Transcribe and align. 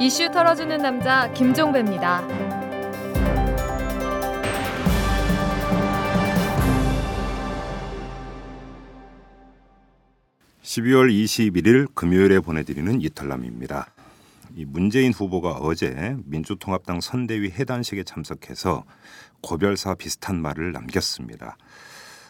이슈 0.00 0.30
털어주는 0.30 0.78
남자 0.78 1.28
김종배입니다. 1.32 2.24
12월 10.62 11.10
21일 11.10 11.92
금요일에 11.96 12.38
보내드리는 12.38 13.00
이탈남입니다. 13.00 13.88
이 14.54 14.64
문재인 14.64 15.12
후보가 15.12 15.54
어제 15.54 16.16
민주통합당 16.26 17.00
선대위 17.00 17.50
해단식에 17.50 18.04
참석해서 18.04 18.84
고별사 19.40 19.94
비슷한 19.94 20.40
말을 20.40 20.70
남겼습니다. 20.70 21.56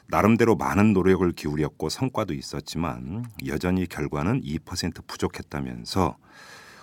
나름대로 0.06 0.56
많은 0.56 0.94
노력을 0.94 1.30
기울였고 1.32 1.90
성과도 1.90 2.32
있었지만 2.32 3.26
여전히 3.46 3.86
결과는 3.86 4.40
2% 4.40 5.06
부족했다면서 5.06 6.16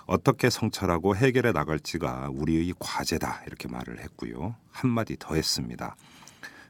어떻게 0.06 0.50
성찰하고 0.50 1.16
해결해 1.16 1.52
나갈지가 1.52 2.30
우리의 2.32 2.72
과제다 2.78 3.42
이렇게 3.46 3.68
말을 3.68 4.00
했고요. 4.00 4.54
한마디 4.70 5.16
더 5.18 5.34
했습니다. 5.34 5.96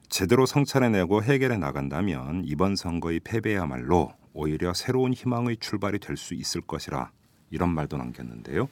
제대로 0.08 0.46
성찰해내고 0.46 1.22
해결해 1.22 1.58
나간다면 1.58 2.42
이번 2.46 2.76
선거의 2.76 3.20
패배야말로 3.20 4.12
오히려 4.32 4.72
새로운 4.72 5.12
희망의 5.12 5.58
출발이 5.58 5.98
될 5.98 6.16
수 6.16 6.34
있을 6.34 6.60
것이라 6.60 7.10
이런 7.50 7.70
말도 7.74 7.96
남겼는데요. 7.96 8.68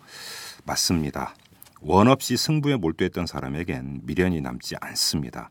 맞습니다. 0.65 1.35
원 1.81 2.09
없이 2.09 2.37
승부에 2.37 2.77
몰두했던 2.77 3.27
사람에겐 3.27 4.01
미련이 4.05 4.41
남지 4.41 4.77
않습니다. 4.81 5.51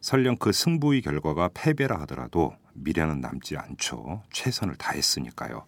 설령 0.00 0.36
그 0.36 0.52
승부의 0.52 1.02
결과가 1.02 1.50
패배라 1.54 2.00
하더라도 2.02 2.54
미련은 2.74 3.20
남지 3.20 3.56
않죠. 3.56 4.22
최선을 4.32 4.76
다했으니까요. 4.76 5.64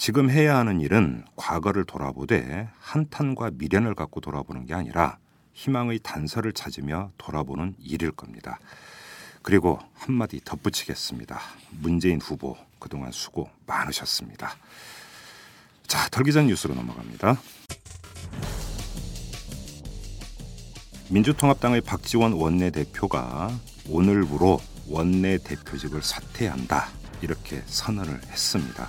지금 0.00 0.30
해야 0.30 0.56
하는 0.56 0.80
일은 0.80 1.26
과거를 1.36 1.84
돌아보되 1.84 2.70
한탄과 2.80 3.50
미련을 3.52 3.94
갖고 3.94 4.22
돌아보는 4.22 4.64
게 4.64 4.72
아니라 4.72 5.18
희망의 5.52 6.00
단서를 6.02 6.54
찾으며 6.54 7.10
돌아보는 7.18 7.74
일일 7.78 8.10
겁니다. 8.10 8.58
그리고 9.42 9.78
한마디 9.92 10.40
덧붙이겠습니다. 10.42 11.38
문재인 11.82 12.18
후보 12.18 12.56
그동안 12.78 13.12
수고 13.12 13.50
많으셨습니다. 13.66 14.56
자, 15.86 16.08
털기 16.08 16.32
전 16.32 16.46
뉴스로 16.46 16.74
넘어갑니다. 16.74 17.36
민주통합당의 21.10 21.82
박지원 21.82 22.32
원내대표가 22.32 23.50
오늘부로 23.86 24.62
원내대표직을 24.88 26.02
사퇴한다. 26.02 26.88
이렇게 27.20 27.62
선언을 27.66 28.14
했습니다. 28.28 28.88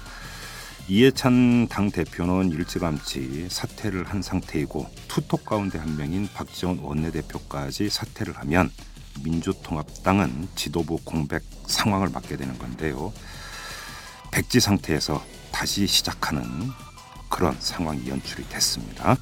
이해찬 0.94 1.70
당 1.70 1.90
대표는 1.90 2.52
일찌감치 2.52 3.48
사퇴를 3.50 4.10
한 4.10 4.22
상태이고 4.22 4.90
투톱 5.08 5.46
가운데 5.46 5.80
한 5.80 5.96
명인 5.96 6.28
박지원 6.34 6.80
원내대표까지 6.80 7.90
사퇴를 7.90 8.36
하면 8.40 8.70
민주통합당은 9.24 10.50
지도부 10.56 11.00
공백 11.06 11.44
상황을 11.66 12.10
맞게 12.10 12.36
되는 12.36 12.60
건데요. 12.60 13.14
백지 14.32 14.60
상태에서 14.60 15.24
다시 15.54 15.88
시작하는 15.88 16.44
그런 17.30 17.56
상황이 17.62 18.10
연출이 18.10 18.44
됐습니다. 18.50 19.16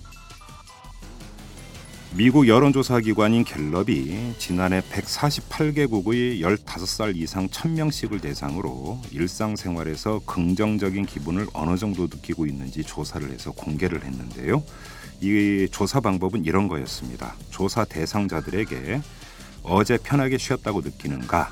미국 2.11 2.47
여론조사 2.47 3.01
기관인 3.01 3.43
갤럽이 3.43 4.33
지난해 4.39 4.81
148개국의 4.81 6.41
15살 6.41 7.15
이상 7.15 7.47
1000명씩을 7.47 8.19
대상으로 8.19 8.99
일상생활에서 9.11 10.21
긍정적인 10.25 11.05
기분을 11.05 11.45
어느 11.53 11.77
정도 11.77 12.03
느끼고 12.03 12.47
있는지 12.47 12.83
조사를 12.83 13.29
해서 13.29 13.51
공개를 13.51 14.03
했는데요. 14.03 14.63
이 15.21 15.67
조사 15.71 15.99
방법은 15.99 16.45
이런 16.45 16.67
거였습니다. 16.67 17.35
조사 17.51 17.85
대상자들에게 17.85 19.01
어제 19.61 19.99
편하게 20.01 20.39
쉬었다고 20.39 20.81
느끼는가, 20.81 21.51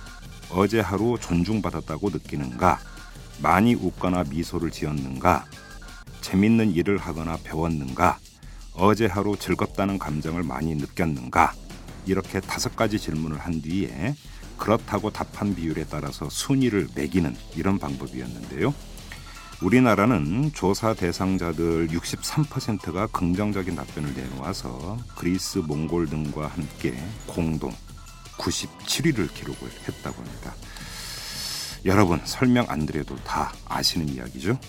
어제 0.50 0.80
하루 0.80 1.18
존중받았다고 1.22 2.10
느끼는가, 2.10 2.80
많이 3.44 3.76
웃거나 3.76 4.24
미소를 4.24 4.72
지었는가, 4.72 5.46
재밌는 6.22 6.74
일을 6.74 6.98
하거나 6.98 7.38
배웠는가, 7.44 8.18
어제 8.78 9.08
하루 9.08 9.36
즐겁다는 9.36 9.98
감정을 9.98 10.44
많이 10.44 10.76
느꼈는가 10.76 11.54
이렇게 12.06 12.40
다섯 12.40 12.76
가지 12.76 13.00
질문을 13.00 13.40
한 13.40 13.62
뒤에 13.62 14.16
그렇다고 14.58 15.10
답한 15.10 15.56
비율에 15.56 15.86
따라서 15.90 16.30
순위를 16.30 16.88
매기는 16.96 17.36
이런 17.56 17.80
방법이었는데요. 17.80 18.74
우리나라는 19.64 20.52
조사 20.54 20.94
대상자들 20.94 21.88
63%가 21.88 23.08
긍정적인 23.08 23.76
답변을 23.76 24.14
내놓아서 24.14 24.98
그리스, 25.16 25.58
몽골 25.58 26.08
등과 26.08 26.48
함께 26.48 26.96
공동 27.26 27.74
97위를 28.38 29.34
기록을 29.34 29.70
했다고 29.88 30.22
합니다. 30.22 30.54
여러분 31.86 32.22
설명 32.26 32.66
안 32.70 32.86
드려도 32.86 33.16
다 33.24 33.52
아시는 33.66 34.10
이야기죠. 34.10 34.60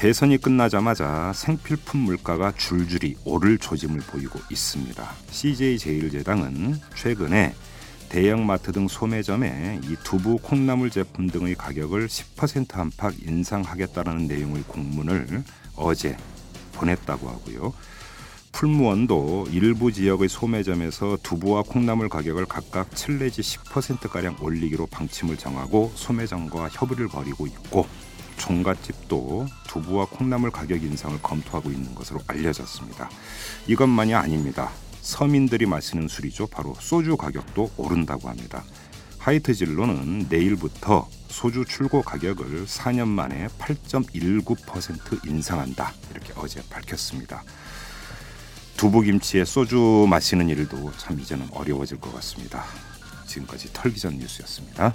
대선이 0.00 0.38
끝나자마자 0.38 1.30
생필품 1.34 2.00
물가가 2.00 2.54
줄줄이 2.56 3.16
오를 3.26 3.58
조짐을 3.58 4.00
보이고 4.00 4.40
있습니다. 4.50 5.06
CJ 5.30 5.76
제일제당은 5.76 6.80
최근에 6.96 7.52
대형마트 8.08 8.72
등 8.72 8.88
소매점에 8.88 9.80
이 9.84 9.96
두부, 10.02 10.38
콩나물 10.38 10.88
제품 10.88 11.28
등의 11.28 11.54
가격을 11.54 12.08
10% 12.08 12.78
안팎 12.78 13.12
인상하겠다라는 13.26 14.26
내용의 14.26 14.62
공문을 14.62 15.44
어제 15.76 16.16
보냈다고 16.72 17.28
하고요. 17.28 17.74
풀무원도 18.52 19.48
일부 19.50 19.92
지역의 19.92 20.30
소매점에서 20.30 21.18
두부와 21.22 21.62
콩나물 21.62 22.08
가격을 22.08 22.46
각각 22.46 22.96
7 22.96 23.18
내지 23.18 23.42
10%가량 23.42 24.38
올리기로 24.40 24.86
방침을 24.86 25.36
정하고 25.36 25.92
소매점과 25.94 26.70
협의를 26.70 27.08
벌이고 27.08 27.46
있고 27.46 27.86
종갓집도 28.40 29.46
두부와 29.68 30.06
콩나물 30.06 30.50
가격 30.50 30.82
인상을 30.82 31.20
검토하고 31.22 31.70
있는 31.70 31.94
것으로 31.94 32.20
알려졌습니다. 32.26 33.08
이것만이 33.66 34.14
아닙니다. 34.14 34.70
서민들이 35.02 35.66
마시는 35.66 36.08
술이죠. 36.08 36.48
바로 36.48 36.74
소주 36.80 37.16
가격도 37.16 37.70
오른다고 37.76 38.28
합니다. 38.28 38.64
하이트 39.18 39.54
진로는 39.54 40.26
내일부터 40.30 41.08
소주 41.28 41.64
출고 41.66 42.02
가격을 42.02 42.64
4년 42.64 43.06
만에 43.08 43.46
8.19% 43.58 45.28
인상한다. 45.28 45.92
이렇게 46.10 46.32
어제 46.36 46.62
밝혔습니다. 46.70 47.44
두부김치에 48.78 49.44
소주 49.44 50.06
마시는 50.08 50.48
일도 50.48 50.92
참 50.96 51.20
이제는 51.20 51.48
어려워질 51.52 52.00
것 52.00 52.14
같습니다. 52.14 52.64
지금까지 53.26 53.70
털기전 53.74 54.16
뉴스였습니다. 54.16 54.94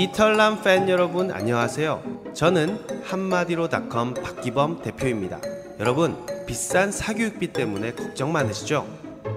이털남 0.00 0.62
팬 0.62 0.88
여러분 0.88 1.30
안녕하세요. 1.30 2.32
저는 2.32 3.02
한마디로닷컴 3.04 4.14
박기범 4.14 4.80
대표입니다. 4.80 5.38
여러분 5.78 6.16
비싼 6.46 6.90
사교육비 6.90 7.48
때문에 7.48 7.92
걱정 7.92 8.32
많으시죠? 8.32 8.86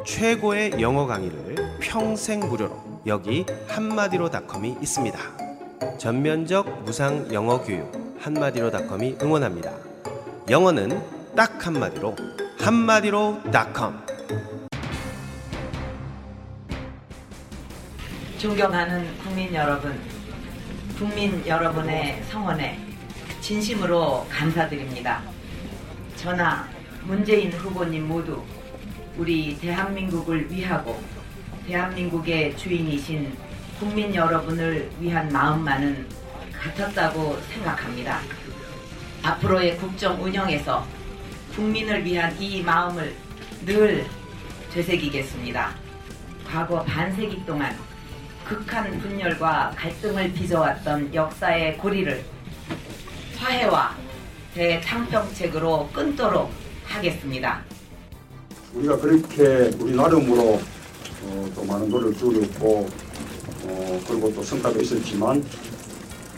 최고의 0.05 0.79
영어 0.79 1.05
강의를 1.05 1.79
평생 1.81 2.39
무료로 2.39 3.01
여기 3.07 3.45
한마디로닷컴이 3.67 4.77
있습니다. 4.81 5.19
전면적 5.97 6.83
무상 6.83 7.27
영어 7.33 7.61
교육 7.61 7.91
한마디로닷컴이 8.21 9.17
응원합니다. 9.21 9.69
영어는 10.49 10.97
딱 11.35 11.67
한마디로 11.67 12.15
한마디로닷컴. 12.57 14.01
존경하는 18.37 19.05
국민 19.21 19.53
여러분, 19.53 20.22
국민 21.03 21.45
여러분의 21.45 22.23
성원에 22.29 22.79
진심으로 23.41 24.25
감사드립니다. 24.29 25.21
저나 26.15 26.65
문재인 27.03 27.51
후보님 27.51 28.07
모두 28.07 28.41
우리 29.17 29.57
대한민국을 29.59 30.49
위하고 30.49 31.03
대한민국의 31.67 32.55
주인이신 32.55 33.35
국민 33.77 34.15
여러분을 34.15 34.89
위한 35.01 35.27
마음만은 35.27 36.07
같았다고 36.53 37.37
생각합니다. 37.51 38.21
앞으로의 39.23 39.75
국정 39.79 40.23
운영에서 40.23 40.87
국민을 41.53 42.05
위한 42.05 42.33
이 42.41 42.61
마음을 42.61 43.13
늘 43.65 44.05
되새기겠습니다. 44.73 45.75
과거 46.47 46.81
반세기 46.85 47.45
동안 47.45 47.77
극한 48.47 48.99
분열과 48.99 49.73
갈등을 49.75 50.33
빚어왔던 50.33 51.13
역사의 51.13 51.77
고리를 51.77 52.23
화해와 53.37 53.95
대창평책으로 54.53 55.89
끊도록 55.93 56.51
하겠습니다. 56.85 57.61
우리가 58.73 58.97
그렇게 58.97 59.71
우리 59.79 59.95
나름으로 59.95 60.59
어, 61.23 61.51
또 61.55 61.63
많은 61.63 61.89
노력을 61.89 62.13
기울였고 62.15 62.89
어, 63.65 64.01
그리고 64.07 64.33
또 64.33 64.43
성과도 64.43 64.81
있었지만 64.81 65.43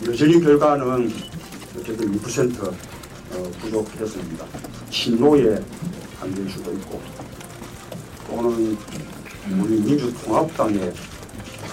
여전히 0.07 0.39
결과는 0.41 1.11
어쨌든 1.77 2.19
2% 2.19 2.63
어, 2.63 3.51
부족했습니다. 3.59 4.45
친노에 4.89 5.59
한계일 6.19 6.49
수도 6.49 6.71
있고 6.73 7.01
또는 8.27 8.77
우리 9.59 9.79
민주통합당의 9.81 10.93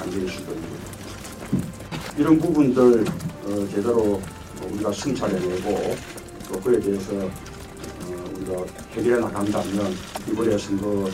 한계일 0.03 0.29
수도 0.29 0.53
있고 0.53 0.67
이런 2.19 2.39
부분들 2.39 3.05
어, 3.45 3.69
제대로 3.73 4.21
우리가 4.71 4.93
성찰해내고 4.93 5.97
또 6.49 6.61
그에 6.61 6.81
대해서 6.81 7.13
어, 7.15 8.25
우리가 8.37 8.65
해결해 8.93 9.21
나간다면 9.21 9.95
이번에 10.31 10.59
선거 10.59 11.09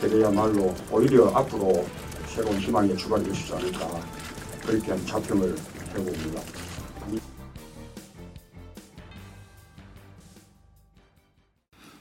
대회야말로 0.00 0.74
오히려 0.90 1.28
앞으로 1.34 1.84
새로운 2.34 2.58
희망의 2.58 2.96
출발이 2.96 3.24
될 3.24 3.34
수 3.34 3.42
있지 3.42 3.52
않을까 3.54 4.00
그렇게 4.64 4.90
한 4.92 5.06
자평을 5.06 5.56
해봅니다. 5.94 6.40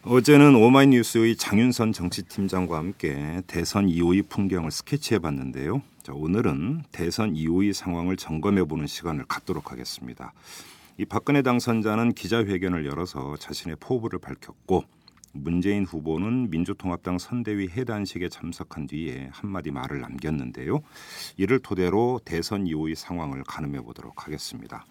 어제는 0.10 0.56
오마이뉴스의 0.56 1.36
장윤선 1.36 1.92
정치팀장과 1.92 2.78
함께 2.78 3.42
대선 3.46 3.90
이후의 3.90 4.22
풍경을 4.30 4.72
스케치해 4.72 5.20
봤는데요. 5.20 5.82
자, 6.02 6.14
오늘은 6.14 6.84
대선 6.94 7.36
이후의 7.36 7.74
상황을 7.74 8.16
점검해 8.16 8.64
보는 8.64 8.88
시간을 8.88 9.26
갖도록 9.28 9.74
하겠습니다. 9.74 10.32
이 10.98 11.04
박근혜 11.04 11.42
당선자는 11.42 12.14
기자회견을 12.14 12.86
열어서 12.86 13.36
자신의 13.36 13.76
포부를 13.82 14.20
밝혔고 14.20 14.86
문재인 15.34 15.84
후보는 15.84 16.52
민주통합당 16.52 17.20
선대위 17.20 17.68
해단식에 17.68 18.30
참석한 18.30 18.88
뒤에 18.88 19.28
한마디 19.34 19.72
말을 19.72 20.00
남겼는데요. 20.00 20.80
이를 21.36 21.60
토대로 21.60 22.22
대선 22.24 22.66
이후의 22.66 22.96
상황을 22.96 23.44
가늠해 23.44 23.82
보도록 23.82 24.26
하겠습니다. 24.26 24.86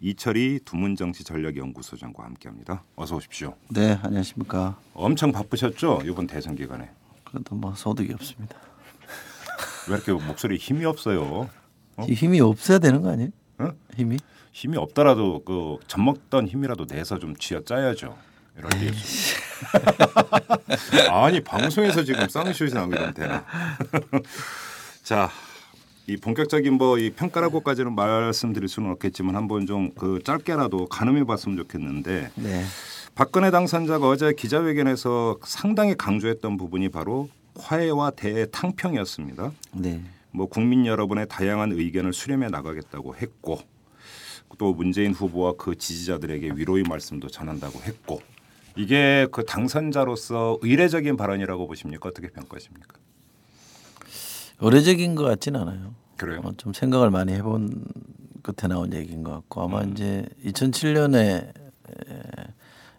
이철이 0.00 0.60
두문정치 0.64 1.24
전략연구소장과 1.24 2.24
함께합니다. 2.24 2.84
어서 2.96 3.16
오십시오. 3.16 3.54
네, 3.68 3.98
안녕하십니까. 4.02 4.78
엄청 4.94 5.32
바쁘셨죠 5.32 6.02
이번 6.04 6.26
대선 6.26 6.54
기간에. 6.54 6.90
그래도 7.24 7.54
뭐 7.54 7.74
소득이 7.74 8.12
없습니다. 8.12 8.56
왜 9.88 9.96
이렇게 9.96 10.12
목소리 10.12 10.56
힘이 10.56 10.84
없어요? 10.84 11.48
어? 11.96 12.06
이 12.08 12.12
힘이 12.12 12.40
없어야 12.40 12.78
되는 12.78 13.02
거 13.02 13.10
아니에요? 13.10 13.30
어? 13.58 13.70
힘이? 13.96 14.18
힘이 14.52 14.76
없더라도 14.76 15.42
그 15.44 15.76
젖먹던 15.86 16.48
힘이라도 16.48 16.86
내서 16.86 17.18
좀 17.18 17.34
쥐어 17.36 17.62
짜야죠. 17.64 18.16
이럴 18.58 18.70
때 18.70 18.90
아니 21.10 21.42
방송에서 21.42 22.04
지금 22.04 22.28
쌍시옷이 22.28 22.74
나오고 22.74 22.94
이러면 22.94 23.14
되나? 23.14 23.44
자, 25.02 25.30
이 26.08 26.16
본격적인 26.16 26.74
뭐 26.74 26.98
이 26.98 27.10
평가라고까지는 27.10 27.94
말씀드릴 27.94 28.68
수는 28.68 28.90
없겠지만 28.92 29.34
한번 29.34 29.66
좀 29.66 29.90
그 29.96 30.20
짧게라도 30.24 30.86
가늠해 30.86 31.24
봤으면 31.24 31.56
좋겠는데 31.56 32.30
네. 32.36 32.64
박근혜 33.14 33.50
당선자가 33.50 34.08
어제 34.08 34.32
기자회견에서 34.32 35.38
상당히 35.44 35.94
강조했던 35.96 36.56
부분이 36.58 36.90
바로 36.90 37.28
화해와 37.58 38.10
대탕평이었습니다. 38.10 39.52
네. 39.72 40.02
뭐 40.30 40.46
국민 40.46 40.84
여러분의 40.86 41.26
다양한 41.28 41.72
의견을 41.72 42.12
수렴해 42.12 42.48
나가겠다고 42.48 43.16
했고 43.16 43.58
또 44.58 44.72
문재인 44.74 45.12
후보와 45.12 45.54
그 45.58 45.76
지지자들에게 45.76 46.52
위로의 46.56 46.84
말씀도 46.88 47.28
전한다고 47.28 47.82
했고 47.82 48.20
이게 48.76 49.26
그 49.32 49.44
당선자로서 49.44 50.58
의례적인 50.62 51.16
발언이라고 51.16 51.66
보십니까? 51.66 52.08
어떻게 52.10 52.28
평가하십니까? 52.28 52.98
의례적인 54.60 55.14
것 55.14 55.24
같지는 55.24 55.60
않아요. 55.60 55.94
그래요? 56.16 56.40
어, 56.44 56.52
좀 56.56 56.72
생각을 56.72 57.10
많이 57.10 57.32
해본 57.34 57.84
끝에 58.42 58.68
나온 58.68 58.92
얘기인 58.92 59.22
것 59.22 59.32
같고 59.32 59.62
아마 59.62 59.82
음. 59.82 59.92
이제 59.92 60.26
2007년에 60.44 61.52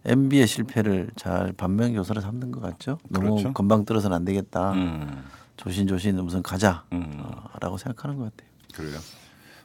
MB의 0.05 0.47
실패를 0.47 1.09
잘 1.15 1.53
반면 1.53 1.93
교사를 1.93 2.21
삼는 2.21 2.51
것 2.51 2.61
같죠. 2.61 2.97
너무 3.09 3.31
그렇죠. 3.31 3.53
금방 3.53 3.85
떨어서는 3.85 4.15
안 4.15 4.25
되겠다. 4.25 4.73
음, 4.73 5.23
조신조신 5.57 6.19
우선 6.19 6.43
가자라고 6.43 6.85
음, 6.93 7.77
생각하는 7.77 8.17
것 8.17 8.35
같아요. 8.35 8.49
그래요. 8.73 8.99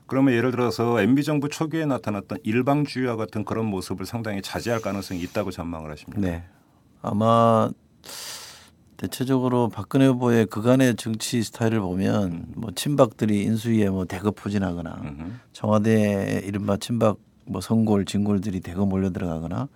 그러면 0.06 0.35
예를 0.35 0.50
들어서 0.50 1.00
MB 1.00 1.23
정부 1.23 1.49
초기에 1.49 1.87
나타났던 1.87 2.39
일방주의와 2.43 3.17
같은 3.17 3.44
그런 3.44 3.67
모습을 3.67 4.05
상당히 4.05 4.43
자제할 4.43 4.81
가능성이 4.81 5.21
있다고 5.23 5.50
전망을 5.50 5.91
하십니까? 5.93 6.21
네. 6.21 6.44
아마 7.03 7.71
대체적으로 9.02 9.69
박근혜 9.69 10.06
후보의 10.06 10.46
그간의 10.46 10.94
정치 10.94 11.43
스타일을 11.43 11.81
보면 11.81 12.46
뭐 12.54 12.70
친박들이 12.72 13.43
인수위에 13.43 13.90
뭐 13.90 14.04
대거 14.04 14.31
포진하거나 14.31 15.00
음흠. 15.02 15.32
청와대 15.52 16.40
이른바 16.44 16.76
친박 16.76 17.16
뭐 17.44 17.60
선골 17.60 18.04
진골들이 18.04 18.60
대거 18.60 18.87
몰려 18.87 19.10
들어가거나 19.10 19.69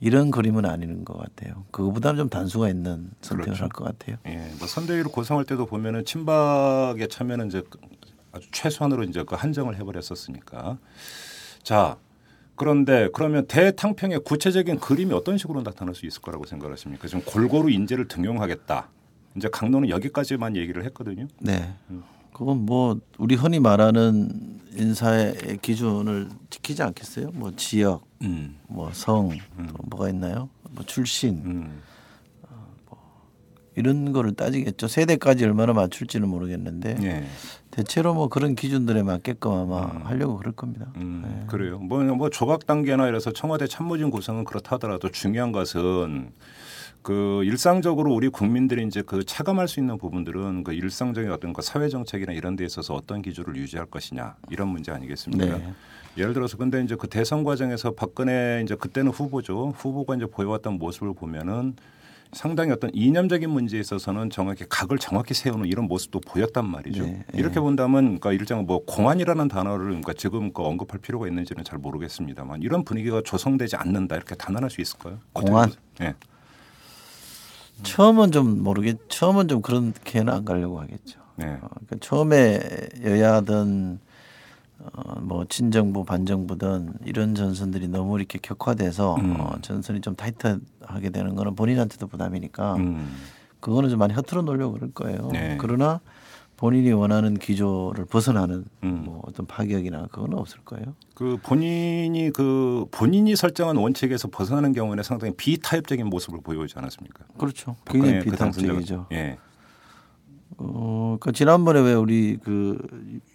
이런 0.00 0.32
그림은 0.32 0.64
아닌 0.66 1.04
것 1.04 1.16
같아요. 1.16 1.64
그거보다는 1.70 2.18
좀 2.18 2.28
단수가 2.28 2.68
있는 2.68 3.12
선택을 3.20 3.44
그렇죠. 3.44 3.62
할것 3.62 3.86
같아요. 3.86 4.16
예, 4.26 4.52
뭐 4.58 4.66
선대위를 4.66 5.12
구성할 5.12 5.44
때도 5.44 5.66
보면은 5.66 6.04
친박에 6.04 7.06
참여는 7.06 7.46
이제 7.46 7.62
아주 8.32 8.48
최소한으로 8.50 9.04
이제 9.04 9.22
그 9.22 9.36
한정을 9.36 9.76
해버렸었으니까. 9.76 10.76
자, 11.62 11.96
그런데 12.56 13.08
그러면 13.12 13.46
대탕평의 13.46 14.20
구체적인 14.20 14.80
그림이 14.80 15.12
어떤 15.12 15.38
식으로 15.38 15.62
나타날 15.62 15.94
수 15.94 16.06
있을 16.06 16.22
거라고 16.22 16.46
생각하십니까? 16.46 17.06
지금 17.06 17.22
골고루 17.24 17.70
인재를 17.70 18.08
등용하겠다. 18.08 18.88
이제 19.36 19.48
강론은 19.48 19.90
여기까지만 19.90 20.56
얘기를 20.56 20.84
했거든요. 20.86 21.28
네. 21.38 21.74
그건 22.32 22.64
뭐 22.64 22.98
우리 23.18 23.34
흔히 23.34 23.60
말하는 23.60 24.60
인사의 24.74 25.58
기준을 25.62 26.28
지키지 26.50 26.82
않겠어요? 26.82 27.30
뭐 27.32 27.52
지역, 27.56 28.06
음, 28.22 28.56
뭐 28.66 28.90
성, 28.92 29.30
또 29.56 29.74
뭐가 29.86 30.08
있나요? 30.10 30.48
뭐 30.70 30.84
출신 30.84 31.42
음, 31.44 31.82
이런 33.76 34.12
거를 34.12 34.34
따지겠죠. 34.34 34.88
세대까지 34.88 35.44
얼마나 35.44 35.72
맞출지는 35.74 36.28
모르겠는데 36.28 36.96
예, 37.02 37.24
대체로 37.70 38.14
뭐 38.14 38.28
그런 38.28 38.54
기준들에 38.54 39.02
맞게끔 39.02 39.52
아마 39.52 39.82
하려고 40.04 40.38
그럴 40.38 40.52
겁니다. 40.54 40.86
음, 40.96 41.22
네. 41.26 41.46
그래요. 41.46 41.78
뭐, 41.78 42.02
뭐 42.02 42.30
조각 42.30 42.66
단계나 42.66 43.06
이래서 43.08 43.30
청와대 43.32 43.66
참모진 43.66 44.10
구성은 44.10 44.44
그렇다 44.44 44.76
하더라도 44.76 45.10
중요한 45.10 45.52
것은 45.52 46.32
그 47.02 47.44
일상적으로 47.44 48.12
우리 48.12 48.28
국민들이 48.28 48.84
이제 48.84 49.00
그 49.00 49.24
체감할 49.24 49.68
수 49.68 49.78
있는 49.78 49.96
부분들은 49.96 50.64
그 50.64 50.72
일상적인 50.72 51.30
어떤 51.30 51.52
그 51.52 51.62
사회 51.62 51.88
정책이나 51.88 52.32
이런 52.32 52.56
데 52.56 52.64
있어서 52.64 52.94
어떤 52.94 53.22
기조를 53.22 53.54
유지할 53.54 53.86
것이냐 53.86 54.34
이런 54.50 54.68
문제 54.68 54.90
아니겠습니까? 54.90 55.58
네. 55.58 55.74
예를 56.16 56.32
들어서 56.32 56.56
근데 56.56 56.82
이제 56.82 56.96
그 56.96 57.06
대선 57.08 57.44
과정에서 57.44 57.92
박근혜 57.92 58.62
이제 58.64 58.74
그때는 58.74 59.12
후보죠. 59.12 59.74
후보가 59.76 60.16
이제 60.16 60.26
보여왔던 60.26 60.78
모습을 60.78 61.14
보면은 61.14 61.76
상당히 62.36 62.70
어떤 62.70 62.90
이념적인 62.92 63.48
문제에 63.48 63.80
있어서는 63.80 64.28
정확히 64.28 64.64
각을 64.68 64.98
정확히 64.98 65.32
세우는 65.32 65.66
이런 65.66 65.86
모습도 65.86 66.20
보였단 66.20 66.68
말이죠. 66.68 67.04
네, 67.04 67.24
이렇게 67.32 67.60
본다면 67.60 68.04
그러니까 68.04 68.32
일정 68.32 68.66
뭐 68.66 68.84
공안이라는 68.84 69.48
단어를 69.48 69.86
그러니까 69.86 70.12
지금 70.12 70.52
그 70.52 70.62
언급할 70.62 71.00
필요가 71.00 71.26
있는지는 71.26 71.64
잘 71.64 71.78
모르겠습니다만 71.78 72.60
이런 72.62 72.84
분위기가 72.84 73.22
조성되지 73.24 73.76
않는다 73.76 74.16
이렇게 74.16 74.34
단언할 74.34 74.68
수 74.68 74.82
있을까요? 74.82 75.18
공안? 75.32 75.72
예. 76.02 76.14
처음은 77.82 78.32
좀 78.32 78.62
모르겠. 78.62 78.98
처음은 79.08 79.48
좀 79.48 79.62
그렇게는 79.62 80.32
안 80.32 80.44
가려고 80.44 80.80
하겠죠. 80.80 81.20
네. 81.36 81.46
어, 81.46 81.68
그러니까 81.68 81.96
처음에 82.00 82.60
여야든 83.02 83.98
어, 84.78 85.20
뭐 85.20 85.44
친정부 85.48 86.04
반정부든 86.04 86.94
이런 87.04 87.34
전선들이 87.34 87.88
너무 87.88 88.18
이렇게 88.18 88.38
격화돼서 88.40 89.16
음. 89.16 89.36
어, 89.40 89.56
전선이 89.62 90.00
좀 90.00 90.14
타이트하게 90.14 91.10
되는 91.10 91.34
거는 91.34 91.54
본인한테도 91.54 92.06
부담이니까 92.06 92.76
음. 92.76 93.14
그거는 93.60 93.90
좀 93.90 93.98
많이 93.98 94.12
흐트러 94.12 94.42
놓으려고 94.42 94.74
그럴 94.74 94.92
거예요. 94.92 95.30
네. 95.32 95.56
그러나 95.60 96.00
본인이 96.56 96.90
원하는 96.92 97.34
기조를 97.34 98.06
벗어나는 98.06 98.64
음. 98.84 99.02
뭐 99.04 99.22
어떤 99.26 99.46
파격이나 99.46 100.08
그건 100.10 100.34
없을 100.34 100.60
거예요. 100.64 100.94
그 101.14 101.38
본인이 101.42 102.30
그 102.30 102.86
본인이 102.90 103.36
설정한 103.36 103.76
원칙에서 103.76 104.28
벗어나는 104.28 104.72
경우에는 104.72 105.02
상당히 105.02 105.34
비타협적인 105.36 106.06
모습을 106.06 106.40
보여오지 106.42 106.74
않았습니까? 106.78 107.24
그렇죠. 107.36 107.76
굉장히 107.84 108.20
그. 108.20 108.30
비타적이죠. 108.30 109.06
예. 109.12 109.38
어, 110.58 111.16
그 111.20 111.32
지난번에 111.32 111.80
왜 111.80 111.92
우리 111.94 112.38
그 112.42 112.78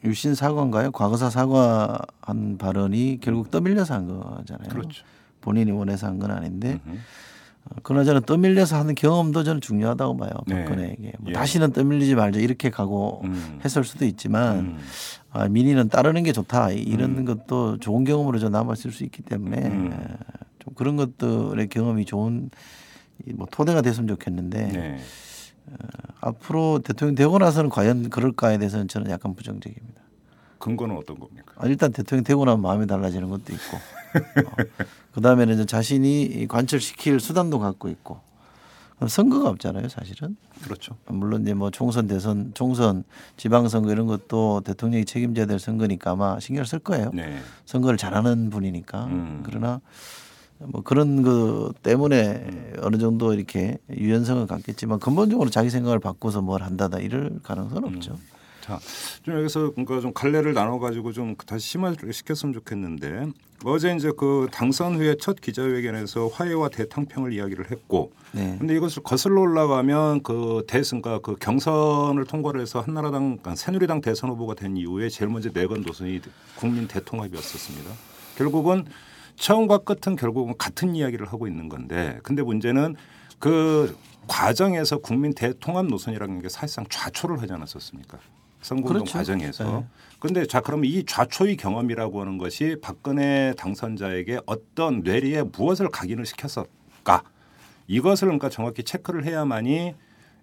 유신 0.04 0.34
사과인가요? 0.34 0.92
과거사 0.92 1.30
사과한 1.30 2.58
발언이 2.58 3.20
결국 3.22 3.52
떠밀려서 3.52 3.94
한 3.94 4.08
거잖아요. 4.08 4.70
그렇죠. 4.70 5.04
본인이 5.42 5.72
원해서 5.72 6.08
한 6.08 6.20
건 6.20 6.32
아닌데. 6.32 6.80
어, 7.66 7.76
그러나 7.84 8.04
저는 8.06 8.22
떠밀려서 8.24 8.76
하는 8.78 8.96
경험도 8.96 9.44
저는 9.44 9.62
중요하다고 9.62 10.18
봐요. 10.18 10.32
네. 10.48 10.64
박근혜에게 10.66 11.14
뭐 11.20 11.30
예. 11.30 11.34
다시는 11.34 11.74
떠밀리지 11.74 12.16
말자 12.16 12.40
이렇게 12.40 12.72
가고 12.72 13.22
음. 13.24 13.60
했을 13.64 13.84
수도 13.84 14.06
있지만 14.06 14.58
음. 14.58 14.78
아, 15.32 15.48
민의는 15.48 15.90
따르는 15.90 16.24
게 16.24 16.32
좋다 16.32 16.72
이런 16.72 17.24
것도 17.26 17.78
좋은 17.78 18.04
경험으로 18.04 18.40
저 18.40 18.50
남았을 18.50 18.92
수 18.92 19.04
있기 19.04 19.22
때문에 19.22 19.58
음. 19.68 19.92
에, 19.94 20.18
좀 20.58 20.74
그런 20.74 20.96
것들의 20.96 21.68
경험이 21.70 22.06
좋은 22.06 22.50
이뭐 23.28 23.46
토대가 23.52 23.82
됐으면 23.84 24.08
좋겠는데 24.08 24.68
네. 24.68 25.00
앞으로 26.22 26.80
대통령 26.84 27.16
되고 27.16 27.38
나서는 27.38 27.70
과연 27.70 28.10
그럴까에 28.10 28.58
대해서는 28.58 28.88
저는 28.88 29.10
약간 29.12 29.36
부정적입니다. 29.36 30.02
근거는 30.60 30.96
어떤 30.96 31.20
겁니까? 31.20 31.54
아, 31.58 31.66
일단 31.66 31.92
대통령 31.92 32.24
되고 32.24 32.46
나면 32.46 32.62
마음이 32.62 32.88
달라지는 32.88 33.30
것도 33.30 33.52
있고 33.54 33.78
어, 33.78 34.56
그 35.12 35.22
다음에는 35.22 35.56
이제 35.56 35.66
자신이 35.66 36.24
이 36.24 36.48
관철시킬 36.48 37.20
수단도 37.20 37.60
갖고 37.60 37.90
있고 37.90 38.22
그럼 38.98 39.10
선거가 39.10 39.50
없잖아요 39.50 39.90
사실은 39.90 40.38
그렇죠. 40.64 40.96
물론 41.08 41.42
이제 41.42 41.56
뭐 41.56 41.72
총선 41.72 42.06
대선 42.06 42.52
총선 42.54 43.04
지방선거 43.38 43.92
이런 43.92 44.06
것도 44.06 44.62
대통령이 44.64 45.06
책임져야 45.06 45.48
될 45.48 45.58
선거니까 45.58 46.12
아마 46.12 46.40
신경 46.40 46.64
쓸 46.66 46.78
거예요 46.78 47.10
네. 47.12 47.40
선거를 47.66 47.98
잘하는 47.98 48.52
분이니까 48.52 49.06
음. 49.06 49.42
그러나 49.44 49.82
뭐 50.68 50.82
그런 50.82 51.24
그 51.24 51.72
때문에 51.84 52.74
어느 52.82 52.98
정도 52.98 53.34
이렇게 53.34 53.78
유연성을 53.90 54.46
갖겠지만 54.48 55.00
근본적으로 55.00 55.50
자기 55.50 55.70
생각을 55.70 56.00
바꿔서 56.00 56.42
뭘 56.42 56.64
한다다 56.64 57.00
이럴 57.00 57.40
가능성은 57.44 57.96
없죠. 57.96 58.18
자, 58.62 58.80
좀 59.24 59.36
여기서 59.38 59.72
그러니까 59.72 60.00
좀 60.02 60.14
갈래를 60.14 60.54
나눠 60.54 60.80
가지고 60.80 61.12
좀 61.12 61.36
다시 61.36 61.68
심화를 61.68 62.14
시켰으면 62.14 62.54
좋겠는데 62.54 63.28
어제 63.64 63.94
이제 63.96 64.12
그 64.16 64.48
당선 64.52 64.96
후에 64.96 65.16
첫 65.20 65.42
기자회견에서 65.42 66.28
화해와 66.28 66.70
대탕평을 66.70 67.34
이야기를 67.34 67.72
했고 67.72 68.12
네. 68.32 68.56
근데 68.60 68.76
이것을 68.76 69.04
거슬러 69.04 69.42
올라가면 69.42 70.24
그 70.24 70.64
대선과 70.68 71.20
그 71.20 71.36
경선을 71.36 72.26
통과를 72.26 72.62
해서 72.62 72.82
한나라당 72.82 73.38
그러니까 73.38 73.56
새누리당 73.56 74.02
대선 74.02 74.30
후보가 74.30 74.56
된 74.56 74.78
이후에 74.78 75.10
제일 75.10 75.30
먼저 75.32 75.50
내건 75.52 75.84
도선이 75.84 76.22
국민 76.56 76.88
대통합이었었습니다. 76.88 77.92
결국은 78.38 78.86
처음과 79.36 79.80
끝은 79.80 80.16
결국은 80.16 80.56
같은 80.58 80.96
이야기를 80.96 81.28
하고 81.28 81.48
있는 81.48 81.70
건데 81.70 82.20
근데 82.24 82.42
문제는 82.42 82.96
그 83.40 83.96
과정에서 84.28 85.00
국민 85.00 85.34
대통합 85.34 85.88
노선이라는 85.88 86.42
게 86.42 86.50
사실상 86.50 86.86
좌초를 86.90 87.42
하지 87.42 87.54
않았었습니까? 87.54 88.20
선거운동 88.62 89.04
그렇죠. 89.04 89.18
과정에서. 89.18 89.64
네. 89.64 89.86
근데 90.20 90.46
자 90.46 90.62
그러면 90.62 90.86
이 90.86 91.04
좌초의 91.04 91.58
경험이라고 91.58 92.22
하는 92.22 92.38
것이 92.38 92.78
박근혜 92.82 93.54
당선자에게 93.58 94.42
어떤 94.46 95.02
뇌리에 95.02 95.44
무엇을 95.44 95.90
각인을 95.90 96.26
시켰을까? 96.26 97.24
이것을 97.88 98.28
그러니까 98.28 98.50
정확히 98.50 98.84
체크를 98.84 99.26
해야만이 99.26 99.96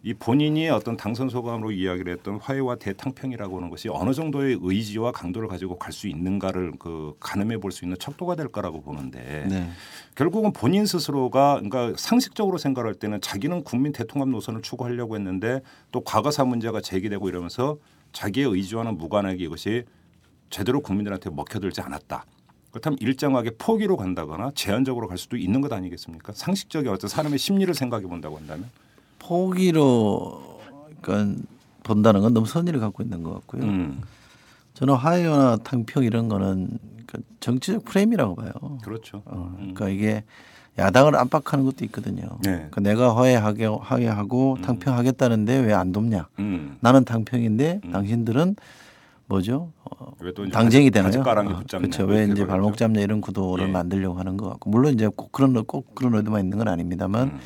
이 0.05 0.15
본인이 0.15 0.69
어떤 0.69 0.97
당선 0.97 1.29
소감으로 1.29 1.73
이야기를 1.73 2.13
했던 2.13 2.39
화해와 2.41 2.77
대탕평이라고 2.77 3.57
하는 3.57 3.69
것이 3.69 3.89
어느 3.89 4.13
정도의 4.15 4.59
의지와 4.63 5.11
강도를 5.11 5.49
가지고 5.49 5.77
갈 5.77 5.93
수 5.93 6.07
있는가를 6.07 6.75
그 6.79 7.15
가늠해 7.19 7.59
볼 7.59 7.73
수 7.73 7.85
있는 7.85 7.97
척도가 7.99 8.37
될 8.37 8.47
거라고 8.49 8.81
보는데 8.81 9.47
네. 9.49 9.69
결국은 10.15 10.53
본인 10.53 10.87
스스로가 10.87 11.61
그러니까 11.61 11.95
상식적으로 11.99 12.59
생각할 12.59 12.95
때는 12.95 13.21
자기는 13.21 13.65
국민 13.65 13.93
대통합 13.93 14.29
노선을 14.29 14.63
추구하려고 14.63 15.17
했는데 15.17 15.61
또 15.91 16.03
과거사 16.03 16.45
문제가 16.45 16.81
제기되고 16.81 17.29
이러면서 17.29 17.79
자기의 18.13 18.47
의지와는 18.49 18.97
무관하게 18.99 19.45
이것이 19.45 19.83
제대로 20.51 20.81
국민들한테 20.81 21.31
먹혀들지 21.31 21.81
않았다. 21.81 22.25
그렇다면 22.71 22.99
일정하게 23.01 23.51
포기로 23.59 23.97
간다거나 23.97 24.53
제한적으로 24.55 25.09
갈 25.09 25.19
수도 25.19 25.37
있는 25.37 25.61
것 25.61 25.73
아니겠습니까? 25.73 26.33
상식적인 26.35 26.91
어떤 26.93 27.09
사람의 27.09 27.39
심리를 27.39 27.73
생각해 27.75 28.07
본다고 28.07 28.37
한다면 28.37 28.71
포기로 29.29 30.59
그러니까 31.03 31.43
본다는 31.83 32.23
건 32.23 32.33
너무 32.35 32.47
선의를 32.47 32.81
갖고 32.81 33.03
있는 33.03 33.23
것 33.23 33.35
같고요. 33.35 33.63
음, 33.63 34.01
저는 34.75 34.95
화해나 34.95 35.59
탕평 35.63 36.05
이런 36.05 36.29
거는 36.29 36.79
그러니까 37.07 37.19
정치적 37.41 37.85
프레임이라고 37.85 38.35
봐요. 38.37 38.51
그렇죠. 38.83 39.23
어, 39.27 39.53
그러니까 39.57 39.89
이게 39.91 40.25
야당을 40.79 41.17
압박하는 41.17 41.65
것도 41.65 41.85
있거든요. 41.87 42.23
네. 42.43 42.53
그러니까 42.53 42.81
내가 42.81 43.17
화해하게 43.17 43.67
화해하고 43.67 44.59
탕평하겠다는데 44.63 45.59
왜 45.61 45.73
안 45.75 45.93
돕냐? 45.93 46.29
음. 46.39 46.77
나는 46.81 47.05
탕평인데 47.05 47.81
당신들은 47.93 48.57
뭐죠? 49.27 49.73
어, 49.85 50.13
당쟁이 50.53 50.91
되나요? 50.91 51.21
어. 51.21 51.63
그렇죠. 51.79 52.05
왜 52.05 52.25
이렇게 52.25 52.33
이제. 52.33 52.47
발목 52.47 52.77
잡냐 52.79 53.01
이런 53.03 53.21
구도를 53.21 53.69
예. 53.69 53.71
만들려고 53.73 54.19
하는 54.19 54.37
것 54.39 54.49
같고 54.51 54.71
물론 54.71 54.95
이제 54.95 55.07
꼭 55.09 55.33
그런 55.33 55.53
꼭 55.65 55.95
그런 55.95 56.15
의도만 56.15 56.43
있는 56.45 56.57
건 56.59 56.69
아닙니다만 56.69 57.29
음. 57.29 57.41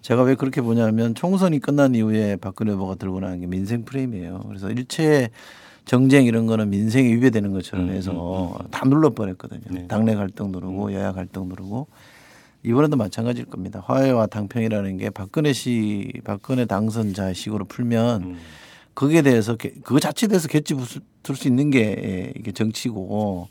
제가 0.00 0.22
왜 0.22 0.34
그렇게 0.34 0.60
보냐면 0.60 1.14
총선이 1.14 1.58
끝난 1.60 1.94
이후에 1.94 2.36
박근혜 2.36 2.72
후보가 2.72 2.94
들고 2.96 3.20
나온 3.20 3.40
게 3.40 3.46
민생 3.46 3.84
프레임이에요. 3.84 4.44
그래서 4.48 4.70
일체 4.70 5.30
정쟁 5.84 6.24
이런 6.26 6.46
거는 6.46 6.70
민생에 6.70 7.08
위배되는 7.14 7.52
것처럼 7.52 7.88
음, 7.88 7.94
해서 7.94 8.58
다 8.70 8.84
눌러 8.86 9.10
버렸거든요. 9.10 9.60
네. 9.70 9.80
음. 9.82 9.88
당내 9.88 10.14
갈등 10.14 10.52
누르고 10.52 10.92
여야 10.92 11.12
갈등 11.12 11.48
누르고 11.48 11.88
이번에도 12.62 12.96
마찬가지일 12.96 13.46
겁니다. 13.46 13.82
화해와 13.86 14.26
당평이라는 14.26 14.98
게 14.98 15.10
박근혜 15.10 15.52
씨 15.52 16.12
박근혜 16.24 16.64
당선자 16.66 17.32
식으로 17.32 17.64
풀면 17.64 18.22
음. 18.22 18.36
거기에 18.94 19.22
대해서 19.22 19.56
개- 19.56 19.70
그거 19.82 20.00
자체에 20.00 20.28
대해서 20.28 20.48
개치 20.48 20.74
들수 21.22 21.48
있는 21.48 21.70
게 21.70 21.80
예, 21.82 22.32
이게 22.38 22.50
정치고 22.52 23.48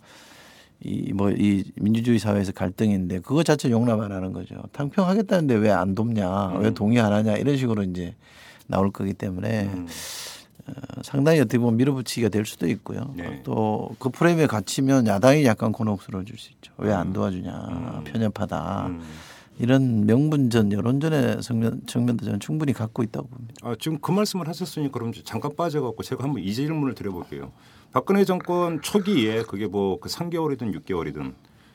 이 0.84 1.12
뭐 1.14 1.32
이 1.32 1.64
민주주의 1.76 2.20
사회에서 2.20 2.52
갈등인데 2.52 3.20
그거 3.20 3.44
자체 3.44 3.70
용납 3.72 4.00
안 4.00 4.12
하는 4.12 4.32
거죠. 4.34 4.56
탕평하겠다는데 4.74 5.56
왜 5.56 5.72
안 5.72 5.96
돕냐, 5.96 6.58
왜 6.60 6.72
동의 6.74 7.00
안 7.00 7.12
하냐 7.14 7.38
이런 7.38 7.58
식으로 7.58 7.84
이제 7.84 8.16
나올 8.68 8.92
거기 8.92 9.14
때문에 9.14 9.66
음. 9.66 9.88
어, 10.68 10.72
상당히 11.02 11.40
어떻게 11.40 11.58
보면 11.58 11.78
밀어붙이기가 11.78 12.30
될 12.30 12.46
수도 12.46 12.68
있고요. 12.68 13.14
네. 13.16 13.42
또그 13.44 14.10
프레임에 14.10 14.48
갇히면 14.48 15.08
야당이 15.08 15.46
약간 15.46 15.72
곤혹스러워질 15.72 16.38
수 16.38 16.52
있죠. 16.52 16.74
왜 16.78 16.92
안 16.94 17.14
도와주냐, 17.14 18.04
편협하다. 18.06 18.88
음. 18.88 19.02
이런 19.60 20.06
명분전, 20.06 20.72
여론전의 20.72 21.42
측면, 21.42 21.82
측면도 21.88 22.26
저는 22.26 22.40
충분히 22.40 22.74
갖고 22.74 23.02
있다고 23.02 23.28
봅니다. 23.28 23.56
아, 23.64 23.76
지금 23.80 23.98
그 24.00 24.12
말씀을 24.12 24.48
하셨으니 24.48 24.92
그럼 24.92 25.12
잠깐 25.24 25.56
빠져갖고 25.56 26.04
제가 26.04 26.24
한번 26.24 26.44
이 26.44 26.54
질문을 26.54 26.94
드려볼게요. 26.94 27.52
박근혜 27.98 28.26
정권 28.26 28.80
초기에 28.80 29.42
그게 29.42 29.66
뭐 29.66 30.00
그 30.00 30.08
3개월이든 30.08 30.72
6개월이든 30.86 31.34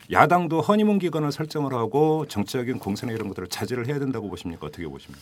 야당도 0.09 0.61
허니문 0.61 0.99
기간을 0.99 1.33
설정을 1.33 1.73
하고 1.73 2.25
정치적인 2.29 2.79
공세나 2.79 3.11
이런 3.11 3.27
것들을 3.27 3.49
자제를 3.49 3.87
해야 3.87 3.99
된다고 3.99 4.29
보십니까? 4.29 4.67
어떻게 4.67 4.87
보십니까? 4.87 5.21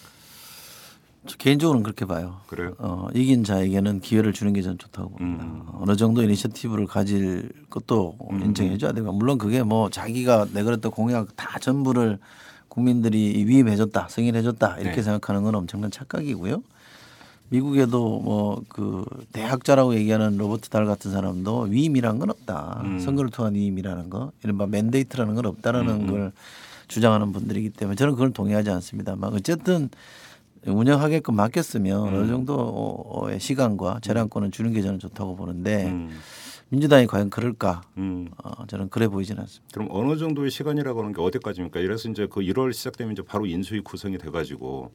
저 1.25 1.37
개인적으로는 1.37 1.81
그렇게 1.81 2.05
봐요. 2.05 2.41
그래요? 2.45 2.75
어, 2.77 3.07
이긴 3.15 3.43
자에게는 3.43 4.01
기회를 4.01 4.31
주는 4.31 4.53
게 4.53 4.61
저는 4.61 4.77
좋다고 4.77 5.09
봅니다. 5.09 5.43
음. 5.43 5.63
어느 5.73 5.95
정도 5.95 6.21
이니셔티브를 6.21 6.85
가질 6.85 7.49
것도 7.71 8.17
인정해 8.43 8.77
줘야 8.77 8.91
되고 8.91 9.11
물론 9.11 9.39
그게 9.39 9.63
뭐 9.63 9.89
자기가 9.89 10.49
내걸었던 10.53 10.91
공약 10.91 11.35
다 11.35 11.57
전부를 11.57 12.19
국민들이 12.67 13.43
위임해 13.47 13.75
줬다, 13.75 14.07
승인해 14.07 14.43
줬다 14.43 14.77
이렇게 14.77 14.97
네. 14.97 15.01
생각하는 15.01 15.41
건 15.41 15.55
엄청난 15.55 15.89
착각이고요. 15.89 16.61
미국에도 17.51 18.19
뭐 18.21 18.51
그 18.69 19.05
대학자라고 19.33 19.95
얘기하는 19.95 20.37
로버트 20.37 20.69
달 20.69 20.85
같은 20.85 21.11
사람도 21.11 21.63
위임이란 21.63 22.19
건 22.19 22.29
없다. 22.29 22.81
음. 22.85 22.99
선거를 22.99 23.29
통한 23.29 23.53
위임이라는 23.55 24.09
거, 24.09 24.31
이른바 24.43 24.65
mandate라는 24.65 25.35
건 25.35 25.45
없다라는 25.45 25.93
음, 25.93 26.01
음. 26.01 26.07
걸 26.07 26.31
주장하는 26.87 27.31
분들이기 27.31 27.69
때문에 27.71 27.95
저는 27.95 28.13
그걸 28.13 28.31
동의하지 28.31 28.69
않습니다만 28.69 29.33
어쨌든 29.33 29.89
운영하게끔 30.65 31.35
맡겼으면 31.35 32.07
음. 32.07 32.13
어느 32.13 32.27
정도의 32.27 33.39
시간과 33.39 33.99
재량권을 34.01 34.51
주는 34.51 34.73
게 34.73 34.81
저는 34.81 34.99
좋다고 34.99 35.35
보는데 35.35 35.87
음. 35.87 36.17
민주당이 36.69 37.07
과연 37.07 37.29
그럴까? 37.29 37.81
음. 37.97 38.29
어, 38.43 38.65
저는 38.67 38.89
그래 38.89 39.07
보이지는 39.07 39.41
않습니다. 39.41 39.67
그럼 39.73 39.87
어느 39.91 40.17
정도의 40.17 40.49
시간이라고 40.51 41.01
하는 41.01 41.13
게 41.13 41.21
어디까지입니까? 41.21 41.79
이래서 41.81 42.09
이제 42.09 42.27
그 42.31 42.41
1월 42.41 42.71
시작되면 42.73 43.13
이제 43.13 43.21
바로 43.21 43.45
인수위 43.45 43.81
구성이 43.81 44.17
돼가지고 44.17 44.91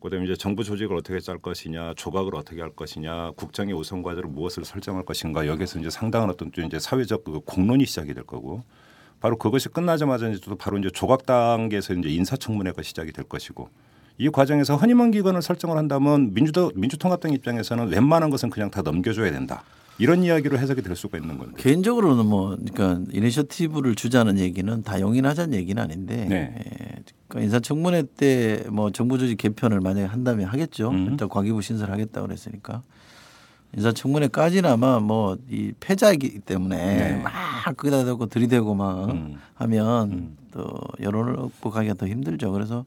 그다음에 0.00 0.24
이제 0.24 0.36
정부 0.36 0.62
조직을 0.62 0.96
어떻게 0.96 1.18
짤 1.20 1.38
것이냐, 1.38 1.94
조각을 1.94 2.34
어떻게 2.34 2.60
할 2.60 2.70
것이냐, 2.70 3.32
국정의 3.32 3.74
우선 3.74 4.02
과제를 4.02 4.28
무엇을 4.28 4.64
설정할 4.64 5.04
것인가 5.04 5.46
여기서 5.46 5.78
이제 5.78 5.90
상당한 5.90 6.30
어떤 6.30 6.50
또 6.50 6.62
이제 6.62 6.78
사회적 6.78 7.24
그 7.24 7.40
공론이 7.40 7.86
시작이 7.86 8.14
될 8.14 8.24
거고 8.24 8.62
바로 9.20 9.36
그것이 9.36 9.68
끝나자마자 9.68 10.28
이제 10.28 10.40
또 10.44 10.56
바로 10.56 10.78
이제 10.78 10.90
조각 10.90 11.26
단계에서 11.26 11.94
이제 11.94 12.08
인사청문회가 12.08 12.82
시작이 12.82 13.12
될 13.12 13.24
것이고 13.24 13.68
이 14.18 14.30
과정에서 14.30 14.76
허니문 14.76 15.10
기간을 15.10 15.42
설정을 15.42 15.76
한다면 15.76 16.32
민주도 16.32 16.70
민주통합당 16.74 17.32
입장에서는 17.32 17.88
웬만한 17.88 18.30
것은 18.30 18.50
그냥 18.50 18.70
다 18.70 18.82
넘겨줘야 18.82 19.30
된다. 19.30 19.64
이런 19.98 20.22
이야기로 20.22 20.58
해석이 20.58 20.82
될 20.82 20.94
수가 20.96 21.18
있는 21.18 21.38
건데. 21.38 21.54
개인적으로는 21.62 22.26
뭐 22.26 22.56
그러니까 22.56 23.00
이니셔티브를 23.12 23.94
주자는 23.94 24.38
얘기는 24.38 24.82
다 24.82 25.00
용인하자는 25.00 25.54
얘기는 25.54 25.82
아닌데 25.82 26.26
네. 26.28 26.54
예, 26.58 27.02
그러니까 27.28 27.44
인사청문회 27.44 28.02
때 28.16 28.64
뭐 28.70 28.90
정부 28.90 29.18
조직 29.18 29.36
개편을 29.38 29.80
만약에 29.80 30.06
한다면 30.06 30.46
하겠죠. 30.48 30.90
음. 30.90 31.08
일단 31.10 31.28
과기부 31.28 31.62
신설하겠다 31.62 32.20
그랬으니까 32.22 32.82
인사청문회까지는 33.76 34.70
아마 34.70 35.00
뭐 35.00 35.36
이 35.50 35.72
패자이기 35.80 36.40
때문에 36.40 36.76
네. 36.76 37.16
막 37.22 37.32
거기다 37.76 38.04
대고 38.04 38.26
들이대고 38.26 38.74
막 38.74 39.10
음. 39.10 39.36
하면 39.54 40.36
또 40.52 40.68
여론을 41.00 41.36
극복하기가 41.36 41.94
더 41.94 42.06
힘들죠. 42.06 42.52
그래서 42.52 42.84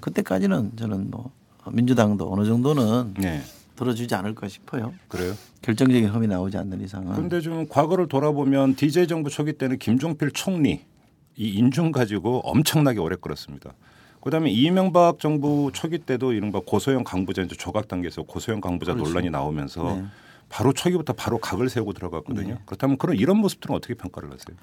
그때까지는 0.00 0.72
저는 0.76 1.10
뭐 1.10 1.30
민주당도 1.70 2.32
어느 2.32 2.44
정도는 2.46 3.14
네. 3.18 3.42
들어주지 3.76 4.14
않을까 4.14 4.48
싶어요. 4.48 4.92
그래요. 5.08 5.34
결정적인 5.62 6.08
흠이 6.08 6.26
나오지 6.26 6.56
않는 6.58 6.80
이상은. 6.82 7.12
그런데 7.12 7.40
좀 7.40 7.66
과거를 7.68 8.08
돌아보면 8.08 8.74
DJ 8.74 9.06
정부 9.06 9.30
초기 9.30 9.52
때는 9.52 9.78
김종필 9.78 10.32
총리 10.32 10.84
이 11.36 11.48
인중 11.48 11.92
가지고 11.92 12.40
엄청나게 12.40 12.98
오래 12.98 13.16
끌었습니다. 13.18 13.72
그다음에 14.20 14.50
이명박 14.50 15.18
정부 15.18 15.70
초기 15.72 15.98
때도 15.98 16.32
이른바 16.32 16.60
고소형 16.64 17.04
강부자 17.04 17.42
이제 17.42 17.56
조각 17.56 17.88
단계에서 17.88 18.22
고소형 18.22 18.60
강부자 18.60 18.94
그렇죠. 18.94 19.08
논란이 19.08 19.30
나오면서 19.30 19.96
네. 19.96 20.04
바로 20.48 20.72
초기부터 20.72 21.14
바로 21.14 21.38
각을 21.38 21.68
세우고 21.68 21.92
들어갔거든요. 21.94 22.58
그렇다면 22.66 22.98
그런 22.98 23.16
이런 23.16 23.38
모습들은 23.38 23.74
어떻게 23.74 23.94
평가를 23.94 24.30
하세요? 24.30 24.56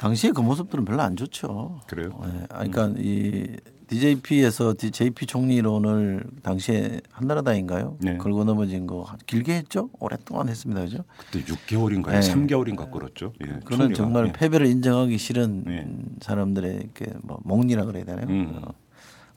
당시에 0.00 0.30
그 0.30 0.40
모습들은 0.40 0.86
별로 0.86 1.02
안 1.02 1.14
좋죠. 1.14 1.78
그래요? 1.86 2.08
네. 2.24 2.46
아, 2.48 2.64
그러니까 2.64 2.94
이 2.98 3.54
DJP에서 3.86 4.72
JP 4.72 5.26
총리론을 5.26 6.24
당시에 6.42 7.00
한나라당인가요? 7.12 7.98
네. 8.00 8.16
걸고 8.16 8.44
넘어진 8.44 8.86
거 8.86 9.06
길게 9.26 9.52
했죠. 9.52 9.90
오랫동안 9.98 10.48
했습니다, 10.48 10.80
그죠? 10.80 11.04
그때 11.18 11.44
6개월인가요? 11.44 12.12
네. 12.12 12.20
3개월인가 12.20 12.90
끌었죠. 12.90 13.34
예, 13.42 13.46
그는 13.46 13.62
총리가. 13.66 13.94
정말 13.94 14.28
예. 14.28 14.32
패배를 14.32 14.66
인정하기 14.68 15.18
싫은 15.18 15.64
네. 15.66 15.86
사람들의 16.22 16.76
이렇게 16.76 17.12
뭐 17.22 17.38
몽리라 17.44 17.84
그래야 17.84 18.04
되나요? 18.04 18.26
음. 18.28 18.62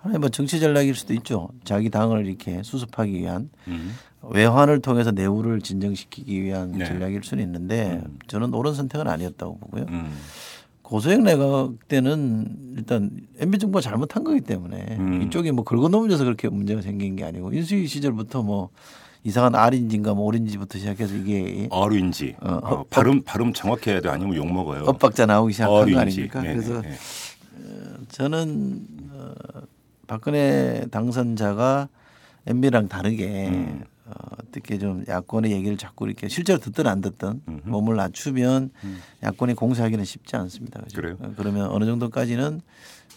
어. 0.03 0.07
하나의 0.07 0.19
뭐 0.19 0.29
정치 0.29 0.59
전략일 0.59 0.95
수도 0.95 1.13
있죠. 1.15 1.49
자기 1.63 1.89
당을 1.89 2.25
이렇게 2.27 2.61
수습하기 2.63 3.13
위한 3.13 3.49
음. 3.67 3.93
외환을 4.21 4.81
통해서 4.81 5.11
내후를 5.11 5.61
진정시키기 5.61 6.41
위한 6.43 6.73
네. 6.73 6.85
전략일 6.85 7.23
수는 7.23 7.43
있는데 7.43 8.01
저는 8.27 8.53
옳은 8.53 8.73
선택은 8.73 9.07
아니었다고 9.07 9.57
보고요. 9.59 9.85
음. 9.89 10.11
고소형 10.81 11.23
내각 11.23 11.87
때는 11.87 12.75
일단 12.77 13.09
MB 13.39 13.57
정부가 13.57 13.81
잘못한 13.81 14.23
거기 14.23 14.41
때문에 14.41 14.97
음. 14.99 15.21
이쪽이 15.23 15.51
뭐 15.51 15.63
긁어 15.63 15.87
넘어져서 15.87 16.25
그렇게 16.25 16.49
문제가 16.49 16.81
생긴 16.81 17.15
게 17.15 17.23
아니고 17.23 17.53
인수위 17.53 17.87
시절부터 17.87 18.43
뭐 18.43 18.69
이상한 19.23 19.55
R인지인가 19.55 20.13
뭐 20.13 20.25
오렌지부터 20.25 20.77
시작해서 20.77 21.15
이게 21.15 21.67
어류인지 21.71 22.35
어, 22.41 22.59
어, 22.61 22.83
발음 22.89 23.21
발음 23.23 23.53
정확히 23.53 23.91
해야 23.91 24.01
돼 24.01 24.09
아니면 24.09 24.35
욕 24.35 24.51
먹어요. 24.51 24.83
엇박자 24.83 25.25
나오기 25.25 25.53
시작한 25.53 25.73
거 25.73 25.79
어류인지. 25.79 25.99
아닙니까? 26.01 26.41
네네, 26.41 26.53
그래서 26.55 26.81
네. 26.81 26.91
저는 28.09 28.85
어, 28.89 28.92
박근혜 30.13 30.85
당선자가 30.91 31.89
MB랑 32.45 32.87
다르게 32.87 33.47
음. 33.47 33.83
어, 34.05 34.11
어떻게 34.37 34.77
좀 34.77 35.03
야권의 35.07 35.51
얘기를 35.51 35.75
자꾸 35.75 36.05
이렇게 36.05 36.27
실제로 36.27 36.59
듣든 36.59 36.85
안 36.85 37.01
듣든 37.01 37.41
음흠. 37.47 37.67
몸을 37.67 37.95
낮추면 37.95 38.69
야권이 39.23 39.55
공세하기는 39.55 40.05
쉽지 40.05 40.35
않습니다. 40.35 40.81
그죠? 40.81 41.01
그래요? 41.01 41.17
어, 41.19 41.33
그러면 41.35 41.67
어느 41.71 41.85
정도까지는 41.85 42.61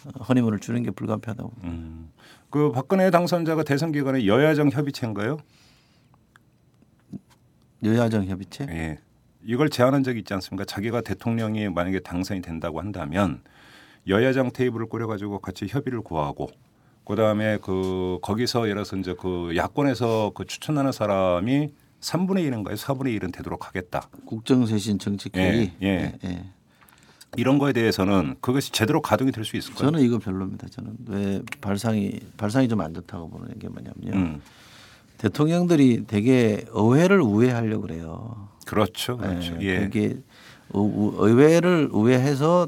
어, 0.05 0.23
허니문을 0.23 0.57
주는 0.57 0.81
게 0.81 0.89
불가피하다고. 0.89 1.53
음. 1.65 2.09
그 2.49 2.71
박근혜 2.71 3.11
당선자가 3.11 3.61
대선 3.61 3.91
기간에 3.91 4.25
여야정 4.25 4.71
협의체인가요? 4.71 5.37
여야정 7.83 8.25
협의체? 8.25 8.65
예. 8.71 8.97
이걸 9.43 9.69
제안한 9.69 10.01
적이 10.03 10.19
있지 10.19 10.33
않습니까? 10.33 10.65
자기가 10.65 11.01
대통령이 11.01 11.69
만약에 11.69 11.99
당선이 11.99 12.41
된다고 12.41 12.79
한다면 12.79 13.43
여야정 14.07 14.51
테이블을 14.51 14.87
꾸려가지고 14.87 15.39
같이 15.39 15.67
협의를 15.67 16.01
구하고 16.01 16.49
그다음에 17.07 17.57
그 17.61 18.19
거기서 18.21 18.63
예를 18.63 18.83
들어서 18.83 18.97
이제 18.97 19.15
그 19.19 19.53
야권에서 19.55 20.31
그 20.35 20.45
추천하는 20.45 20.91
사람이 20.91 21.69
3분의 22.01 22.49
1인가요? 22.51 22.75
4분의 22.75 23.17
1은 23.19 23.33
되도록 23.33 23.67
하겠다. 23.67 24.09
국정쇄신 24.25 24.99
정책회의. 24.99 25.71
예, 25.81 26.13
예. 26.23 26.43
이런 27.35 27.57
거에 27.59 27.73
대해서는 27.73 28.35
그것이 28.41 28.71
제대로 28.71 29.01
가동이 29.01 29.31
될 29.31 29.43
수 29.45 29.57
있을까요? 29.57 29.85
저는 29.91 30.01
이거 30.01 30.17
별로입니다. 30.19 30.67
저는 30.69 30.91
왜 31.07 31.41
발상이 31.61 32.19
발상이 32.37 32.67
좀 32.67 32.81
안 32.81 32.93
좋다고 32.93 33.29
보는 33.29 33.57
게 33.59 33.67
뭐냐면요. 33.67 34.11
음. 34.13 34.41
대통령들이 35.17 36.05
되게 36.07 36.65
의회를 36.71 37.21
우회하려고 37.21 37.81
그래요. 37.81 38.49
그렇죠. 38.65 39.17
그렇죠. 39.17 39.57
예. 39.61 39.89
우- 40.73 40.81
우- 40.81 41.15
의회를 41.27 41.89
우회해서 41.91 42.67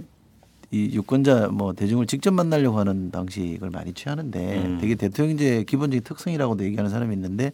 이 0.72 0.92
유권자 0.94 1.48
뭐 1.48 1.74
대중을 1.74 2.06
직접 2.06 2.32
만나려고 2.32 2.78
하는 2.78 3.10
방식을 3.12 3.70
많이 3.72 3.94
취하는데 3.94 4.64
음. 4.66 4.78
되게 4.80 4.96
대통령제의 4.96 5.66
기본적인 5.66 6.04
특성이라고도 6.04 6.64
얘기하는 6.64 6.92
사람이 6.92 7.14
있는데 7.16 7.52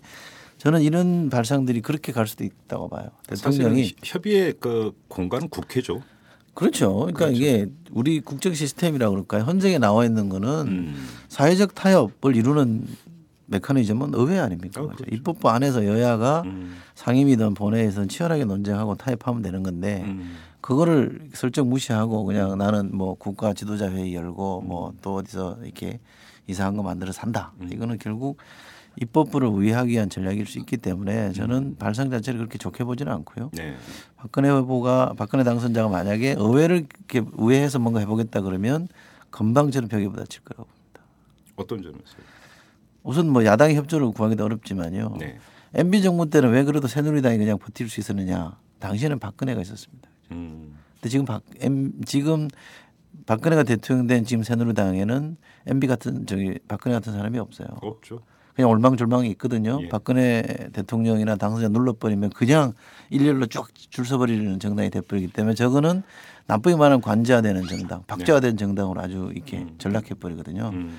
저는 0.58 0.82
이런 0.82 1.30
발상들이 1.30 1.82
그렇게 1.82 2.12
갈 2.12 2.28
수도 2.28 2.44
있다고 2.44 2.90
봐요. 2.90 3.10
대통령이 3.28 3.94
협의의 4.04 4.56
그 4.60 4.94
공간은 5.08 5.50
국회죠. 5.50 6.02
그렇죠. 6.54 6.94
그러니까 6.94 7.28
이게 7.28 7.68
우리 7.92 8.22
국정 8.22 8.54
시스템이라고 8.54 9.12
그럴까요? 9.12 9.44
헌정에 9.44 9.78
나와 9.78 10.06
있는 10.06 10.30
거는 10.30 10.50
음. 10.68 11.08
사회적 11.28 11.76
타협을 11.76 12.36
이루는 12.36 12.88
메커니즘은 13.48 14.12
의회 14.14 14.40
아닙니까? 14.40 14.82
어, 14.82 14.88
그죠? 14.88 14.98
그렇죠. 14.98 15.16
입법부 15.16 15.50
안에서 15.50 15.86
여야가 15.86 16.44
음. 16.46 16.78
상임위든 16.96 17.54
본회의에서는 17.54 18.08
치열하게 18.08 18.46
논쟁하고 18.46 18.96
타협하면 18.96 19.42
되는 19.42 19.64
건데 19.64 20.04
음. 20.06 20.36
그거를 20.66 21.30
슬쩍 21.36 21.68
무시하고 21.68 22.26
그냥 22.26 22.58
나는 22.58 22.90
뭐 22.92 23.14
국가 23.14 23.54
지도자 23.54 23.88
회의 23.92 24.16
열고 24.16 24.62
뭐 24.62 24.90
음. 24.90 24.98
또 25.04 25.18
어디서 25.18 25.60
이렇게 25.64 26.00
이상한 26.48 26.76
거 26.76 26.82
만들어 26.82 27.12
산다. 27.12 27.54
이거는 27.72 28.00
결국 28.00 28.40
입법부를 29.00 29.48
우회하기 29.48 29.92
위한 29.92 30.10
전략일 30.10 30.48
수 30.48 30.58
있기 30.58 30.78
때문에 30.78 31.34
저는 31.34 31.76
발상 31.78 32.10
자체를 32.10 32.40
그렇게 32.40 32.58
좋게 32.58 32.84
보지는 32.84 33.12
않고요. 33.12 33.52
네. 33.54 33.76
박근혜 34.18 34.50
후보가 34.50 35.14
박근혜 35.16 35.44
당선자가 35.44 35.88
만약에 35.88 36.34
의회를 36.36 36.78
이렇게 36.78 37.22
우회해서 37.38 37.78
뭔가 37.78 38.00
해보겠다 38.00 38.42
그러면 38.42 38.88
금방 39.30 39.70
저는 39.70 39.88
벽에 39.88 40.08
부딪힐 40.08 40.42
거라고 40.46 40.68
봅니다. 40.68 41.02
어떤 41.58 41.84
점에서요? 41.84 42.26
우선 43.04 43.30
뭐 43.30 43.46
야당의 43.46 43.76
협조를 43.76 44.10
구하기도 44.14 44.44
어렵지만요. 44.44 45.18
네. 45.20 45.38
MB 45.76 46.02
정부 46.02 46.28
때는 46.28 46.50
왜 46.50 46.64
그래도 46.64 46.88
새누리당이 46.88 47.38
그냥 47.38 47.60
버틸 47.60 47.88
수 47.88 48.00
있었느냐? 48.00 48.58
당시에는 48.80 49.20
박근혜가 49.20 49.62
있었습니다. 49.62 50.15
음. 50.32 50.78
근데 50.96 51.10
지금 51.10 51.26
박 51.26 51.42
M 51.62 51.94
지금 52.06 52.48
박근혜가 53.26 53.64
대통령 53.64 54.08
된 54.08 54.26
지금 54.26 54.44
새누리당에는 54.44 55.38
MB 55.68 55.88
같은 55.88 56.26
저기 56.26 56.60
박근혜 56.68 56.96
같은 56.96 57.14
사람이 57.14 57.40
없어요. 57.40 57.68
없죠. 57.82 58.22
그냥 58.56 58.70
올망졸망이 58.72 59.30
있거든요. 59.32 59.80
예. 59.82 59.90
박근혜 59.90 60.42
대통령이나 60.72 61.36
당선자 61.36 61.68
눌러버리면 61.70 62.30
그냥 62.30 62.74
일렬로 63.10 63.48
쭉 63.48 63.68
줄 63.90 64.06
서버리는 64.06 64.60
정당이 64.60 64.90
돼버리기 64.90 65.28
때문에 65.30 65.56
저거는 65.56 66.04
나쁘게 66.48 66.76
말하면 66.76 67.02
관제화되는 67.02 67.64
정당, 67.68 68.04
박제화된 68.08 68.58
정당으로 68.58 69.00
아주 69.02 69.32
이렇게 69.34 69.66
전락해버리거든요. 69.78 70.70
네. 70.72 70.76
음. 70.78 70.98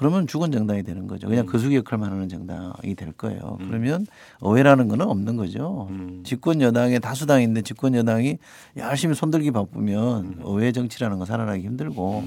그러면 0.00 0.26
죽은 0.26 0.50
정당이 0.50 0.82
되는 0.82 1.06
거죠. 1.06 1.28
그냥 1.28 1.44
거수기 1.44 1.76
역할만 1.76 2.10
하는 2.10 2.26
정당이 2.26 2.94
될 2.96 3.12
거예요. 3.12 3.58
그러면 3.68 4.06
의회라는 4.40 4.88
거는 4.88 5.06
없는 5.06 5.36
거죠. 5.36 5.88
음. 5.90 6.22
집권 6.24 6.62
여당의 6.62 7.00
다수당인데 7.00 7.60
집권 7.60 7.94
여당이 7.94 8.38
열심히 8.78 9.14
손들기 9.14 9.50
바쁘면 9.50 10.24
음. 10.24 10.40
의회 10.42 10.72
정치라는 10.72 11.18
건 11.18 11.26
살아나기 11.26 11.66
힘들고 11.66 12.24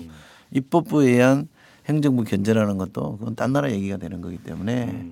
입법부에 0.51 1.13
의한 1.13 1.47
행정부 1.88 2.23
견제라는 2.23 2.77
것도 2.77 3.17
그건 3.17 3.33
딴 3.36 3.53
나라 3.53 3.71
얘기가 3.71 3.97
되는 3.97 4.21
거기 4.21 4.38
때문에 4.38 4.83
음. 4.91 5.12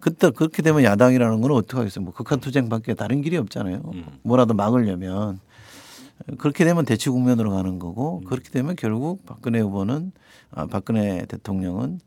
그때 0.00 0.30
그렇게 0.30 0.62
되면 0.62 0.84
야당이라는 0.84 1.42
건 1.42 1.50
어떻게 1.50 1.76
하겠어요? 1.76 2.06
뭐 2.06 2.14
극한 2.14 2.40
투쟁밖에 2.40 2.94
다른 2.94 3.20
길이 3.20 3.36
없잖아요. 3.36 3.82
음. 3.92 4.04
뭐라도 4.22 4.54
막으려면 4.54 5.40
그렇게 6.38 6.64
되면 6.64 6.84
대치 6.84 7.10
국면으로 7.10 7.50
가는 7.50 7.78
거고 7.78 8.20
그렇게 8.22 8.50
되면 8.50 8.76
결국 8.76 9.24
박근혜 9.24 9.60
후보는 9.60 10.12
아, 10.50 10.66
박근혜 10.66 11.24
대통령은 11.26 12.00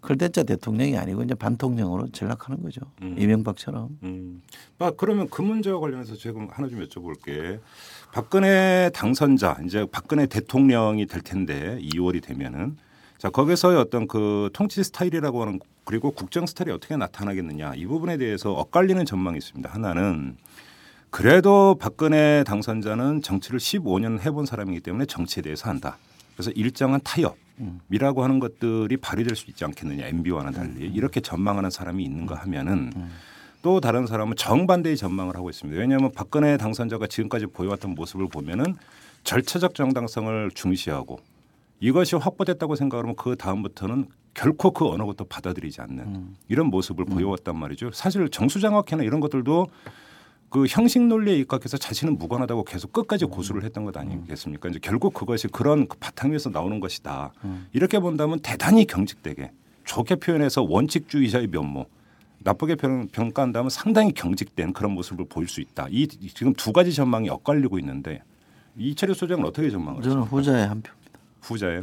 클대짜 0.00 0.44
대통령이 0.44 0.96
아니고 0.96 1.24
이제 1.24 1.34
반통령으로 1.34 2.08
전락하는 2.10 2.62
거죠. 2.62 2.80
음. 3.02 3.16
이명박처럼. 3.18 3.98
음. 4.04 4.42
아, 4.78 4.92
그러면 4.96 5.28
그 5.28 5.42
문제와 5.42 5.80
관련해서 5.80 6.14
지금 6.14 6.48
하나 6.50 6.68
좀 6.68 6.84
여쭤볼게. 6.84 7.60
박근혜 8.12 8.90
당선자 8.94 9.58
이제 9.64 9.86
박근혜 9.90 10.26
대통령이 10.26 11.06
될 11.06 11.20
텐데 11.22 11.78
2월이 11.82 12.22
되면은 12.22 12.76
자 13.18 13.28
거기서의 13.30 13.76
어떤 13.76 14.06
그 14.06 14.50
통치 14.52 14.84
스타일이라고 14.84 15.42
하는 15.42 15.58
그리고 15.84 16.12
국정 16.12 16.46
스타일이 16.46 16.72
어떻게 16.72 16.96
나타나겠느냐 16.96 17.74
이 17.74 17.86
부분에 17.86 18.16
대해서 18.18 18.52
엇갈리는 18.52 19.04
전망이 19.04 19.38
있습니다. 19.38 19.68
하나는 19.68 20.36
그래도 21.10 21.76
박근혜 21.80 22.44
당선자는 22.44 23.22
정치를 23.22 23.58
15년 23.58 24.20
해본 24.20 24.46
사람이기 24.46 24.80
때문에 24.80 25.06
정치에 25.06 25.42
대해서 25.42 25.68
한다. 25.68 25.98
그래서 26.34 26.50
일정한 26.52 27.00
타협이라고 27.02 28.22
하는 28.22 28.38
것들이 28.38 28.96
발휘될 28.96 29.34
수 29.34 29.50
있지 29.50 29.64
않겠느냐 29.64 30.06
MB와는 30.06 30.52
달리 30.52 30.86
이렇게 30.86 31.20
전망하는 31.20 31.70
사람이 31.70 32.04
있는가 32.04 32.36
하면은 32.36 32.92
또 33.62 33.80
다른 33.80 34.06
사람은 34.06 34.36
정반대의 34.36 34.96
전망을 34.96 35.34
하고 35.34 35.50
있습니다. 35.50 35.80
왜냐하면 35.80 36.12
박근혜 36.14 36.56
당선자가 36.56 37.08
지금까지 37.08 37.46
보여왔던 37.46 37.94
모습을 37.94 38.28
보면은 38.28 38.76
절차적 39.24 39.74
정당성을 39.74 40.50
중시하고 40.54 41.18
이것이 41.80 42.16
확보됐다고 42.16 42.76
생각하면 42.76 43.16
그 43.16 43.36
다음부터는 43.36 44.06
결코 44.34 44.70
그 44.70 44.88
어느 44.88 45.02
것도 45.02 45.24
받아들이지 45.24 45.80
않는 45.80 45.98
음. 45.98 46.36
이런 46.48 46.66
모습을 46.66 47.04
보여왔단 47.04 47.56
말이죠. 47.56 47.90
사실 47.92 48.28
정수장학회나 48.28 49.02
이런 49.02 49.18
것들도 49.20 49.66
그 50.50 50.66
형식 50.66 51.02
논리에 51.02 51.36
입각해서 51.36 51.76
자신은 51.76 52.16
무관하다고 52.18 52.64
계속 52.64 52.92
끝까지 52.92 53.26
음. 53.26 53.30
고수를 53.30 53.64
했던 53.64 53.84
것 53.84 53.96
아니겠습니까? 53.96 54.68
이제 54.70 54.78
결국 54.80 55.12
그것이 55.12 55.46
그런 55.48 55.86
그 55.86 55.96
바탕 55.98 56.30
위에서 56.32 56.48
나오는 56.50 56.80
것이다. 56.80 57.32
음. 57.44 57.66
이렇게 57.72 57.98
본다면 57.98 58.40
대단히 58.40 58.86
경직되게 58.86 59.50
좋게 59.84 60.16
표현해서 60.16 60.62
원칙주의자의 60.62 61.48
면모 61.48 61.86
나쁘게 62.40 62.76
평- 62.76 63.08
평가한다면 63.08 63.68
상당히 63.68 64.12
경직된 64.12 64.72
그런 64.72 64.92
모습을 64.92 65.26
보일 65.28 65.48
수 65.48 65.60
있다. 65.60 65.88
이 65.90 66.06
지금 66.06 66.54
두 66.54 66.72
가지 66.72 66.92
전망이 66.94 67.28
엇갈리고 67.28 67.78
있는데 67.80 68.22
이철희 68.76 69.14
소장은 69.14 69.44
어떻게 69.44 69.68
전망을 69.70 70.02
저는 70.02 70.18
하십니까? 70.18 70.36
후자의 70.36 70.66
한 70.68 70.80
표. 70.82 70.92
후자예요. 71.42 71.82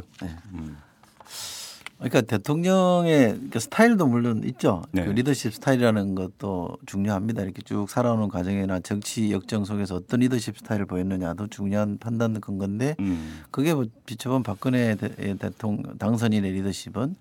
그러니까 1.98 2.20
대통령의 2.20 3.40
그 3.50 3.58
스타일도 3.58 4.06
물론 4.06 4.44
있죠. 4.44 4.82
네. 4.92 5.04
그 5.04 5.10
리더십 5.12 5.54
스타일이라는 5.54 6.14
것도 6.14 6.76
중요합니다. 6.84 7.42
이렇게 7.42 7.62
쭉 7.62 7.88
살아오는 7.88 8.28
과정이나 8.28 8.80
정치 8.80 9.32
역정 9.32 9.64
속에서 9.64 9.94
어떤 9.96 10.20
리더십 10.20 10.58
스타일을 10.58 10.84
보였느냐도 10.86 11.46
중요한 11.46 11.96
판단 11.98 12.38
근 12.40 12.58
건데 12.58 12.96
음. 13.00 13.40
그게 13.50 13.72
뭐 13.72 13.86
비춰본 14.04 14.42
박근혜 14.42 14.94
대- 14.96 15.36
대통령 15.38 15.96
당선인의 15.96 16.52
리더십은 16.52 17.16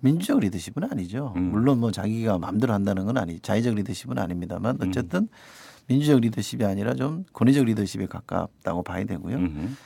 민주적 0.00 0.40
리더십은 0.40 0.84
아니죠. 0.90 1.32
음. 1.36 1.50
물론 1.52 1.78
뭐 1.78 1.92
자기가 1.92 2.38
마음대로 2.38 2.72
한다는 2.74 3.06
건 3.06 3.16
아니, 3.18 3.38
자의적 3.38 3.76
리더십은 3.76 4.18
아닙니다만 4.18 4.78
음. 4.82 4.88
어쨌든 4.88 5.28
민주적 5.86 6.20
리더십이 6.20 6.64
아니라 6.64 6.94
좀 6.94 7.24
권위적 7.32 7.64
리더십에 7.64 8.06
가깝다고 8.06 8.82
봐야 8.82 9.04
되고요. 9.04 9.36
음. 9.36 9.76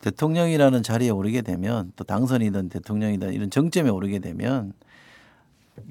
대통령이라는 0.00 0.82
자리에 0.82 1.10
오르게 1.10 1.42
되면 1.42 1.92
또 1.96 2.04
당선이든 2.04 2.68
대통령이든 2.68 3.32
이런 3.32 3.50
정점에 3.50 3.90
오르게 3.90 4.18
되면 4.18 4.72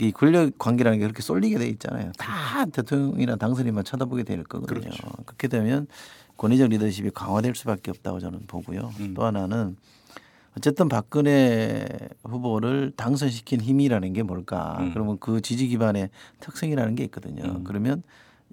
이 0.02 0.12
권력 0.12 0.58
관계라는 0.58 1.00
게 1.00 1.04
그렇게 1.06 1.22
쏠리게 1.22 1.58
돼 1.58 1.68
있잖아요. 1.70 2.12
다 2.18 2.66
대통령이나 2.66 3.36
당선인만 3.36 3.84
쳐다보게 3.84 4.24
될 4.24 4.44
거거든요. 4.44 4.82
그렇죠. 4.82 5.08
그렇게 5.26 5.48
되면 5.48 5.88
권위적 6.38 6.70
리더십이 6.70 7.12
강화될 7.12 7.56
수밖에 7.56 7.92
없다고 7.92 8.20
저는 8.20 8.42
보고요. 8.48 8.92
음. 9.00 9.14
또 9.14 9.24
하나는 9.24 9.78
어쨌든 10.58 10.88
박근혜 10.88 11.86
후보를 12.24 12.94
당선시킨 12.96 13.62
힘이라는 13.62 14.14
게 14.14 14.24
뭘까? 14.24 14.78
음. 14.80 14.94
그러면 14.94 15.18
그 15.20 15.42
지지 15.42 15.68
기반의 15.68 16.10
특성이라는 16.40 16.96
게 16.96 17.04
있거든요. 17.06 17.44
음. 17.44 17.64
그러면 17.64 18.04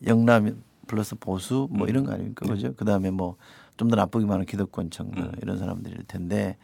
영남 0.07 0.63
플러스 0.87 1.15
보수 1.17 1.69
뭐 1.71 1.87
음. 1.87 1.89
이런 1.89 2.05
거 2.05 2.13
아닙니까? 2.13 2.47
그죠? 2.47 2.75
그다음에 2.75 3.11
뭐 3.11 3.37
좀 3.79 3.89
더 3.89 3.97
나쁘기만 3.97 4.39
한 4.41 4.47
기득권층들 4.47 5.23
음. 5.23 5.33
이런 5.41 5.59
사람들일 5.59 6.05
텐데 6.07 6.57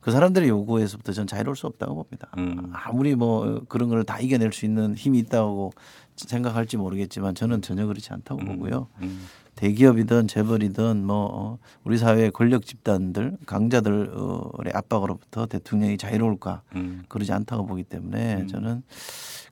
그 0.00 0.10
사람들의 0.10 0.48
요구에서부터 0.48 1.12
전 1.12 1.26
자유로울 1.26 1.56
수 1.56 1.66
없다고 1.68 1.94
봅니다. 1.94 2.28
음. 2.36 2.70
아무리 2.74 3.14
뭐 3.14 3.62
그런 3.68 3.88
걸 3.88 4.02
다 4.04 4.18
이겨낼 4.18 4.52
수 4.52 4.64
있는 4.66 4.94
힘이 4.94 5.20
있다고 5.20 5.72
생각할지 6.16 6.76
모르겠지만 6.76 7.34
저는 7.36 7.62
전혀 7.62 7.86
그렇지 7.86 8.12
않다고 8.12 8.40
보고요. 8.44 8.88
음. 9.02 9.24
대기업이든 9.58 10.28
재벌이든 10.28 11.04
뭐 11.04 11.28
어, 11.32 11.58
우리 11.82 11.98
사회의 11.98 12.30
권력 12.30 12.64
집단들 12.64 13.36
강자들의 13.44 14.72
압박으로부터 14.72 15.46
대통령이 15.46 15.98
자유로울까 15.98 16.62
음. 16.76 17.02
그러지 17.08 17.32
않다고 17.32 17.66
보기 17.66 17.82
때문에 17.82 18.46
저는 18.46 18.82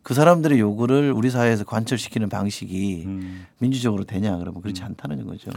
그 0.05 0.14
사람들의 0.14 0.61
요구를 0.61 1.11
우리 1.11 1.29
사회에서 1.31 1.64
관철시키는 1.64 2.29
방식이 2.29 3.03
음. 3.05 3.47
민주적으로 3.59 4.05
되냐 4.05 4.38
그러면 4.38 4.62
그렇지 4.62 4.85
않다는 4.85 5.27
거죠. 5.27 5.51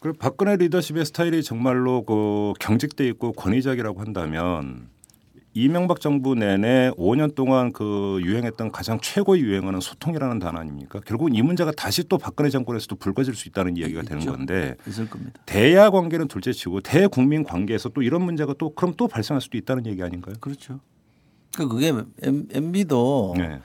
그리고 0.00 0.18
박근혜 0.18 0.56
리더십의 0.56 1.06
스타일이 1.06 1.42
정말로 1.42 2.04
그 2.04 2.52
경직돼 2.60 3.08
있고 3.08 3.32
권위적이라고 3.32 4.02
한다면 4.02 4.90
이명박 5.58 6.00
정부 6.00 6.36
내내 6.36 6.92
5년 6.96 7.34
동안 7.34 7.72
그 7.72 8.20
유행했던 8.22 8.70
가장 8.70 9.00
최고의 9.00 9.42
유행어는 9.42 9.80
소통이라는 9.80 10.38
단어 10.38 10.60
아닙니까? 10.60 11.00
결국은 11.04 11.34
이 11.34 11.42
문제가 11.42 11.72
다시 11.72 12.04
또 12.04 12.16
박근혜 12.16 12.48
정권에서도 12.48 12.94
불거질 12.94 13.34
수 13.34 13.48
있다는 13.48 13.76
이야기가 13.76 14.02
되는. 14.02 14.24
건데 14.24 14.76
있을 14.86 15.10
겁니다. 15.10 15.40
대야 15.46 15.90
관계는 15.90 16.28
둘째치고 16.28 16.82
대국민 16.82 17.42
관계에서 17.42 17.88
또 17.88 18.02
이런 18.02 18.22
문제가 18.22 18.54
또 18.56 18.72
그럼 18.72 18.94
또 18.96 19.08
발생할 19.08 19.40
수도 19.40 19.58
있다는 19.58 19.86
얘기 19.86 20.00
아닌가요? 20.00 20.36
그렇죠. 20.40 20.78
그 21.56 21.66
그게 21.66 21.92
MB도 22.20 23.34
네. 23.36 23.58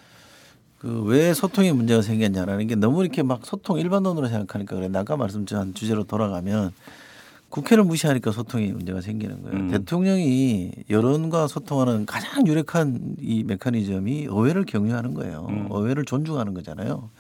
그왜 0.79 1.35
소통에 1.35 1.73
문제가 1.73 2.01
생겼냐라는 2.01 2.65
게 2.65 2.75
너무 2.75 3.03
이렇게 3.03 3.21
막 3.21 3.45
소통 3.45 3.77
일반론으로 3.77 4.29
생각하니까 4.29 4.75
그래. 4.77 4.89
아까 4.95 5.15
말씀드린 5.15 5.75
주제로 5.75 6.03
돌아가면 6.05 6.71
국회를 7.53 7.83
무시하니까 7.83 8.31
소통이 8.31 8.71
문제가 8.71 8.99
생기는 8.99 9.43
거예요. 9.43 9.57
음. 9.59 9.69
대통령이 9.69 10.71
여론과 10.89 11.45
소통하는 11.47 12.07
가장 12.07 12.47
유력한 12.47 13.15
이 13.19 13.43
메커니즘이 13.43 14.27
의회를 14.27 14.65
경유하는 14.65 15.13
거예요. 15.13 15.45
음. 15.49 15.67
의회를 15.69 16.03
존중하는 16.03 16.55
거잖아요. 16.55 17.11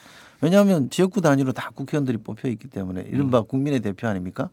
왜냐하면 0.41 0.89
지역구 0.89 1.21
단위로 1.21 1.51
다 1.51 1.69
국회의원들이 1.75 2.17
뽑혀 2.17 2.47
있기 2.47 2.67
때문에 2.67 3.05
이른바 3.11 3.41
음. 3.41 3.45
국민의 3.47 3.81
대표 3.81 4.07
아닙니까? 4.07 4.49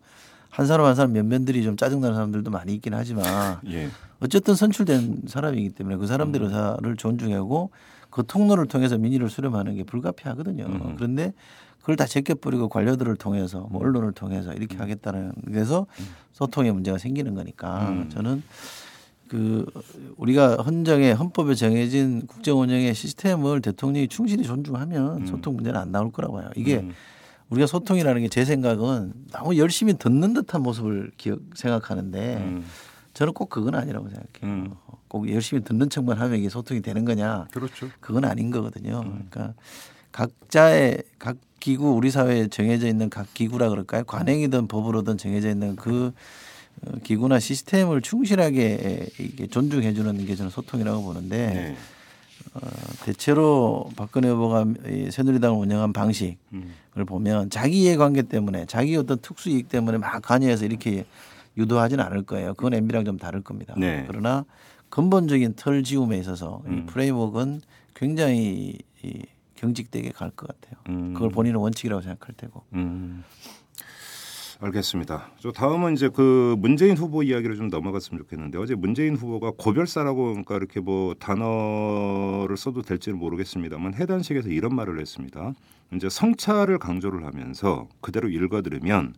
한 0.51 0.67
사람 0.67 0.87
한 0.87 0.95
사람 0.95 1.13
면면들이 1.13 1.63
좀 1.63 1.77
짜증나는 1.77 2.15
사람들도 2.15 2.51
많이 2.51 2.75
있긴 2.75 2.95
하지만 2.95 3.25
예. 3.71 3.89
어쨌든 4.21 4.55
선출된 4.55 5.23
사람이기 5.27 5.71
때문에 5.71 5.97
그 5.97 6.07
사람들의 6.07 6.47
음. 6.47 6.53
의사를 6.53 6.97
존중하고 6.97 7.71
그 8.11 8.25
통로를 8.27 8.67
통해서 8.67 8.99
민의를 8.99 9.31
수렴하는 9.31 9.77
게 9.77 9.85
불가피하거든요. 9.85 10.65
음. 10.67 10.95
그런데 10.97 11.33
그걸 11.81 11.97
다 11.97 12.05
제껴버리고 12.05 12.69
관료들을 12.69 13.17
통해서 13.17 13.67
뭐 13.71 13.81
언론을 13.81 14.13
통해서 14.13 14.53
이렇게 14.53 14.77
하겠다는 14.77 15.33
그래서 15.47 15.87
소통에 16.33 16.73
문제가 16.73 16.99
생기는 16.99 17.35
거니까 17.35 17.89
음. 17.89 18.11
저는 18.11 18.43
그 19.29 19.65
우리가 20.17 20.57
헌정에 20.57 21.13
헌법에 21.13 21.55
정해진 21.55 22.27
국정 22.27 22.61
운영의 22.61 22.95
시스템을 22.95 23.63
대통령이 23.63 24.09
충실히 24.09 24.43
존중하면 24.43 25.23
음. 25.23 25.27
소통 25.27 25.55
문제는 25.55 25.79
안 25.79 25.93
나올 25.93 26.11
거라고 26.11 26.35
봐요. 26.35 26.51
이게 26.57 26.79
음. 26.79 26.93
우리가 27.51 27.67
소통이라는 27.67 28.23
게 28.23 28.29
제 28.29 28.45
생각은 28.45 29.13
너무 29.33 29.57
열심히 29.57 29.95
듣는 29.99 30.33
듯한 30.35 30.63
모습을 30.63 31.11
기억 31.17 31.41
생각하는데 31.55 32.37
음. 32.37 32.65
저는 33.13 33.33
꼭 33.33 33.51
그건 33.51 33.75
아니라고 33.75 34.09
생각해요. 34.09 34.31
음. 34.45 34.75
꼭 35.09 35.29
열심히 35.31 35.63
듣는 35.65 35.91
척만 35.91 36.19
하면 36.19 36.39
이게 36.39 36.49
소통이 36.49 36.81
되는 36.81 37.05
거냐? 37.05 37.49
그렇죠. 37.51 37.89
그건 38.01 38.25
아닌 38.25 38.51
거거든요. 38.51 39.03
음. 39.05 39.27
그러니까 39.31 39.55
각자의 40.13 41.03
각 41.19 41.37
기구 41.59 41.91
우리 41.91 42.11
사회에 42.11 42.47
정해져 42.49 42.87
있는 42.87 43.11
각 43.11 43.27
기구라 43.35 43.69
그럴까요? 43.69 44.05
관행이든 44.05 44.69
법으로든 44.69 45.19
정해져 45.19 45.51
있는 45.51 45.77
그 45.77 46.13
어, 46.87 46.93
기구나 47.03 47.39
시스템을 47.41 48.01
충실하게 48.01 49.09
존중해 49.51 49.93
주는 49.93 50.25
게 50.25 50.37
저는 50.37 50.51
소통이라고 50.51 51.03
보는데 51.03 51.47
네. 51.49 51.77
어, 52.55 52.61
대체로 53.05 53.91
박근혜 53.97 54.29
후보가 54.31 54.67
이 54.89 55.11
새누리당을 55.11 55.59
운영한 55.59 55.93
방식을 55.93 56.37
음. 56.55 56.73
보면 57.05 57.51
자기 57.51 57.83
이해관계 57.83 58.23
때문에 58.23 58.67
자기 58.67 58.97
어떤 58.97 59.19
특수 59.19 59.49
이익 59.51 59.69
때문에 59.69 59.99
막 59.99 60.21
관여해서 60.23 60.65
이렇게 60.65 61.05
유도하지는 61.57 62.03
않을 62.05 62.23
거예요. 62.23 62.55
그건 62.55 62.75
MB랑 62.75 63.05
좀 63.05 63.19
다를 63.19 63.43
겁니다. 63.43 63.75
네. 63.77 64.05
그러나 64.09 64.45
근본적인 64.89 65.55
털 65.57 65.83
지움에 65.85 66.19
있어서 66.19 66.63
이 66.67 66.71
음. 66.71 66.87
프레임워크는 66.87 67.61
굉장히 67.95 68.79
이 69.03 69.23
경직되게 69.57 70.11
갈 70.13 70.31
것 70.31 70.49
같아요. 70.49 70.81
음. 70.89 71.13
그걸 71.15 71.31
본인은 71.31 71.59
원칙이라고 71.61 72.01
생각할 72.03 72.35
테고. 72.37 72.63
음. 72.75 73.23
알겠습니다. 74.62 75.31
저 75.38 75.53
다음은 75.53 75.94
이제 75.94 76.11
그 76.11 76.55
문재인 76.59 76.94
후보 76.94 77.23
이야기를 77.23 77.57
좀 77.57 77.68
넘어갔으면 77.68 78.18
좋겠는데 78.23 78.59
어제 78.59 78.75
문재인 78.75 79.16
후보가 79.16 79.53
고별사라고 79.57 80.29
그러니까 80.29 80.57
이렇게 80.57 80.81
뭐 80.81 81.14
단어를 81.14 82.57
써도 82.59 82.83
될지는 82.83 83.18
모르겠습니다만 83.18 83.94
해단식에서 83.94 84.51
이런 84.51 84.75
말을 84.75 85.01
했습니다. 85.01 85.55
이제 85.94 86.11
성차를 86.11 86.79
강조를 86.79 87.25
하면서 87.25 87.88
그대로 88.03 88.29
읽어들으면 88.29 89.14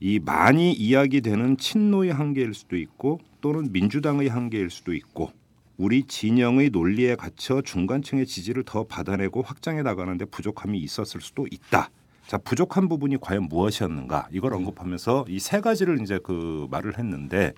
이 0.00 0.18
많이 0.18 0.72
이야기되는 0.72 1.56
친노의 1.56 2.12
한계일 2.12 2.52
수도 2.52 2.76
있고 2.76 3.20
또는 3.40 3.70
민주당의 3.70 4.28
한계일 4.28 4.70
수도 4.70 4.94
있고 4.94 5.30
우리 5.76 6.02
진영의 6.02 6.70
논리에 6.70 7.14
갇혀 7.14 7.62
중간층의 7.62 8.26
지지를 8.26 8.64
더 8.64 8.84
받아내고 8.84 9.42
확장해 9.42 9.82
나가는데 9.82 10.24
부족함이 10.24 10.78
있었을 10.78 11.20
수도 11.20 11.46
있다. 11.50 11.90
자 12.30 12.38
부족한 12.38 12.88
부분이 12.88 13.16
과연 13.20 13.48
무엇이었는가 13.48 14.28
이걸 14.30 14.54
언급하면서 14.54 15.24
이 15.28 15.40
세 15.40 15.60
가지를 15.60 16.00
이제 16.00 16.20
그 16.22 16.68
말을 16.70 16.96
했는데 16.96 17.54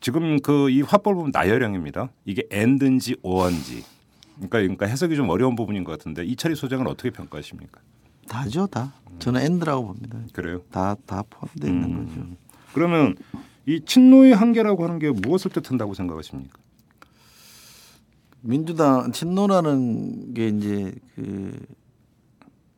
지금 0.00 0.40
그 0.40 0.68
이 0.70 0.82
화법을 0.82 1.14
보면 1.14 1.30
나열형입니다. 1.32 2.08
이게 2.24 2.42
and인지 2.52 3.14
or인지 3.22 3.84
그러니까 4.38 4.58
그러니까 4.58 4.86
해석이 4.86 5.14
좀 5.14 5.28
어려운 5.28 5.54
부분인 5.54 5.84
것 5.84 5.92
같은데 5.92 6.24
이철희 6.24 6.56
소장은 6.56 6.88
어떻게 6.88 7.10
평가하십니까? 7.10 7.80
다죠, 8.28 8.66
다. 8.66 8.92
저는 9.20 9.40
and라고 9.42 9.86
봅니다. 9.86 10.18
그래요? 10.32 10.62
다 10.72 10.96
다 11.06 11.22
포함되어 11.30 11.70
있는 11.70 11.84
음. 11.90 12.06
거죠. 12.08 12.26
그러면 12.72 13.14
이 13.66 13.80
친노의 13.86 14.34
한계라고 14.34 14.82
하는 14.82 14.98
게 14.98 15.12
무엇을 15.12 15.52
뜻한다고 15.52 15.94
생각하십니까? 15.94 16.58
민주당 18.40 19.12
친노라는 19.12 20.34
게 20.34 20.48
이제 20.48 20.92
그 21.14 21.56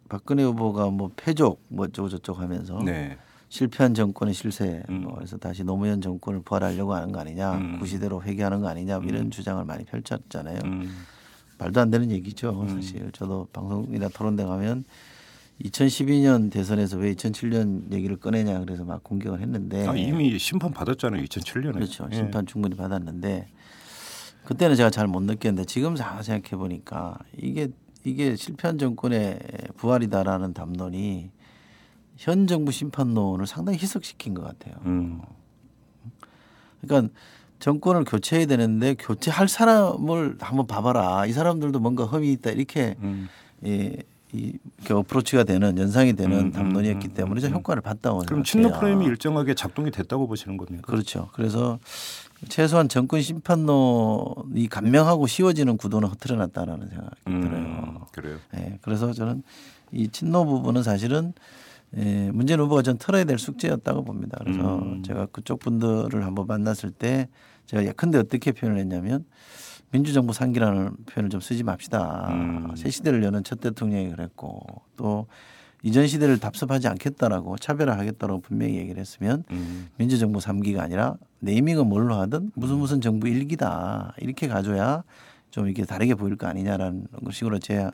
박근혜 0.08 0.42
후보가 0.44 0.90
뭐 0.90 1.10
폐족 1.16 1.62
뭐 1.68 1.86
어쩌고 1.86 2.08
저쩌고 2.08 2.40
하면서 2.40 2.78
네. 2.84 3.16
실패한 3.48 3.94
정권의 3.94 4.34
실세 4.34 4.82
음. 4.88 5.02
뭐 5.02 5.14
그래서 5.14 5.36
다시 5.36 5.62
노무현 5.64 6.00
정권을 6.00 6.42
부활하려고 6.42 6.94
하는 6.94 7.12
거 7.12 7.20
아니냐 7.20 7.54
음. 7.54 7.78
구시대로 7.78 8.22
회귀하는 8.22 8.60
거 8.60 8.68
아니냐 8.68 8.98
뭐 8.98 9.08
이런 9.08 9.30
주장을 9.30 9.64
많이 9.64 9.84
펼쳤잖아요. 9.84 10.60
음. 10.64 11.04
말도 11.58 11.80
안 11.80 11.90
되는 11.90 12.10
얘기죠. 12.10 12.66
사실 12.68 13.10
저도 13.12 13.48
방송이나 13.52 14.08
토론대 14.08 14.44
가면 14.44 14.84
2012년 15.62 16.50
대선에서 16.50 16.98
왜 16.98 17.14
2007년 17.14 17.90
얘기를 17.92 18.16
꺼내냐 18.16 18.60
그래서 18.60 18.84
막 18.84 19.02
공격을 19.02 19.40
했는데 19.40 19.86
아, 19.86 19.94
이미 19.96 20.38
심판 20.38 20.72
받았잖아요. 20.72 21.22
2007년에. 21.24 21.66
네. 21.66 21.72
그렇죠. 21.72 22.06
예. 22.12 22.16
심판 22.16 22.44
충분히 22.44 22.76
받았는데 22.76 23.48
그때는 24.44 24.76
제가 24.76 24.90
잘 24.90 25.08
못 25.08 25.22
느꼈는데 25.22 25.64
지금 25.64 25.94
잘 25.96 26.22
생각해 26.22 26.56
보니까 26.58 27.18
이게 27.38 27.68
이게 28.06 28.36
실패한 28.36 28.78
정권의 28.78 29.40
부활이다라는 29.76 30.54
담론이 30.54 31.30
현 32.16 32.46
정부 32.46 32.70
심판론을 32.70 33.48
상당히 33.48 33.78
희석시킨 33.78 34.32
것 34.32 34.44
같아요. 34.44 34.76
음. 34.86 35.20
그러니까 36.80 37.12
정권을 37.58 38.04
교체해야 38.04 38.46
되는데 38.46 38.94
교체할 38.94 39.48
사람을 39.48 40.36
한번 40.40 40.68
봐봐라. 40.68 41.26
이 41.26 41.32
사람들도 41.32 41.80
뭔가 41.80 42.04
흠이 42.04 42.30
있다 42.34 42.50
이렇게 42.50 42.94
음. 43.00 43.28
예, 43.66 43.96
이 44.32 44.56
이렇게 44.76 44.94
어프로치가 44.94 45.42
되는 45.42 45.76
연상이 45.76 46.12
되는 46.14 46.38
음, 46.38 46.52
담론이었기 46.52 47.08
음, 47.08 47.14
때문에 47.14 47.40
저 47.40 47.48
효과를 47.48 47.82
봤다고 47.82 48.20
그럼. 48.20 48.44
친노 48.44 48.78
프레임이 48.78 49.04
일정하게 49.06 49.54
작동이 49.54 49.90
됐다고 49.90 50.28
보시는 50.28 50.56
겁니까? 50.56 50.84
그렇죠. 50.86 51.28
그래서 51.32 51.80
최소한 52.48 52.88
정권 52.88 53.22
심판론이 53.22 54.68
감명하고 54.68 55.26
쉬워지는 55.26 55.76
구도는 55.76 56.08
흐트러났다라는 56.08 56.88
생각이 56.88 57.10
음, 57.28 57.40
들어요. 57.40 58.06
그래요. 58.12 58.38
예, 58.56 58.78
그래서 58.82 59.12
저는 59.12 59.42
이 59.92 60.08
친노 60.08 60.44
부분은 60.44 60.82
사실은 60.82 61.32
예, 61.96 62.30
문재인 62.32 62.60
후보가 62.60 62.82
전 62.82 62.98
털어야 62.98 63.24
될 63.24 63.38
숙제였다고 63.38 64.04
봅니다. 64.04 64.38
그래서 64.42 64.78
음. 64.78 65.02
제가 65.02 65.26
그쪽 65.26 65.60
분들을 65.60 66.24
한번 66.24 66.46
만났을 66.46 66.90
때 66.90 67.28
제가 67.66 67.84
예컨대 67.84 68.18
어떻게 68.18 68.52
표현을 68.52 68.80
했냐면 68.80 69.24
민주정부 69.92 70.32
상기라는 70.32 70.96
표현을 71.06 71.30
좀 71.30 71.40
쓰지 71.40 71.62
맙시다. 71.62 72.28
음. 72.30 72.76
새 72.76 72.90
시대를 72.90 73.22
여는 73.22 73.44
첫 73.44 73.60
대통령이 73.60 74.10
그랬고 74.10 74.62
또 74.96 75.26
이전 75.82 76.06
시대를 76.06 76.38
답습하지 76.38 76.88
않겠다라고 76.88 77.58
차별화하겠다라고 77.58 78.40
분명히 78.40 78.76
얘기를 78.76 79.00
했으면 79.00 79.44
음. 79.52 79.88
민주정부 79.96 80.40
3기가 80.40 80.80
아니라 80.80 81.16
네이밍은 81.40 81.86
뭘로 81.86 82.14
하든 82.16 82.52
무슨 82.54 82.76
무슨 82.78 83.00
정부 83.00 83.26
1기다 83.28 84.12
이렇게 84.18 84.48
가져야 84.48 85.04
좀 85.50 85.68
이게 85.68 85.84
다르게 85.84 86.14
보일 86.14 86.36
거 86.36 86.46
아니냐라는 86.46 87.06
식으로 87.32 87.58
제 87.58 87.88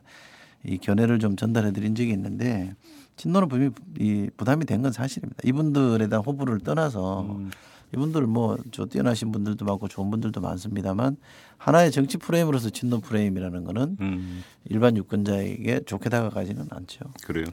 이 0.65 0.79
견해를 0.79 1.19
좀 1.19 1.35
전달해 1.35 1.73
드린 1.73 1.97
적이 1.97 2.11
있는데 2.13 2.73
친노는 3.17 3.49
분명히 3.49 3.73
이 3.99 4.31
부담이 4.37 4.65
된 4.65 4.81
건 4.81 4.93
사실입니다. 4.93 5.41
이분들에 5.45 6.07
대한 6.09 6.25
호불호를 6.25 6.61
떠나서 6.61 7.23
음. 7.23 7.51
이분들 7.93 8.29
뭐 8.29 8.57
저 8.71 8.87
뛰어나신 8.87 9.33
분들도 9.33 9.65
많고 9.65 9.89
좋은 9.89 10.09
분들도 10.13 10.41
많습니다만 10.41 11.17
하나의 11.59 11.91
정치 11.91 12.17
프레임으로서 12.17 12.71
친노 12.71 13.01
프레임이라는 13.01 13.65
거는 13.65 13.97
음. 14.01 14.45
일반 14.67 14.97
유권자에게 14.97 15.81
좋게 15.85 16.09
다가가지는 16.11 16.69
않죠. 16.71 17.01
그래요. 17.25 17.47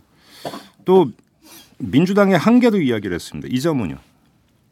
또 0.86 1.10
민주당의 1.80 2.38
한계도 2.38 2.80
이야기를 2.80 3.16
했습니다. 3.16 3.48
이 3.52 3.60
점은요. 3.60 3.98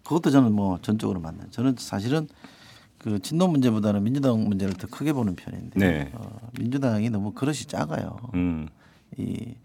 그것도 0.07 0.31
저는 0.31 0.53
뭐 0.53 0.79
전적으로 0.81 1.19
맞나요. 1.19 1.49
저는 1.51 1.75
사실은 1.77 2.29
그 2.97 3.19
친노 3.19 3.49
문제보다는 3.49 4.05
민주당 4.05 4.41
문제를 4.45 4.73
더 4.75 4.87
크게 4.87 5.11
보는 5.11 5.35
편인데 5.35 5.77
네. 5.77 6.11
어, 6.13 6.49
민주당이 6.57 7.09
너무 7.09 7.33
그릇이 7.33 7.57
작아요. 7.67 8.15
음. 8.33 8.69
이 9.17 9.55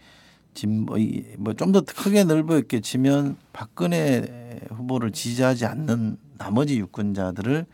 진보 0.53 0.97
뭐좀 1.39 1.71
더 1.71 1.83
크게 1.83 2.25
넓어 2.25 2.59
있게 2.59 2.81
치면 2.81 3.37
박근혜 3.53 4.61
후보를 4.71 5.13
지지하지 5.13 5.65
않는 5.65 6.19
나머지 6.39 6.77
유권자들을 6.81 7.65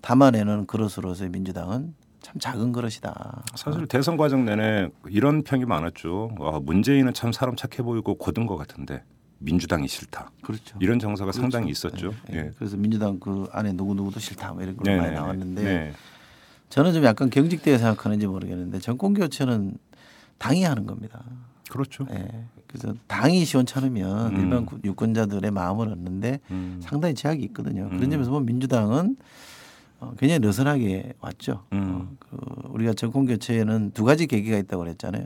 담아내는 0.00 0.66
그릇으로서의 0.66 1.28
민주당은 1.30 1.94
참 2.22 2.38
작은 2.40 2.72
그릇이다. 2.72 3.44
사실 3.54 3.86
대선 3.86 4.16
과정 4.16 4.46
내내 4.46 4.88
이런 5.10 5.42
평이 5.42 5.66
많았죠. 5.66 6.30
아, 6.40 6.60
문재인은 6.62 7.12
참 7.12 7.30
사람 7.30 7.56
착해 7.56 7.84
보이고 7.84 8.14
고든 8.14 8.46
것 8.46 8.56
같은데 8.56 9.02
민주당이 9.38 9.86
싫다. 9.88 10.30
그렇죠. 10.42 10.78
이런 10.80 10.98
정서가 10.98 11.30
그렇죠. 11.30 11.40
상당히 11.42 11.70
있었죠. 11.70 12.14
예, 12.32 12.36
예. 12.36 12.38
예. 12.46 12.50
그래서 12.58 12.76
민주당 12.76 13.18
그 13.20 13.46
안에 13.52 13.72
누구 13.74 13.94
누구도 13.94 14.18
싫다 14.20 14.52
뭐 14.52 14.62
이런 14.62 14.76
걸 14.76 14.96
많이 14.96 15.14
나왔는데 15.14 15.62
네. 15.62 15.92
저는 16.70 16.92
좀 16.94 17.04
약간 17.04 17.30
경직되게 17.30 17.78
생각하는지 17.78 18.26
모르겠는데 18.26 18.78
정권 18.80 19.14
교체는 19.14 19.76
당이 20.38 20.64
하는 20.64 20.86
겁니다. 20.86 21.22
그렇죠. 21.70 22.06
예. 22.10 22.28
그래서 22.66 22.94
당이 23.06 23.44
시원찮으면 23.44 24.34
음. 24.34 24.40
일반 24.40 24.66
구- 24.66 24.78
유권자들의 24.84 25.50
마음을 25.50 25.88
얻는데 25.88 26.40
음. 26.50 26.78
상당히 26.82 27.14
제약이 27.14 27.42
있거든요. 27.44 27.86
그런 27.88 28.04
음. 28.04 28.10
점에서 28.10 28.30
보면 28.30 28.46
민주당은 28.46 29.16
어, 30.00 30.12
굉장히 30.18 30.40
느슨하게 30.40 31.14
왔죠. 31.20 31.64
음. 31.72 31.88
어, 31.90 32.16
그 32.18 32.36
우리가 32.70 32.92
정권 32.94 33.26
교체에는 33.26 33.92
두 33.92 34.04
가지 34.04 34.26
계기가 34.26 34.58
있다고 34.58 34.82
그랬잖아요. 34.82 35.24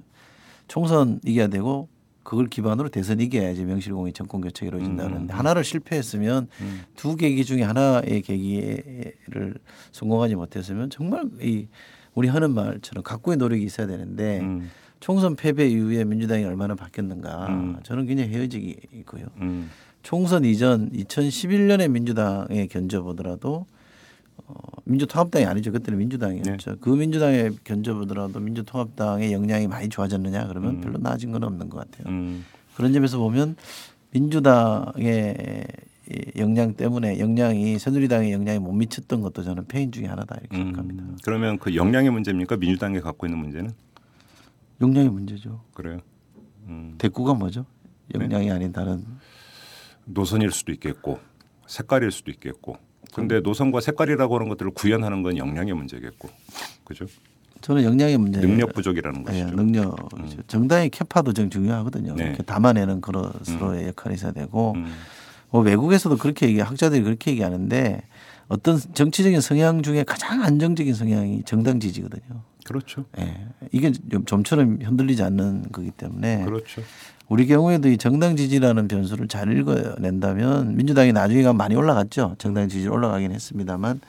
총선 0.69 1.21
이겨야 1.25 1.49
되고 1.49 1.89
그걸 2.23 2.47
기반으로 2.49 2.89
대선 2.89 3.21
이겨야지 3.21 3.65
명실공히 3.65 4.13
정권 4.13 4.41
교체가 4.41 4.69
이루어진다 4.69 5.07
음. 5.07 5.29
하나를 5.31 5.65
실패했으면 5.65 6.49
음. 6.61 6.81
두 6.97 7.17
계기 7.17 7.45
중에 7.45 7.63
하나의 7.63 8.23
계기를 8.23 9.55
성공하지 9.93 10.37
못했으면 10.37 10.91
정말 10.91 11.25
이 11.41 11.67
우리 12.15 12.29
하는 12.29 12.53
말처럼 12.53 13.03
각고의 13.03 13.37
노력이 13.39 13.65
있어야 13.65 13.87
되는데 13.87 14.41
음. 14.41 14.71
총선 15.01 15.35
패배 15.35 15.67
이후에 15.69 16.05
민주당이 16.05 16.45
얼마나 16.45 16.75
바뀌었는가 16.75 17.47
음. 17.49 17.77
저는 17.83 18.07
굉장히 18.07 18.31
헤어지고요. 18.31 19.27
음. 19.41 19.71
총선 20.03 20.45
이전 20.45 20.91
2011년에 20.91 21.91
민주당에 21.91 22.67
견져 22.67 23.03
보더라도 23.03 23.55
어, 23.57 23.67
민주통합당이 24.85 25.45
아니죠. 25.45 25.73
그때는 25.73 25.99
민주당이었죠. 25.99 26.77
그 26.81 26.91
민주당에 26.91 27.51
견져보더라도 27.65 28.41
민주통합당의 28.41 29.33
역량이 29.33 29.69
많이 29.69 29.89
좋아졌느냐 29.89 30.47
그러면 30.49 30.77
음. 30.77 30.81
별로 30.81 30.99
나아진 30.99 31.33
건 31.33 31.45
없는 31.45 31.71
것 31.71 31.79
같아요. 31.79 32.13
음. 32.13 32.45
그런 32.75 32.93
점에서 32.93 33.19
보면 33.19 33.57
민주당의 34.11 35.67
이 36.11 36.41
역량 36.41 36.75
때문에 36.75 37.21
역량이 37.21 37.79
새누리당의 37.79 38.33
역량이 38.33 38.59
못 38.59 38.73
미쳤던 38.73 39.21
것도 39.21 39.45
저는 39.45 39.67
패인 39.67 39.93
중에 39.93 40.07
하나다 40.07 40.37
이렇게 40.41 40.57
생각합니다. 40.57 41.05
음. 41.05 41.19
그러면 41.23 41.59
그 41.59 41.77
역량의 41.77 42.11
문제입니까? 42.11 42.57
민주당이 42.57 43.01
갖고 43.01 43.27
있는 43.27 43.39
문제는 43.39 43.73
역량의 44.81 45.11
문제죠. 45.11 45.63
그래요. 45.73 46.01
음. 46.67 46.97
대구가 46.99 47.35
뭐죠? 47.35 47.65
네. 48.09 48.25
역량이 48.25 48.51
아닌 48.51 48.73
다른 48.73 49.05
노선일 50.05 50.51
수도 50.51 50.73
있겠고 50.73 51.21
색깔일 51.67 52.11
수도 52.11 52.33
있겠고. 52.33 52.90
근데 53.21 53.41
노선과 53.41 53.81
색깔이라고 53.81 54.35
하는 54.35 54.49
것들을 54.49 54.73
구현하는 54.73 55.23
건 55.23 55.37
역량의 55.37 55.75
문제겠고. 55.75 56.29
그죠? 56.85 57.07
저는 57.61 57.85
역량의 57.85 58.19
문제. 58.19 58.41
능력 58.41 58.73
부족이라는 58.73 59.21
예, 59.21 59.25
것이죠. 59.25 59.57
능력. 59.57 60.09
정당의 60.47 60.91
캐파도 60.91 61.33
좀 61.33 61.51
중요하거든요. 61.51 62.15
네. 62.15 62.25
이렇게 62.25 62.43
담아내는 62.43 63.01
그릇으로의 63.01 63.89
역할이 63.89 64.15
있어야 64.15 64.33
되고 64.33 64.73
음. 64.77 64.91
뭐 65.51 65.63
외국에서도 65.63 66.17
그렇게 66.17 66.49
얘기 66.49 66.61
학자들이 66.61 67.03
그렇게 67.03 67.33
얘기하는데 67.33 68.03
어떤 68.49 68.79
정치적인 68.79 69.41
성향 69.41 69.83
중에 69.83 70.05
가장 70.05 70.43
안정적인 70.43 70.95
성향이 70.95 71.43
정당 71.45 71.79
지지거든요. 71.81 72.43
그렇죠. 72.65 73.05
예. 73.19 73.47
이게 73.73 73.93
좀 73.93 74.25
좀처럼 74.25 74.79
흔들리지 74.83 75.23
않는 75.23 75.67
거기 75.73 75.91
때문에 75.91 76.45
그렇죠. 76.45 76.83
우리 77.31 77.47
경우에도 77.47 77.89
이 77.89 77.97
정당 77.97 78.35
지지라는 78.35 78.89
변수를 78.89 79.29
잘 79.29 79.57
읽어낸다면 79.57 80.77
민주당이 80.77 81.13
나중에 81.13 81.43
가면 81.45 81.57
많이 81.57 81.77
올라갔죠. 81.77 82.35
정당 82.39 82.69
지지 82.69 82.89
올라가긴 82.89 83.31
했습니다만 83.31 84.01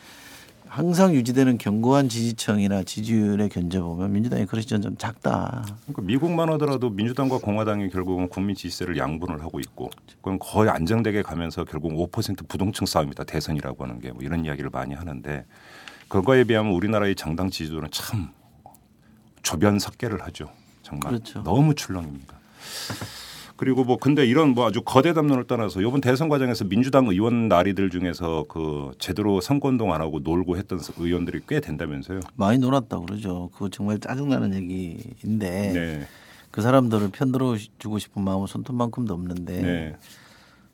항상 0.67 1.13
유지되는 1.13 1.59
견고한 1.59 2.09
지지층이나 2.09 2.81
지지율에 2.81 3.47
견뎌보면 3.49 4.11
민주당의 4.11 4.47
그릇이 4.47 4.65
좀 4.65 4.97
작다. 4.97 5.65
그러니까 5.83 6.01
미국만 6.01 6.49
하더라도 6.53 6.89
민주당과 6.89 7.37
공화당이 7.37 7.89
결국은 7.89 8.27
국민 8.27 8.55
지지세를 8.55 8.97
양분을 8.97 9.43
하고 9.43 9.59
있고 9.59 9.91
그건 10.21 10.39
거의 10.39 10.71
안정되게 10.71 11.21
가면서 11.21 11.63
결국 11.63 11.91
5% 11.91 12.47
부동층 12.47 12.87
싸움이다 12.87 13.25
대선이라고 13.25 13.83
하는 13.83 13.99
게 13.99 14.11
뭐 14.11 14.23
이런 14.23 14.45
이야기를 14.45 14.71
많이 14.73 14.95
하는데 14.95 15.45
그거에 16.07 16.43
비하면 16.43 16.73
우리나라의 16.73 17.13
정당 17.15 17.51
지지도는 17.51 17.89
참 17.91 18.29
조변석계를 19.43 20.23
하죠 20.23 20.49
정말 20.81 21.11
그렇죠. 21.11 21.43
너무 21.43 21.75
출렁입니다. 21.75 22.40
그리고 23.57 23.83
뭐 23.83 23.97
근데 23.97 24.25
이런 24.25 24.49
뭐 24.55 24.65
아주 24.67 24.81
거대 24.81 25.13
담론을 25.13 25.43
떠나서 25.45 25.81
이번 25.81 26.01
대선 26.01 26.29
과정에서 26.29 26.65
민주당 26.65 27.05
의원 27.07 27.47
나리들 27.47 27.91
중에서 27.91 28.45
그 28.49 28.91
제대로 28.97 29.39
선거운동 29.39 29.93
안 29.93 30.01
하고 30.01 30.19
놀고 30.19 30.57
했던 30.57 30.79
의원들이 30.97 31.41
꽤 31.47 31.59
된다면서요. 31.59 32.21
많이 32.35 32.57
놀았다고 32.57 33.05
그러죠. 33.05 33.49
그거 33.53 33.69
정말 33.69 33.99
짜증나는 33.99 34.55
얘기인데 34.55 35.71
네. 35.73 36.07
그 36.49 36.61
사람들을 36.63 37.09
편들어 37.09 37.55
주고 37.77 37.99
싶은 37.99 38.23
마음은 38.23 38.47
손톱만큼도 38.47 39.13
없는데 39.13 39.61
네. 39.61 39.95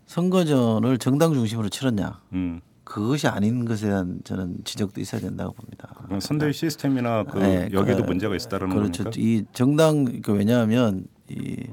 선거전을 0.06 0.98
정당 0.98 1.34
중심으로 1.34 1.70
치렀냐. 1.70 2.22
음. 2.34 2.62
그것이 2.86 3.28
아닌 3.28 3.66
것에 3.66 3.88
대한 3.88 4.22
저는 4.24 4.60
지적도 4.64 5.02
있어야 5.02 5.20
된다고 5.20 5.52
봅니다. 5.52 5.94
선대위 6.22 6.54
시스템이나 6.54 7.26
그 7.26 7.38
네, 7.40 7.68
여기도 7.74 7.98
그- 8.04 8.08
문제가 8.08 8.34
있다라는 8.34 8.74
그렇죠. 8.74 9.04
겁니까? 9.04 9.22
이 9.22 9.44
정당 9.52 10.22
그 10.22 10.32
왜냐하면 10.32 11.06
이 11.30 11.68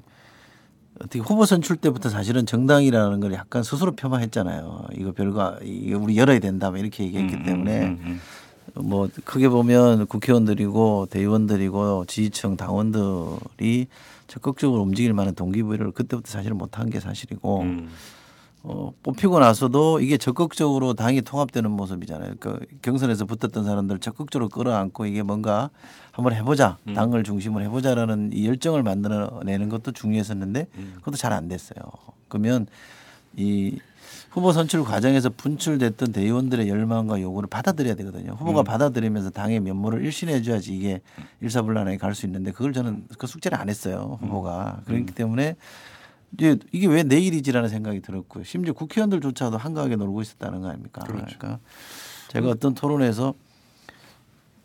어떻게 1.01 1.19
후보 1.19 1.45
선출 1.45 1.77
때부터 1.77 2.09
사실은 2.09 2.47
정당이라는 2.47 3.21
걸 3.21 3.33
약간 3.33 3.63
스스로 3.63 3.93
폄하했잖아요. 3.93 4.89
이거 4.97 5.13
별거 5.13 5.59
이거 5.63 5.99
우리 5.99 6.17
열어야 6.17 6.39
된다 6.39 6.71
뭐 6.71 6.79
이렇게 6.79 7.05
얘기했기 7.05 7.35
음, 7.35 7.43
때문에 7.43 7.85
음, 7.85 8.21
음, 8.77 8.89
뭐 8.89 9.09
크게 9.25 9.49
보면 9.49 10.07
국회의원들이고 10.07 11.07
대의원들이고 11.11 12.05
지지층 12.07 12.57
당원들이 12.57 13.89
적극적으로 14.29 14.83
움직일 14.83 15.13
만한 15.15 15.35
동기부여를 15.35 15.93
그때부터 15.93 16.31
사실은 16.31 16.57
못한 16.57 16.91
게 16.91 17.01
사실이고 17.01 17.63
음. 17.63 17.89
어, 18.67 18.93
뽑히고 19.03 19.41
나서도 19.41 20.01
이게 20.01 20.17
적극적으로 20.17 20.95
당이 20.95 21.21
통합되는 21.21 21.71
모습이잖아요. 21.71 22.35
그 22.41 22.59
경선에서 22.81 23.27
붙었던 23.27 23.63
사람들 23.63 23.99
적극적으로 23.99 24.49
끌어안고 24.49 25.05
이게 25.05 25.23
뭔가 25.23 25.69
한번 26.13 26.33
해보자, 26.33 26.79
음. 26.89 26.95
당을 26.95 27.25
중심으로 27.25 27.63
해보자라는 27.65 28.31
이 28.33 28.47
열정을 28.47 28.83
만들어내는 28.83 29.69
것도 29.69 29.93
중요했었는데 29.93 30.67
음. 30.77 30.93
그것도 30.97 31.17
잘 31.19 31.35
안 31.35 31.47
됐어요. 31.49 31.77
그러면 32.29 32.67
이 33.37 33.79
후보 34.31 34.51
선출 34.53 34.83
과정에서 34.83 35.29
분출됐던 35.29 36.13
대의원들의 36.13 36.67
열망과 36.69 37.21
요구를 37.21 37.49
받아들여야 37.49 37.95
되거든요. 37.97 38.33
후보가 38.33 38.63
음. 38.63 38.65
받아들이면서 38.65 39.29
당의 39.31 39.61
면모를 39.61 40.03
일신해 40.05 40.41
줘야지 40.41 40.75
이게 40.75 41.03
일사불란하게 41.43 41.99
갈 41.99 42.15
수 42.15 42.25
있는데 42.27 42.51
그걸 42.51 42.73
저는 42.73 43.05
그 43.19 43.27
숙제를 43.27 43.59
안 43.59 43.69
했어요. 43.69 44.19
후보가. 44.23 44.81
그렇기 44.87 45.13
때문에 45.13 45.57
이제 46.35 46.59
이게 46.73 46.87
왜 46.87 47.03
내일이지라는 47.03 47.69
생각이 47.69 48.01
들었고요. 48.01 48.45
심지어 48.45 48.73
국회의원들조차도 48.75 49.57
한가하게 49.57 49.97
놀고 49.97 50.23
있었다는 50.23 50.61
거 50.61 50.69
아닙니까? 50.69 51.03
그러니까 51.07 51.59
제가 52.29 52.49
어떤 52.49 52.75
토론에서 52.75 53.35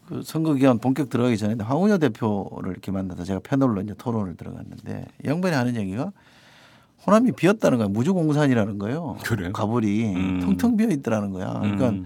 그 0.07 0.23
선거 0.23 0.53
기간 0.55 0.79
본격 0.79 1.09
들어가기 1.09 1.37
전에 1.37 1.63
황운여 1.63 1.99
대표를 1.99 2.71
이렇게 2.71 2.91
만나서 2.91 3.23
제가 3.23 3.41
패널로 3.43 3.81
이제 3.81 3.93
토론을 3.95 4.35
들어갔는데 4.35 5.05
이 5.23 5.27
양반이 5.27 5.55
하는 5.55 5.75
얘기가 5.75 6.11
호남이 7.05 7.33
비었다는 7.33 7.77
거야. 7.77 7.87
무주공산이라는 7.87 8.79
거예요. 8.79 9.17
그래요? 9.23 9.53
가불이 9.53 10.15
음. 10.15 10.39
텅텅 10.41 10.75
비어 10.77 10.87
있더라는 10.89 11.31
거야. 11.31 11.53
그러니까 11.59 11.89
음. 11.89 12.05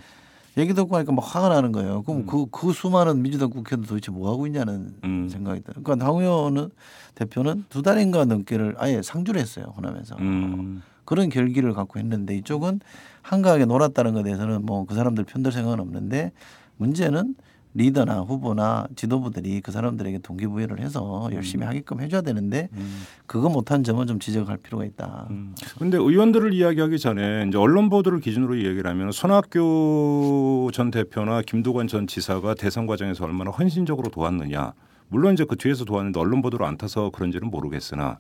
얘기 0.58 0.74
듣고 0.74 0.96
하니까 0.96 1.12
막 1.12 1.22
화가 1.24 1.50
나는 1.50 1.72
거예요. 1.72 2.04
그럼 2.04 2.26
그, 2.26 2.46
그 2.52 2.72
수많은 2.74 3.22
민주당 3.22 3.50
국회의원들 3.50 3.88
도대체 3.88 4.12
뭐 4.12 4.32
하고 4.32 4.46
있냐는 4.46 4.94
음. 5.04 5.28
생각이 5.30 5.62
들어요. 5.62 5.84
그러니까 5.84 6.06
황의원 6.06 6.70
대표는 7.16 7.66
두 7.70 7.82
달인가 7.82 8.26
넘게를 8.26 8.76
아예 8.78 9.02
상주를 9.02 9.42
했어요. 9.42 9.74
호남에서. 9.76 10.16
음. 10.20 10.82
그런 11.06 11.30
결기를 11.30 11.74
갖고 11.74 12.00
했는데 12.00 12.36
이쪽은 12.38 12.80
한가하게 13.22 13.66
놀았다는 13.66 14.14
것에 14.14 14.24
대해서는 14.24 14.66
뭐 14.66 14.86
그 14.86 14.96
사람들 14.96 15.24
편들 15.26 15.52
생각은 15.52 15.80
없는데 15.80 16.32
문제는 16.78 17.36
리더나 17.74 18.20
후보나 18.22 18.88
지도부들이 18.96 19.62
그 19.62 19.72
사람들에게 19.72 20.20
동기부여를 20.20 20.80
해서 20.80 21.28
음. 21.28 21.34
열심히 21.34 21.66
하게끔 21.66 22.02
해줘야 22.02 22.22
되는데 22.22 22.70
그거 23.26 23.50
못한 23.50 23.84
점은 23.84 24.08
좀 24.08 24.20
지적할 24.20 24.58
필요가 24.58 24.86
있다. 24.86 25.28
음. 25.32 25.56
근데 25.78 25.98
의원들을 25.98 26.54
이야기하기 26.54 27.00
전에 27.00 27.46
이제 27.48 27.58
언론 27.58 27.90
보도를 27.90 28.20
기준으로 28.20 28.56
이야기를 28.56 28.90
하면 28.90 29.12
손학규 29.12 30.70
전 30.74 30.92
대표나 30.92 31.42
김두관 31.42 31.88
전 31.88 32.08
지사가 32.08 32.54
대선 32.56 32.86
과정에서 32.86 33.26
얼마나 33.26 33.52
헌신적으로 33.52 34.10
도왔느냐. 34.10 34.74
물론 35.10 35.34
이제 35.34 35.46
그 35.46 35.56
뒤에서 35.56 35.86
도왔는데 35.86 36.20
언론 36.20 36.42
보도를 36.42 36.66
안 36.66 36.76
타서 36.76 37.12
그런지는 37.12 37.52
모르겠으나 37.52 38.18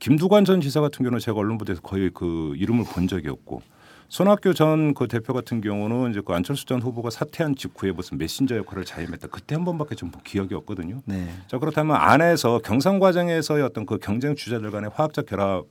김두관 0.00 0.44
전 0.44 0.60
지사 0.60 0.80
같은 0.80 1.04
경우는 1.04 1.20
제가 1.20 1.38
언론 1.38 1.56
보도에서 1.56 1.80
거의 1.82 2.10
그 2.12 2.54
이름을 2.56 2.84
본 2.92 3.06
적이 3.06 3.28
없고 3.28 3.62
손학규 4.08 4.54
전 4.54 4.94
그 4.94 5.08
대표 5.08 5.32
같은 5.32 5.60
경우는 5.60 6.10
이제 6.10 6.20
그 6.24 6.32
안철수 6.34 6.66
전 6.66 6.82
후보가 6.82 7.10
사퇴한 7.10 7.56
직후에 7.56 7.92
무슨 7.92 8.18
메신저 8.18 8.56
역할을 8.56 8.84
자임했다. 8.84 9.28
그때 9.28 9.54
한 9.54 9.64
번밖에 9.64 9.94
좀 9.94 10.10
기억이 10.24 10.54
없거든요. 10.54 11.00
네. 11.06 11.28
자 11.46 11.58
그렇다면 11.58 11.96
안에서 11.96 12.58
경선 12.58 12.98
과정에서의 12.98 13.62
어떤 13.62 13.86
그 13.86 13.98
경쟁 13.98 14.34
주자들 14.34 14.70
간의 14.70 14.90
화학적 14.94 15.26
결합 15.26 15.64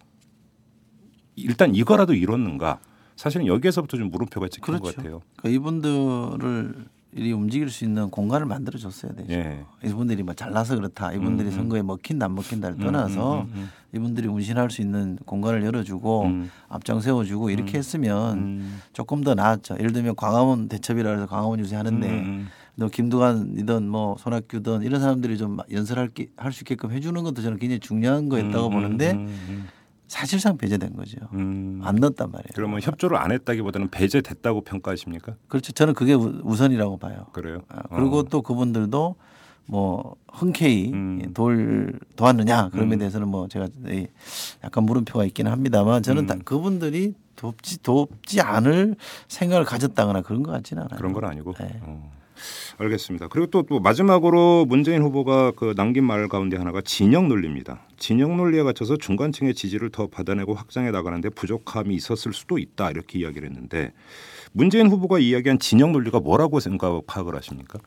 일단 1.35 1.75
이거라도 1.75 2.13
이뤘는가? 2.13 2.79
사실은 3.15 3.45
여기에서부터 3.45 3.97
좀 3.97 4.09
물음표가 4.09 4.47
찍힌 4.47 4.79
것 4.79 4.95
같아요. 4.95 5.21
그러니까 5.37 5.49
이분들을 5.55 6.85
이 7.15 7.31
움직일 7.33 7.69
수 7.69 7.83
있는 7.83 8.09
공간을 8.09 8.45
만들어 8.45 8.79
줬어야 8.79 9.11
되죠. 9.13 9.33
예. 9.33 9.65
이분들이 9.83 10.23
뭐 10.23 10.33
잘나서 10.33 10.75
그렇다. 10.75 11.11
이분들이 11.11 11.49
음, 11.49 11.51
음. 11.51 11.55
선거에 11.57 11.81
먹힌다 11.81 12.25
안 12.27 12.35
먹힌다를 12.35 12.77
음, 12.77 12.85
떠나서 12.85 13.41
음, 13.41 13.51
음, 13.53 13.69
이분들이 13.93 14.27
운신할 14.27 14.69
수 14.71 14.81
있는 14.81 15.17
공간을 15.25 15.63
열어주고 15.65 16.23
음. 16.23 16.49
앞장 16.69 17.01
세워주고 17.01 17.49
이렇게 17.49 17.77
했으면 17.77 18.37
음. 18.37 18.81
조금 18.93 19.23
더 19.23 19.35
나았죠. 19.35 19.75
예를 19.79 19.91
들면 19.91 20.15
광화문 20.15 20.69
대첩이라 20.69 21.11
해서 21.11 21.25
광화문 21.25 21.59
유세 21.59 21.75
하는데 21.75 22.09
음, 22.09 22.47
너 22.75 22.87
김두관이든 22.87 23.89
뭐 23.89 24.15
손학규든 24.17 24.83
이런 24.83 25.01
사람들이 25.01 25.37
좀 25.37 25.57
연설할 25.69 26.09
할 26.37 26.51
수 26.53 26.61
있게끔 26.63 26.91
해주는 26.91 27.21
것도 27.23 27.41
저는 27.41 27.57
굉장히 27.59 27.79
중요한 27.81 28.29
거였다고 28.29 28.67
음, 28.67 28.71
보는데 28.71 29.27
사실상 30.11 30.57
배제된 30.57 30.97
거죠. 30.97 31.19
음. 31.31 31.79
안 31.85 31.95
넣었단 31.95 32.29
말이에요. 32.31 32.49
그러면 32.53 32.81
협조를 32.81 33.15
안 33.15 33.31
했다기보다는 33.31 33.89
배제됐다고 33.91 34.59
평가하십니까? 34.59 35.35
그렇죠. 35.47 35.71
저는 35.71 35.93
그게 35.93 36.13
우- 36.13 36.41
우선이라고 36.43 36.97
봐요. 36.97 37.27
그래요. 37.31 37.61
아, 37.69 37.83
그리고 37.95 38.17
어. 38.17 38.23
또 38.23 38.41
그분들도 38.41 39.15
뭐 39.67 40.15
흔쾌히 40.27 40.91
음. 40.91 41.31
돌 41.33 41.97
도왔느냐 42.17 42.71
그런 42.71 42.91
에 42.91 42.95
음. 42.95 42.99
대해서는 42.99 43.29
뭐 43.29 43.47
제가 43.47 43.69
이 43.87 44.07
약간 44.65 44.83
물음표가 44.83 45.23
있기는 45.23 45.49
합니다만 45.49 46.03
저는 46.03 46.23
음. 46.23 46.27
다 46.27 46.35
그분들이 46.43 47.13
돕지 47.37 47.81
돕지 47.81 48.41
않을 48.41 48.97
생각을 49.29 49.63
가졌다거나 49.63 50.23
그런 50.23 50.43
것 50.43 50.51
같지는 50.51 50.83
않아요. 50.83 50.97
그런 50.97 51.13
건 51.13 51.23
아니고. 51.23 51.53
네. 51.53 51.79
어. 51.83 52.11
알겠습니다. 52.77 53.27
그리고 53.27 53.47
또, 53.47 53.63
또 53.63 53.79
마지막으로 53.79 54.65
문재인 54.65 55.01
후보가 55.01 55.51
그 55.51 55.73
남긴 55.75 56.03
말 56.03 56.27
가운데 56.27 56.57
하나가 56.57 56.81
진영 56.81 57.27
논리입니다. 57.27 57.85
진영 57.97 58.37
논리에 58.37 58.63
갇혀서 58.63 58.97
중간층의 58.97 59.53
지지를 59.53 59.89
더 59.89 60.07
받아내고 60.07 60.53
확장해 60.53 60.91
나가는데 60.91 61.29
부족함이 61.29 61.93
있었을 61.95 62.33
수도 62.33 62.57
있다 62.57 62.91
이렇게 62.91 63.19
이야기를 63.19 63.49
했는데 63.49 63.93
문재인 64.51 64.87
후보가 64.87 65.19
이야기한 65.19 65.59
진영 65.59 65.91
논리가 65.91 66.19
뭐라고 66.19 66.59
생각 66.59 67.05
파악을 67.07 67.35
하십니까? 67.35 67.79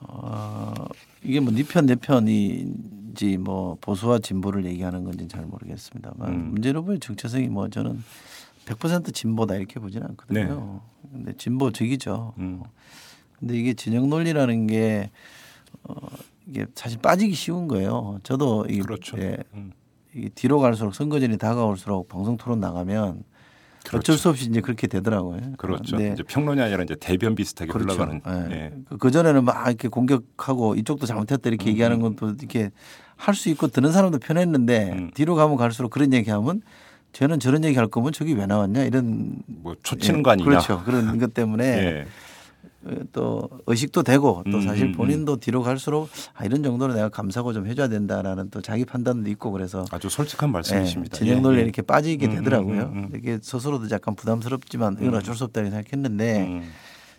어, 0.00 0.74
이게 1.22 1.40
뭐네편내 1.40 1.96
편인지 1.96 3.38
뭐 3.38 3.76
보수와 3.80 4.18
진보를 4.18 4.64
얘기하는 4.66 5.04
건지 5.04 5.28
잘 5.28 5.44
모르겠습니다만 5.46 6.28
음. 6.28 6.50
문재인 6.52 6.76
후보의 6.76 6.98
정체성이 7.00 7.48
뭐 7.48 7.68
저는 7.68 8.02
100% 8.66 9.12
진보다 9.14 9.56
이렇게 9.56 9.80
보지는 9.80 10.06
않거든요. 10.10 10.80
근데 11.12 11.32
진보 11.36 11.70
적이죠. 11.70 12.34
음. 12.38 12.62
근데 13.38 13.56
이게 13.56 13.74
진영 13.74 14.08
논리라는 14.08 14.66
게 14.66 15.10
어, 15.84 15.94
이게 16.46 16.66
사실 16.74 16.98
빠지기 17.00 17.34
쉬운 17.34 17.68
거예요. 17.68 18.20
저도 18.22 18.66
이 18.68 18.78
그렇죠. 18.80 19.18
예, 19.18 19.36
음. 19.54 19.72
이게 20.14 20.28
뒤로 20.28 20.58
갈수록 20.60 20.94
선거전이 20.94 21.38
다가올수록 21.38 22.08
방송 22.08 22.36
토론 22.36 22.60
나가면 22.60 23.24
어쩔 23.94 24.16
수 24.16 24.28
없이 24.28 24.48
이제 24.48 24.60
그렇게 24.60 24.86
되더라고요. 24.86 25.54
그렇죠. 25.58 25.96
이제 25.96 26.22
평론이 26.22 26.60
아니라 26.60 26.84
이제 26.84 26.94
대변 26.94 27.34
비슷하게 27.34 27.72
그렇죠. 27.72 27.94
흘러가는. 27.94 28.22
예. 28.50 28.54
예. 28.54 28.72
그 29.00 29.10
전에는 29.10 29.44
막 29.44 29.66
이렇게 29.66 29.88
공격하고 29.88 30.76
이쪽도 30.76 31.06
잘못했다 31.06 31.48
이렇게 31.48 31.70
얘기하는 31.70 32.00
것도 32.00 32.34
이렇게 32.38 32.70
할 33.16 33.34
수 33.34 33.48
있고 33.50 33.68
듣는 33.68 33.92
사람도 33.92 34.18
편했는데 34.18 34.92
음. 34.92 35.10
뒤로 35.14 35.34
가면 35.36 35.56
갈수록 35.56 35.90
그런 35.90 36.12
얘기하면 36.12 36.62
쟤는 37.12 37.40
저런 37.40 37.64
얘기 37.64 37.76
할 37.76 37.88
거면 37.88 38.12
저기 38.12 38.34
왜 38.34 38.46
나왔냐 38.46 38.84
이런 38.84 39.42
뭐 39.46 39.74
초치는 39.82 40.20
예, 40.20 40.22
거 40.22 40.30
아니냐. 40.30 40.48
그렇죠. 40.48 40.82
그런 40.84 41.18
것 41.20 41.34
때문에 41.34 41.64
예. 41.64 42.06
또 43.12 43.48
의식도 43.66 44.02
되고 44.02 44.42
또 44.50 44.58
음, 44.58 44.62
사실 44.62 44.86
음, 44.86 44.92
본인도 44.92 45.36
뒤로 45.36 45.62
갈수록 45.62 46.08
아, 46.34 46.44
이런 46.44 46.62
정도로 46.64 46.94
내가 46.94 47.08
감사고 47.10 47.52
좀 47.52 47.66
해줘야 47.66 47.86
된다라는 47.88 48.50
또 48.50 48.60
자기 48.60 48.84
판단도 48.84 49.30
있고 49.30 49.52
그래서 49.52 49.84
아주 49.92 50.08
솔직한 50.08 50.48
예, 50.48 50.52
말씀이십니다. 50.52 51.16
진영 51.16 51.42
논리 51.42 51.56
예, 51.56 51.58
에 51.58 51.62
예. 51.62 51.64
이렇게 51.64 51.82
빠지게 51.82 52.26
음, 52.26 52.30
음, 52.30 52.36
되더라고요. 52.36 52.80
음, 52.82 52.96
음. 52.96 53.10
이게 53.14 53.38
스스로도 53.40 53.88
약간 53.90 54.16
부담스럽지만 54.16 54.96
이건 55.00 55.14
어쩔 55.14 55.36
수 55.36 55.44
없다고 55.44 55.70
생각했는데 55.70 56.42
음. 56.42 56.62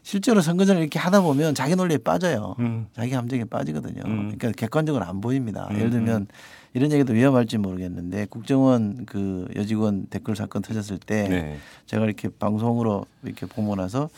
실제로 0.04 0.42
선거전을 0.42 0.82
이렇게 0.82 1.00
하다 1.00 1.22
보면 1.22 1.56
자기 1.56 1.76
논리에 1.76 1.98
빠져요. 1.98 2.56
음. 2.60 2.88
자기 2.94 3.14
함정에 3.14 3.46
빠지거든요. 3.46 4.04
음. 4.06 4.36
그러니까 4.38 4.52
객관적으로 4.52 5.06
안 5.06 5.22
보입니다. 5.22 5.68
음, 5.72 5.78
예를 5.78 5.90
들면 5.90 6.28
이런 6.74 6.92
얘기도 6.92 7.14
위험할지 7.14 7.58
모르겠는데 7.58 8.26
국정원 8.26 9.06
그 9.06 9.48
여직원 9.56 10.08
댓글 10.08 10.36
사건 10.36 10.62
터졌을 10.62 11.00
때 11.00 11.28
네. 11.30 11.58
제가 11.86 12.04
이렇게 12.04 12.28
방송으로 12.28 13.06
이렇게 13.24 13.46
보고 13.46 13.76
나서 13.76 14.10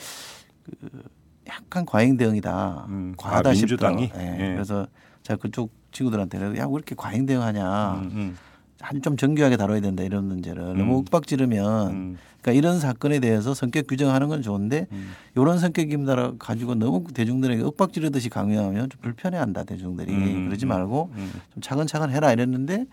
그 0.65 1.03
약간 1.47 1.85
과잉 1.85 2.17
대응이다. 2.17 2.85
음. 2.89 3.13
과하다 3.15 3.51
아. 3.51 3.53
민주당이? 3.53 4.11
예. 4.15 4.37
예. 4.39 4.53
그래서 4.53 4.87
제가 5.21 5.37
그쪽 5.39 5.71
친구들한테 5.91 6.39
야, 6.39 6.65
왜 6.65 6.73
이렇게 6.73 6.95
과잉 6.95 7.27
대응하냐. 7.27 7.93
음, 7.93 8.11
음. 8.13 8.37
한 8.85 9.01
좀 9.01 9.17
정교하게 9.17 9.57
다뤄야 9.57 9.81
된다 9.81 10.03
이런 10.03 10.25
문제를 10.25 10.77
너무 10.77 10.99
윽박 10.99 11.27
지르면 11.27 11.91
음. 11.91 12.17
그러니까 12.41 12.51
이런 12.59 12.79
사건에 12.79 13.19
대해서 13.19 13.53
성격 13.53 13.87
규정하는 13.87 14.27
건 14.27 14.41
좋은데 14.41 14.87
음. 14.91 15.11
이런 15.35 15.57
성격입니다 15.59 16.33
가지고 16.37 16.75
너무 16.75 17.03
대중들에게 17.13 17.63
윽박 17.63 17.93
지르듯이 17.93 18.29
강요하면 18.29 18.89
좀 18.89 19.01
불편해한다 19.01 19.63
대중들이 19.63 20.11
음, 20.13 20.45
그러지 20.45 20.65
음, 20.65 20.69
말고 20.69 21.09
음. 21.15 21.31
좀 21.53 21.61
차근차근 21.61 22.11
해라 22.11 22.31
이랬는데 22.31 22.85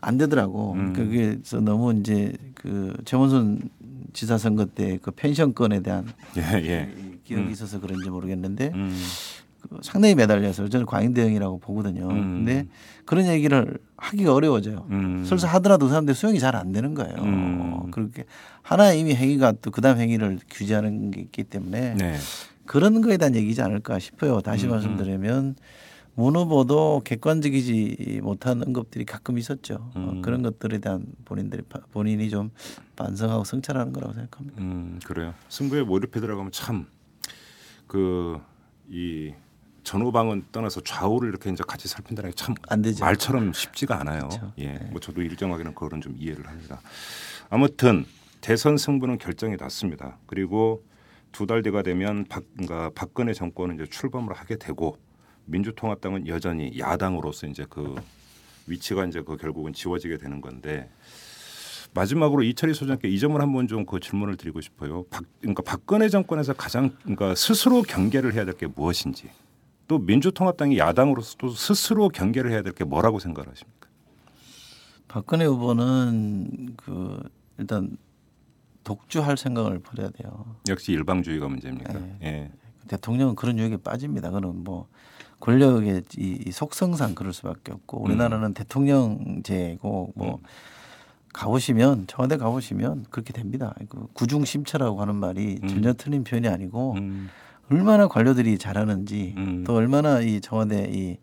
안 0.00 0.16
되더라고. 0.16 0.72
음. 0.74 0.92
그러니까 0.92 1.16
그래서 1.16 1.60
너무 1.60 1.92
이제 1.94 2.32
그 2.54 2.94
최원순 3.04 3.68
지사 4.12 4.38
선거 4.38 4.64
때 4.64 4.98
그 5.02 5.10
펜션권에 5.10 5.80
대한 5.82 6.06
예, 6.36 6.42
예. 6.64 6.94
기억이 7.24 7.46
음. 7.46 7.50
있어서 7.50 7.80
그런지 7.80 8.08
모르겠는데 8.08 8.70
음. 8.74 8.96
그 9.47 9.47
상당히 9.82 10.14
매달려서 10.14 10.68
저는 10.68 10.86
과잉 10.86 11.12
대응이라고 11.14 11.58
보거든요. 11.58 12.08
음. 12.08 12.44
근데 12.44 12.66
그런 13.04 13.26
얘기를 13.26 13.78
하기가 13.96 14.32
어려워져요. 14.34 14.86
음. 14.90 15.24
설사 15.24 15.48
하더라도 15.48 15.86
그 15.86 15.90
사람들 15.90 16.14
수용이 16.14 16.38
잘 16.40 16.56
안 16.56 16.72
되는 16.72 16.94
거예요. 16.94 17.14
음. 17.18 17.90
그렇게 17.90 18.24
하나 18.62 18.92
이미 18.92 19.14
행위가 19.14 19.52
또 19.62 19.70
그다음 19.70 19.98
행위를 19.98 20.38
규제하는 20.50 21.10
게 21.10 21.20
있기 21.22 21.44
때문에 21.44 21.94
네. 21.94 22.16
그런 22.66 23.00
거에 23.00 23.16
대한 23.16 23.34
얘기지 23.34 23.62
않을까 23.62 23.98
싶어요. 23.98 24.40
다시 24.40 24.66
음, 24.66 24.70
말씀드리면 24.70 25.56
문 26.14 26.34
후보도 26.36 27.00
객관적이지 27.04 28.20
못한 28.22 28.60
언급들이 28.62 29.04
가끔 29.04 29.38
있었죠. 29.38 29.90
어, 29.94 30.10
음. 30.14 30.22
그런 30.22 30.42
것들에 30.42 30.78
대한 30.78 31.04
본인들이 31.24 31.62
파- 31.68 31.80
본인이 31.92 32.28
좀 32.28 32.50
반성하고 32.96 33.44
성찰하는 33.44 33.92
거라고 33.92 34.14
생각합니다. 34.14 34.60
음 34.60 34.98
그래요. 35.04 35.32
승부에 35.48 35.82
몰입해 35.82 36.20
들어가면 36.20 36.52
참 36.52 36.86
그 37.86 38.38
이 38.90 39.32
전후방은 39.88 40.44
떠나서 40.52 40.82
좌우를 40.82 41.30
이렇게 41.30 41.48
이제 41.50 41.64
같이 41.66 41.88
살핀다는 41.88 42.30
게참안 42.32 42.82
되죠. 42.82 43.02
말처럼 43.02 43.54
쉽지가 43.54 43.98
않아요. 44.00 44.28
그렇죠. 44.28 44.52
예, 44.58 44.66
네. 44.74 44.88
뭐 44.90 45.00
저도 45.00 45.22
일정하게는 45.22 45.72
그거는 45.74 46.02
좀 46.02 46.14
이해를 46.18 46.46
합니다. 46.46 46.78
아무튼 47.48 48.04
대선 48.42 48.76
승부는 48.76 49.16
결정이 49.16 49.56
났습니다. 49.56 50.18
그리고 50.26 50.84
두 51.32 51.46
달 51.46 51.62
뒤가 51.62 51.82
되면 51.82 52.26
박, 52.28 52.42
그러니까 52.54 52.90
박근혜 52.94 53.32
정권은 53.32 53.76
이제 53.76 53.86
출범을 53.86 54.34
하게 54.34 54.56
되고 54.56 54.98
민주통합당은 55.46 56.26
여전히 56.26 56.78
야당으로서 56.78 57.46
이제 57.46 57.64
그 57.70 57.94
위치가 58.66 59.06
이제 59.06 59.22
그 59.22 59.38
결국은 59.38 59.72
지워지게 59.72 60.18
되는 60.18 60.42
건데 60.42 60.90
마지막으로 61.94 62.42
이철희 62.42 62.74
소장께 62.74 63.08
이 63.08 63.18
점을 63.18 63.40
한번 63.40 63.66
좀 63.66 63.86
그 63.86 64.00
질문을 64.00 64.36
드리고 64.36 64.60
싶어요. 64.60 65.04
박, 65.04 65.24
그러니까 65.40 65.62
박근혜 65.62 66.10
정권에서 66.10 66.52
가장 66.52 66.90
그러니까 67.00 67.34
스스로 67.34 67.80
경계를 67.80 68.34
해야 68.34 68.44
될 68.44 68.54
게 68.54 68.66
무엇인지 68.66 69.30
또 69.88 69.98
민주통합당이 69.98 70.78
야당으로서 70.78 71.36
또 71.38 71.48
스스로 71.48 72.08
경계를 72.10 72.52
해야 72.52 72.62
될 72.62 72.72
게 72.72 72.84
뭐라고 72.84 73.18
생각하십니까? 73.18 73.88
박근혜 75.08 75.46
후보는 75.46 76.74
그 76.76 77.18
일단 77.58 77.96
독주할 78.84 79.36
생각을 79.36 79.80
버려야 79.80 80.10
돼요. 80.10 80.56
역시 80.68 80.92
일방주의가 80.92 81.48
문제입니까? 81.48 81.92
네. 81.94 82.18
예. 82.22 82.52
대통령은 82.88 83.34
그런 83.34 83.58
유혹에 83.58 83.78
빠집니다. 83.78 84.30
그는 84.30 84.62
뭐 84.64 84.86
권력의 85.40 86.02
이, 86.18 86.42
이 86.46 86.52
속성상 86.52 87.14
그럴 87.14 87.32
수밖에 87.32 87.72
없고 87.72 88.02
우리나라는 88.02 88.54
대통령제고 88.54 90.12
뭐 90.14 90.40
가보시면 91.32 92.06
청와대 92.06 92.36
가보시면 92.36 93.06
그렇게 93.10 93.32
됩니다. 93.32 93.74
그 93.88 94.06
구중심처라고 94.12 95.00
하는 95.00 95.16
말이 95.16 95.58
음. 95.62 95.68
전혀 95.68 95.92
틀린 95.94 96.24
표현이 96.24 96.48
아니고 96.48 96.94
음, 96.98 97.28
얼마나 97.70 98.08
관료들이 98.08 98.58
잘하는지 98.58 99.34
음. 99.36 99.64
또 99.66 99.74
얼마나 99.74 100.20
이 100.20 100.40
청와대 100.40 100.88
이 100.90 101.18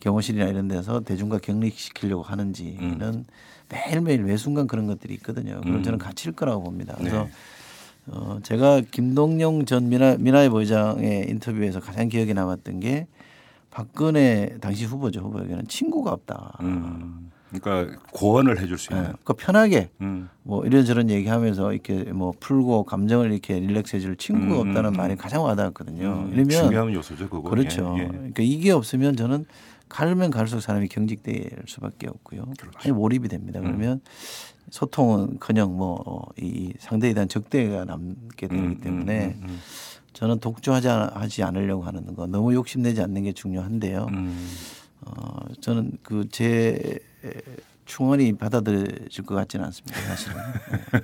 경호실이나 0.00 0.46
이런 0.46 0.68
데서 0.68 1.00
대중과 1.00 1.38
격리시키려고 1.38 2.22
하는지는 2.22 3.02
음. 3.02 3.24
매일매일 3.68 4.22
매 4.22 4.36
순간 4.36 4.66
그런 4.66 4.86
것들이 4.86 5.14
있거든요. 5.14 5.56
그걸 5.56 5.76
음. 5.76 5.82
저는 5.82 5.98
가치일 5.98 6.36
거라고 6.36 6.62
봅니다. 6.64 6.94
그래서 6.98 7.24
네. 7.24 7.30
어, 8.08 8.38
제가 8.42 8.82
김동영 8.90 9.64
전 9.64 9.88
미나, 9.88 10.16
미나의 10.16 10.50
부회장의 10.50 11.28
인터뷰에서 11.28 11.80
가장 11.80 12.08
기억에 12.08 12.32
남았던 12.34 12.80
게 12.80 13.06
박근혜 13.70 14.56
당시 14.60 14.84
후보죠 14.84 15.20
후보에게는 15.20 15.66
친구가 15.66 16.12
없다. 16.12 16.58
음, 16.60 17.30
그러니까 17.50 17.98
고언을 18.12 18.60
해줄 18.60 18.76
수 18.78 18.92
예, 18.92 18.96
있는. 18.96 19.12
그 19.24 19.34
편하게 19.34 19.90
음, 20.00 20.28
뭐 20.42 20.64
이런저런 20.64 21.10
얘기하면서 21.10 21.72
이렇게 21.72 22.04
뭐 22.12 22.32
풀고 22.38 22.84
감정을 22.84 23.32
이렇게 23.32 23.58
릴렉스 23.60 23.96
해줄 23.96 24.16
친구가 24.16 24.62
음, 24.62 24.68
없다는 24.68 24.90
음, 24.94 24.96
말이 24.96 25.14
음. 25.14 25.16
가장 25.16 25.42
와닿았거든요. 25.44 26.06
음, 26.06 26.32
이러면 26.32 26.50
중요한 26.50 26.92
요소죠, 26.92 27.28
그거. 27.28 27.48
그렇죠. 27.48 27.94
예, 27.98 28.02
예. 28.02 28.08
그러니까 28.08 28.42
이게 28.42 28.72
없으면 28.72 29.16
저는 29.16 29.46
갈면 29.88 30.32
갈수록 30.32 30.60
사람이 30.60 30.88
경직될 30.88 31.48
수밖에 31.66 32.08
없고요. 32.08 32.44
그렇죠. 32.58 32.70
많이 32.78 32.90
몰입이 32.92 33.28
됩니다. 33.28 33.60
음. 33.60 33.64
그러면 33.66 34.00
소통은커녕 34.70 35.76
뭐 35.76 36.26
이 36.38 36.72
상대에 36.78 37.14
대한 37.14 37.28
적대가 37.28 37.84
남게 37.84 38.48
되기 38.48 38.60
음, 38.60 38.80
때문에 38.80 39.36
음, 39.40 39.46
음, 39.48 39.58
저는 40.12 40.40
독주하지 40.40 40.88
하지 40.88 41.42
않으려고 41.42 41.82
하는 41.84 42.14
거 42.14 42.26
너무 42.26 42.52
욕심내지 42.54 43.00
않는 43.02 43.22
게 43.24 43.32
중요한데요. 43.32 44.06
음, 44.10 44.48
어, 45.06 45.38
저는 45.60 45.98
그 46.02 46.26
제 46.30 46.98
충원이 47.86 48.34
받아들여질 48.36 49.24
것 49.24 49.34
같지는 49.34 49.64
않습니다. 49.66 49.98
사실은. 50.00 50.36
네, 50.92 51.00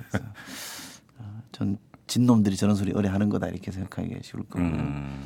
어, 1.17 1.41
전 1.51 1.77
진놈들이 2.05 2.55
저런 2.55 2.75
소리 2.75 2.91
어려 2.91 3.11
하는 3.11 3.29
거다 3.29 3.47
이렇게 3.47 3.71
생각하기 3.71 4.19
쉬울 4.21 4.43
거고요. 4.43 4.67
음, 4.67 5.25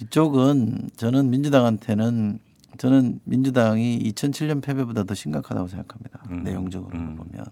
이쪽은 0.00 0.90
저는 0.96 1.30
민주당한테는 1.30 2.38
저는 2.78 3.20
민주당이 3.24 3.98
2007년 4.12 4.62
패배보다 4.62 5.04
더 5.04 5.14
심각하다고 5.14 5.68
생각합니다. 5.68 6.22
음, 6.30 6.44
내용적으로 6.44 6.96
음. 6.96 7.16
보면 7.16 7.44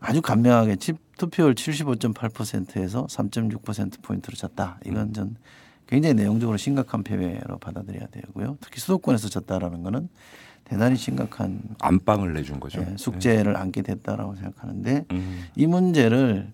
아주 0.00 0.20
간명하게 0.20 0.76
집 0.76 0.98
투표율 1.16 1.54
75.8%에서 1.54 3.06
3.6% 3.06 4.02
포인트로 4.02 4.36
졌다. 4.36 4.80
이건 4.84 5.12
전 5.12 5.36
굉장히 5.86 6.14
내용적으로 6.14 6.56
심각한 6.56 7.02
패배로 7.02 7.58
받아들여야 7.58 8.06
되고요. 8.10 8.58
특히 8.60 8.80
수도권에서 8.80 9.28
졌다라는 9.28 9.82
거는 9.82 10.08
대단히 10.64 10.96
심각한 10.96 11.60
안방을 11.80 12.32
내준 12.32 12.58
거죠. 12.58 12.80
예, 12.80 12.94
숙제를 12.96 13.56
안게 13.56 13.82
됐다라고 13.82 14.34
생각하는데 14.36 15.04
음, 15.12 15.44
이 15.56 15.66
문제를 15.66 16.50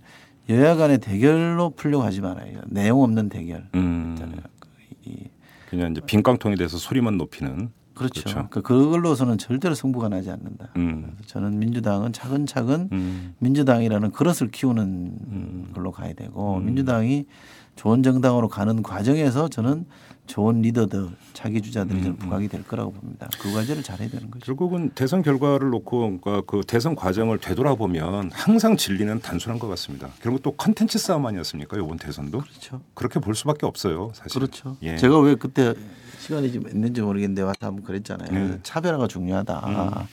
여야 0.49 0.75
간의 0.75 0.99
대결로 0.99 1.71
풀려고 1.71 2.03
하지 2.03 2.21
말아요. 2.21 2.61
내용 2.67 3.03
없는 3.03 3.29
대결. 3.29 3.69
음, 3.77 4.15
있잖아요. 4.17 4.41
그이 4.59 5.29
그냥 5.69 5.93
이제 5.93 6.01
빈깡통에 6.05 6.57
대해서 6.57 6.77
소리만 6.77 7.17
높이는. 7.19 7.71
그렇죠. 7.95 8.23
그렇죠. 8.23 8.49
그 8.51 8.63
그걸로서는 8.63 9.39
절대로 9.39 9.75
승부가 9.75 10.09
나지 10.09 10.31
않는다. 10.31 10.71
음, 10.77 11.17
저는 11.27 11.59
민주당은 11.59 12.13
차근차근 12.13 12.89
음, 12.91 13.35
민주당이라는 13.39 14.11
그릇을 14.11 14.51
키우는 14.51 15.73
걸로 15.75 15.93
가야 15.93 16.15
되고 16.15 16.57
음. 16.57 16.65
민주당이 16.65 17.27
좋은 17.81 18.03
정당으로 18.03 18.49
가는 18.49 18.83
과정에서 18.83 19.49
저는 19.49 19.87
좋은 20.27 20.61
리더들, 20.61 21.09
자기 21.33 21.63
주자들이 21.63 21.97
음, 22.01 22.03
저는 22.03 22.17
부각이 22.19 22.49
될 22.49 22.63
거라고 22.63 22.93
봅니다. 22.93 23.27
그 23.41 23.51
과제를 23.55 23.83
잘해야 23.83 24.11
되는 24.11 24.31
거죠. 24.31 24.45
결국은 24.45 24.91
대선 24.91 25.23
결과를 25.23 25.71
놓고 25.71 26.19
그러니까 26.21 26.43
그 26.47 26.61
대선 26.67 26.95
과정을 26.95 27.39
되돌아보면 27.39 28.33
항상 28.35 28.77
진리는 28.77 29.19
단순한 29.21 29.59
것 29.59 29.67
같습니다. 29.69 30.11
결국 30.21 30.43
또 30.43 30.53
컨텐츠 30.53 30.99
싸움 30.99 31.25
아니었습니까? 31.25 31.79
이번 31.79 31.97
대선도 31.97 32.41
그렇죠. 32.41 32.83
그렇게 32.93 33.19
볼 33.19 33.35
수밖에 33.35 33.65
없어요. 33.65 34.11
사실. 34.13 34.39
그렇죠. 34.39 34.77
예. 34.83 34.99
제가 34.99 35.19
왜 35.21 35.35
그때 35.35 35.73
시간이 36.19 36.53
좀 36.53 36.69
있는지 36.69 37.01
모르겠는데 37.01 37.41
와서 37.41 37.57
한번 37.63 37.83
그랬잖아요. 37.83 38.31
네. 38.31 38.59
차별화가 38.63 39.07
중요하다. 39.07 39.59
음. 39.69 40.07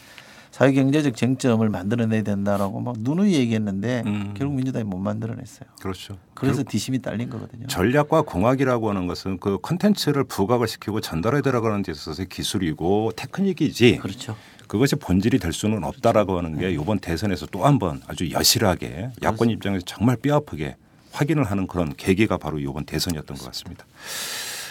사회 0.52 0.72
경제적 0.72 1.16
쟁점을 1.16 1.68
만들어내야 1.70 2.24
된다라고 2.24 2.80
막 2.80 2.96
누누이 3.00 3.34
얘기했는데 3.36 4.04
음. 4.06 4.34
결국 4.36 4.56
민주당이 4.56 4.84
못 4.86 4.98
만들어냈어요. 4.98 5.70
그렇죠. 5.82 6.18
그래서 6.34 6.64
뒷심이 6.64 7.00
딸린 7.02 7.30
거거든요. 7.30 7.68
전략과 7.68 8.24
공학이라고 8.24 8.90
하는 8.90 9.08
것은 9.08 9.40
그 9.40 9.60
컨텐츠를 9.62 10.24
부각을 10.24 10.68
시키고 10.68 11.02
전달해 11.02 11.42
들어가는 11.42 11.82
데 11.84 11.92
있어서의 11.92 12.28
기술이고 12.30 13.12
테크닉이지 13.16 13.98
그렇죠. 13.98 14.36
그것이 14.68 14.96
본질이 14.98 15.40
될 15.40 15.54
수는 15.54 15.84
없다라고 15.84 16.38
하는 16.38 16.58
게 16.58 16.72
이번 16.72 17.00
대선에서 17.00 17.46
또 17.48 17.64
한 17.66 17.80
번 17.80 18.02
아주 18.08 18.30
여실하게 18.32 19.12
야권 19.24 19.50
입장에서 19.50 19.86
정말 19.86 20.18
뼈아프게 20.18 20.76
확인을 21.12 21.44
하는 21.46 21.68
그런 21.68 21.94
계기가 21.96 22.38
바로 22.38 22.60
이번 22.60 22.86
대선이었던 22.86 23.38
것 23.38 23.46
같습니다. 23.46 23.86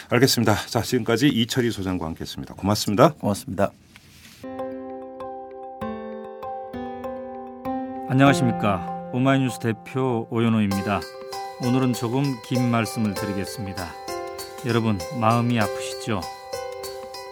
알겠습니다. 0.09 0.55
자 0.67 0.81
지금까지 0.81 1.27
이철희 1.29 1.71
소장과 1.71 2.05
함께 2.05 2.21
했습니다. 2.21 2.53
고맙습니다. 2.53 3.13
고맙습니다. 3.13 3.71
안녕하십니까 8.09 9.09
오마이뉴스 9.13 9.59
대표 9.59 10.27
오연호입니다. 10.29 11.01
오늘은 11.61 11.93
조금 11.93 12.23
긴 12.45 12.69
말씀을 12.71 13.13
드리겠습니다. 13.13 13.85
여러분 14.65 14.97
마음이 15.19 15.59
아프시죠? 15.59 16.21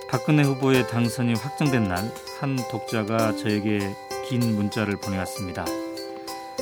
박근혜 0.10 0.44
후보의 0.44 0.88
당선이 0.88 1.34
확정된 1.36 1.84
날 1.86 2.26
한 2.40 2.58
독자가 2.70 3.36
저에게 3.38 3.96
긴 4.28 4.56
문자를 4.56 4.98
보내왔습니다. 4.98 5.64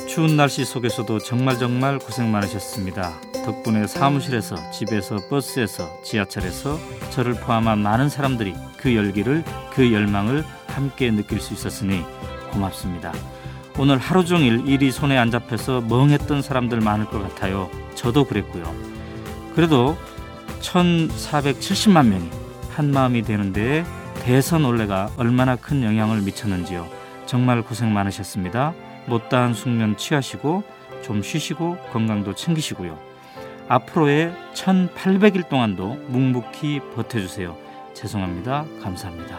추운 0.08 0.36
날씨 0.36 0.64
속에서도 0.64 1.18
정말 1.18 1.58
정말 1.58 1.98
고생 1.98 2.30
많으셨습니다. 2.30 3.12
덕분에 3.44 3.86
사무실에서 3.86 4.70
집에서 4.70 5.16
버스에서 5.28 6.00
지하철에서 6.04 6.78
저를 7.10 7.34
포함한 7.34 7.80
많은 7.80 8.08
사람들이 8.08 8.54
그 8.76 8.94
열기를 8.94 9.42
그 9.72 9.92
열망을 9.92 10.44
함께 10.68 11.10
느낄 11.10 11.40
수 11.40 11.54
있었으니 11.54 12.04
고맙습니다. 12.52 13.12
오늘 13.78 13.98
하루 13.98 14.24
종일 14.24 14.66
일이 14.68 14.92
손에 14.92 15.18
안 15.18 15.30
잡혀서 15.30 15.82
멍했던 15.82 16.42
사람들 16.42 16.80
많을 16.80 17.06
것 17.06 17.20
같아요. 17.20 17.68
저도 17.94 18.24
그랬고요. 18.24 18.72
그래도 19.54 19.96
1,470만 20.60 22.06
명이 22.06 22.30
한 22.70 22.90
마음이 22.90 23.22
되는데 23.22 23.84
대선 24.22 24.64
올레가 24.64 25.10
얼마나 25.16 25.56
큰 25.56 25.82
영향을 25.82 26.22
미쳤는지요. 26.22 26.88
정말 27.26 27.62
고생 27.62 27.92
많으셨습니다. 27.92 28.74
못다한 29.06 29.54
숙면 29.54 29.96
취하시고 29.96 30.62
좀 31.02 31.22
쉬시고 31.22 31.76
건강도 31.92 32.34
챙기시고요. 32.34 32.98
앞으로의 33.68 34.34
1800일 34.54 35.48
동안도 35.48 36.04
묵묵히 36.08 36.80
버텨주세요. 36.94 37.56
죄송합니다. 37.94 38.64
감사합니다. 38.82 39.38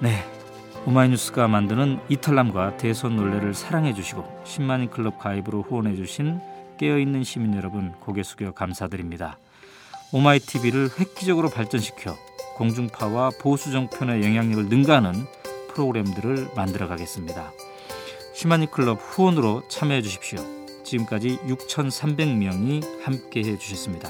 네. 0.00 0.37
오마이뉴스가 0.86 1.48
만드는 1.48 2.00
이탈남과 2.08 2.76
대선 2.78 3.16
논례를 3.16 3.52
사랑해 3.54 3.92
주시고 3.92 4.42
10만인 4.44 4.90
클럽 4.90 5.18
가입으로 5.18 5.62
후원해 5.62 5.94
주신 5.96 6.40
깨어있는 6.78 7.24
시민 7.24 7.56
여러분 7.56 7.92
고개 8.00 8.22
숙여 8.22 8.52
감사드립니다. 8.52 9.38
오마이TV를 10.12 10.90
획기적으로 10.98 11.50
발전시켜 11.50 12.16
공중파와 12.56 13.30
보수 13.40 13.70
종편의 13.70 14.22
영향력을 14.22 14.66
능가하는 14.66 15.12
프로그램들을 15.68 16.50
만들어 16.56 16.88
가겠습니다. 16.88 17.52
10만인 18.34 18.70
클럽 18.70 18.98
후원으로 19.00 19.64
참여해 19.68 20.00
주십시오. 20.02 20.38
지금까지 20.84 21.38
6,300명이 21.46 23.02
함께 23.02 23.40
해 23.40 23.58
주셨습니다. 23.58 24.08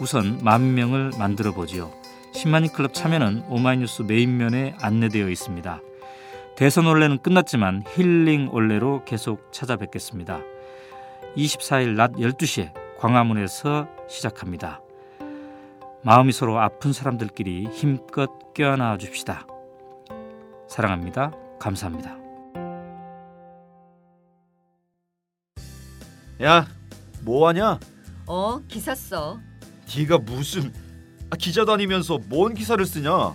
우선 0.00 0.38
만 0.42 0.74
명을 0.74 1.12
만들어 1.18 1.52
보지요. 1.52 1.90
10만인 2.34 2.72
클럽 2.72 2.92
참여는 2.92 3.44
오마이뉴스 3.48 4.02
메인면에 4.02 4.74
안내되어 4.80 5.28
있습니다. 5.28 5.80
대선 6.56 6.86
올레는 6.86 7.18
끝났지만 7.18 7.82
힐링 7.94 8.50
올레로 8.52 9.04
계속 9.04 9.52
찾아뵙겠습니다. 9.52 10.40
24일 11.36 11.94
낮 11.96 12.12
12시에 12.12 12.72
광화문에서 12.98 13.88
시작합니다. 14.08 14.80
마음이 16.04 16.32
서로 16.32 16.60
아픈 16.60 16.92
사람들끼리 16.92 17.68
힘껏 17.72 18.52
껴안아 18.54 18.98
줍시다. 18.98 19.46
사랑합니다. 20.68 21.32
감사합니다. 21.58 22.16
야, 26.42 26.66
뭐 27.22 27.48
하냐? 27.48 27.78
어, 28.26 28.60
기사 28.68 28.94
써. 28.94 29.38
네가 29.96 30.18
무슨 30.18 30.72
아, 31.30 31.36
기자 31.36 31.64
다니면서 31.64 32.18
뭔 32.28 32.52
기사를 32.54 32.84
쓰냐? 32.84 33.34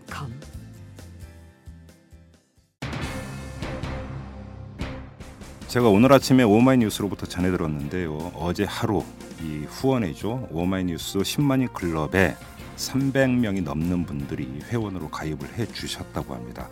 제가 5.71 5.87
오늘 5.87 6.11
아침에 6.11 6.43
오마이뉴스로부터 6.43 7.25
전해 7.27 7.49
들었는데요. 7.49 8.33
어제 8.35 8.65
하루 8.65 9.05
이 9.41 9.63
후원해줘 9.69 10.49
오마이뉴스 10.51 11.19
10만인 11.19 11.71
클럽에 11.71 12.35
300명이 12.75 13.63
넘는 13.63 14.05
분들이 14.05 14.59
회원으로 14.65 15.09
가입을 15.09 15.53
해 15.53 15.65
주셨다고 15.65 16.35
합니다. 16.35 16.67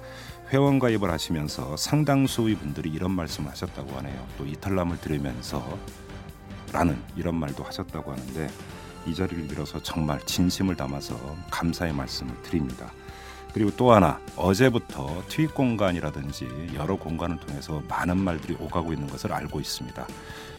회원 0.50 0.80
가입을 0.80 1.10
하시면서 1.10 1.78
상당수의 1.78 2.56
분들이 2.56 2.90
이런 2.90 3.12
말씀을 3.12 3.50
하셨다고 3.52 3.90
하네요. 4.00 4.28
또 4.38 4.46
이탈남을 4.46 5.00
들으면서 5.00 5.80
라는 6.74 7.02
이런 7.16 7.36
말도 7.36 7.64
하셨다고 7.64 8.12
하는데 8.12 8.50
이 9.08 9.16
자리를 9.16 9.48
빌어서 9.48 9.82
정말 9.82 10.20
진심을 10.26 10.76
담아서 10.76 11.38
감사의 11.50 11.94
말씀을 11.94 12.36
드립니다. 12.42 12.92
그리고 13.60 13.76
또 13.76 13.92
하나 13.92 14.18
어제부터 14.38 15.22
트윗 15.28 15.54
공간이라든지 15.54 16.48
여러 16.76 16.96
공간을 16.96 17.42
통해서 17.42 17.84
많은 17.90 18.18
말들이 18.18 18.56
오가고 18.58 18.94
있는 18.94 19.06
것을 19.08 19.34
알고 19.34 19.60
있습니다. 19.60 20.08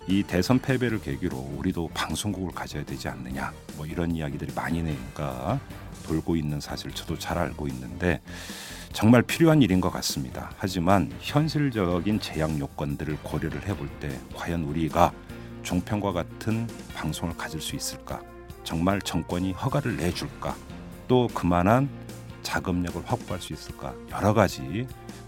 이 0.07 0.23
대선 0.23 0.59
패배를 0.59 1.01
계기로 1.01 1.35
우리도 1.57 1.89
방송국을 1.95 2.53
가져야 2.53 2.85
되지 2.85 3.09
않느냐 3.09 3.55
뭐 3.79 3.87
이런 3.87 4.15
이야기들이 4.15 4.53
많이 4.55 4.83
내니까 4.83 5.59
돌고 6.05 6.37
있는 6.37 6.61
사실 6.61 6.91
저도 6.91 7.19
잘 7.19 7.39
알고 7.39 7.69
있는데 7.69 8.21
정말 8.93 9.23
필요한 9.23 9.63
일인 9.63 9.81
것 9.81 9.91
같습니다. 9.93 10.51
하지만 10.59 11.11
현실적인 11.21 12.21
제약 12.21 12.61
요건들을 12.61 13.17
고려를 13.23 13.67
해볼 13.67 13.89
때 13.99 14.11
과연 14.37 14.65
우리가 14.65 15.11
종편과 15.63 16.13
같은 16.13 16.69
방송을 16.93 17.35
가질 17.39 17.63
수 17.63 17.77
있을까? 17.77 18.21
정말 18.63 19.01
정권이 19.01 19.53
허가를 19.53 19.97
내줄까? 19.97 20.55
또 21.09 21.29
그만한 21.29 21.89
자금력을 22.43 23.03
확보할 23.05 23.41
수 23.41 23.53
있을까? 23.53 23.95
여러 24.13 24.35
가지 24.35 24.87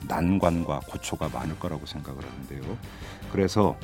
난관과 0.08 0.80
고초가 0.88 1.28
많을 1.28 1.58
거라고 1.58 1.86
생각을 1.86 2.22
하는데요. 2.24 2.78
그래서 3.30 3.76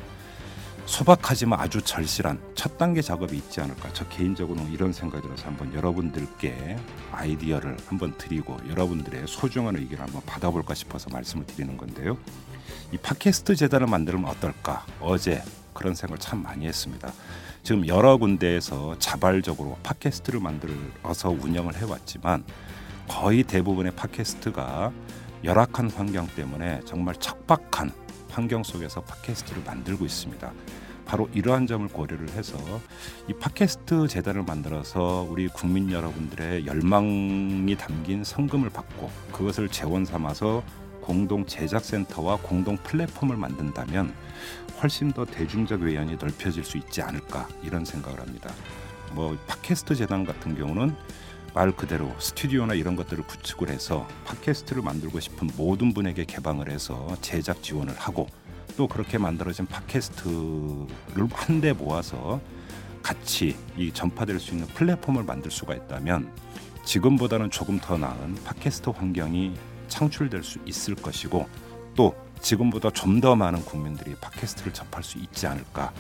소박하지만 0.87 1.61
아주 1.61 1.83
절실한 1.83 2.41
첫 2.55 2.79
단계 2.79 3.03
작업이 3.03 3.37
있지 3.37 3.61
않을까. 3.61 3.91
저 3.93 4.09
개인적으로는 4.09 4.73
이런 4.73 4.93
생각이 4.93 5.23
들어서 5.23 5.47
한번 5.47 5.73
여러분들께 5.75 6.79
아이디어를 7.13 7.77
한번 7.87 8.17
드리고 8.17 8.57
여러분들의 8.71 9.25
소중한 9.27 9.77
의견을 9.77 10.03
한번 10.03 10.23
받아볼까 10.25 10.75
싶어서 10.75 11.11
말씀을 11.11 11.45
드리는 11.47 11.77
건데요. 11.77 12.17
이 12.91 12.97
팟캐스트 12.97 13.55
재단을 13.57 13.87
만들면 13.87 14.25
어떨까? 14.31 14.87
어제 14.99 15.43
그런 15.75 15.95
생각을 15.95 16.19
참 16.19 16.43
많이 16.43 16.67
했습니다. 16.67 17.13
지금 17.63 17.87
여러 17.87 18.17
군데에서 18.17 18.99
자발적으로 18.99 19.77
팟캐스트를 19.83 20.41
만들어서 20.41 21.29
운영을 21.29 21.77
해왔지만 21.77 22.45
거의 23.09 23.43
대부분의 23.43 23.93
팟캐스트가 23.97 24.93
열악한 25.43 25.91
환경 25.91 26.27
때문에 26.29 26.81
정말 26.85 27.15
척박한 27.17 27.91
환경 28.31 28.63
속에서 28.63 29.01
팟캐스트를 29.01 29.63
만들고 29.65 30.05
있습니다. 30.05 30.53
바로 31.07 31.29
이러한 31.33 31.67
점을 31.67 31.89
고려를 31.89 32.29
해서 32.31 32.59
이 33.29 33.33
팟캐스트 33.33 34.09
재단을 34.09 34.43
만들어서 34.43 35.27
우리 35.29 35.49
국민 35.49 35.91
여러분들의 35.91 36.67
열망이 36.67 37.75
담긴 37.79 38.23
성금을 38.23 38.69
받고 38.69 39.11
그것을 39.33 39.71
재원 39.71 40.05
삼아서 40.05 40.63
공동 41.01 41.47
제작센터와 41.47 42.37
공동 42.43 42.77
플랫폼을 42.77 43.39
만든다면 43.39 44.13
훨씬 44.83 45.11
더 45.11 45.25
대중적 45.25 45.81
외연이 45.81 46.17
넓혀질 46.17 46.63
수 46.63 46.77
있지 46.77 47.01
않을까 47.01 47.49
이런 47.63 47.87
생각을 47.87 48.21
합니다. 48.21 48.53
뭐 49.13 49.35
팟캐스트 49.47 49.95
재단 49.95 50.25
같은 50.25 50.55
경우는 50.55 50.95
말 51.59 51.73
그대로 51.73 52.09
스튜디오나 52.21 52.75
이런 52.75 52.95
것들을 52.95 53.25
구축을 53.27 53.69
해서 53.69 54.07
팟캐스트를 54.27 54.81
만들고 54.81 55.19
싶은 55.19 55.51
모든 55.57 55.93
분에게 55.93 56.25
개방을 56.25 56.71
해서 56.71 57.17
제작 57.21 57.65
지원을 57.65 57.97
하고 57.97 58.29
또 58.77 58.87
그렇게 58.87 59.19
만들어진 59.19 59.67
팟캐스트를 59.67 60.87
한데 61.33 61.73
모아서 61.73 62.41
같이 63.03 63.57
이 63.77 63.93
전파될 63.93 64.39
수 64.39 64.53
있는 64.53 64.69
플랫폼을 64.69 65.25
만들 65.25 65.51
수가 65.51 65.75
있다면 65.75 66.33
지금보다는 66.85 67.51
조금 67.51 67.81
더 67.81 67.99
나은 67.99 68.37
팟캐스트 68.45 68.91
환경이 68.91 69.55
창출될 69.89 70.45
수 70.45 70.61
있을 70.65 70.95
것이고 70.95 71.49
또 71.97 72.15
지금보다 72.41 72.91
좀 72.91 73.21
더 73.21 73.35
많은 73.35 73.65
국민들이 73.65 74.15
팟캐스트를 74.15 74.73
접할 74.73 75.03
수 75.03 75.19
있지 75.19 75.49
않을까 75.49 75.93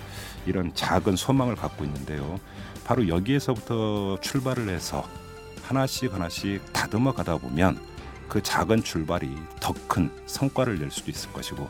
이런 0.47 0.73
작은 0.73 1.17
소망을 1.17 1.57
갖고 1.57 1.85
있는데요. 1.85 2.39
바로 2.85 3.09
여기에서부터 3.09 4.21
출발을 4.21 4.69
해서 4.69 5.05
하나씩 5.69 6.12
하나씩 6.14 6.73
다듬어 6.73 7.12
가다 7.12 7.37
보면 7.37 7.79
그 8.29 8.43
작은 8.43 8.83
출발이 8.83 9.31
더 9.61 9.75
큰 9.87 10.11
성과를 10.27 10.79
낼 10.79 10.91
수도 10.91 11.11
있을 11.11 11.31
것이고 11.33 11.69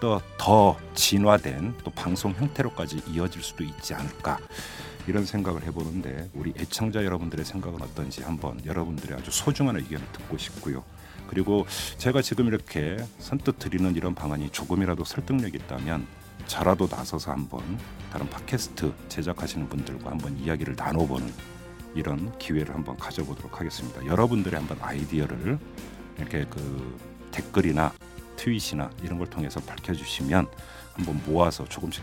또 0.00 0.20
더 0.38 0.76
진화된 0.94 1.74
또 1.84 1.90
방송 1.90 2.32
형태로까지 2.32 3.02
이어질 3.08 3.42
수도 3.42 3.64
있지 3.64 3.92
않을까 3.94 4.38
이런 5.06 5.26
생각을 5.26 5.64
해보는데 5.64 6.30
우리 6.34 6.52
애청자 6.58 7.04
여러분들의 7.04 7.44
생각은 7.44 7.82
어떤지 7.82 8.22
한번 8.22 8.64
여러분들의 8.64 9.18
아주 9.18 9.30
소중한 9.32 9.76
의견을 9.76 10.06
듣고 10.12 10.38
싶고요. 10.38 10.84
그리고 11.28 11.66
제가 11.98 12.22
지금 12.22 12.46
이렇게 12.46 12.96
선뜻 13.18 13.58
드리는 13.58 13.94
이런 13.96 14.14
방안이 14.14 14.50
조금이라도 14.50 15.04
설득력이 15.04 15.58
있다면 15.58 16.06
저라도 16.46 16.88
나서서 16.90 17.32
한번 17.32 17.62
다른 18.12 18.28
팟캐스트 18.30 18.92
제작하시는 19.08 19.68
분들과 19.68 20.10
한번 20.10 20.36
이야기를 20.38 20.74
나눠보는 20.76 21.32
이런 21.94 22.36
기회를 22.38 22.74
한번 22.74 22.96
가져보도록 22.96 23.60
하겠습니다. 23.60 24.04
여러분들의 24.04 24.58
한번 24.58 24.78
아이디어를 24.80 25.58
이렇게 26.18 26.46
그 26.48 26.98
댓글이나 27.30 27.92
트윗이나 28.36 28.90
이런 29.02 29.18
걸 29.18 29.28
통해서 29.28 29.60
밝혀주시면 29.60 30.48
한번 30.94 31.22
모아서 31.26 31.64
조금씩 31.64 32.02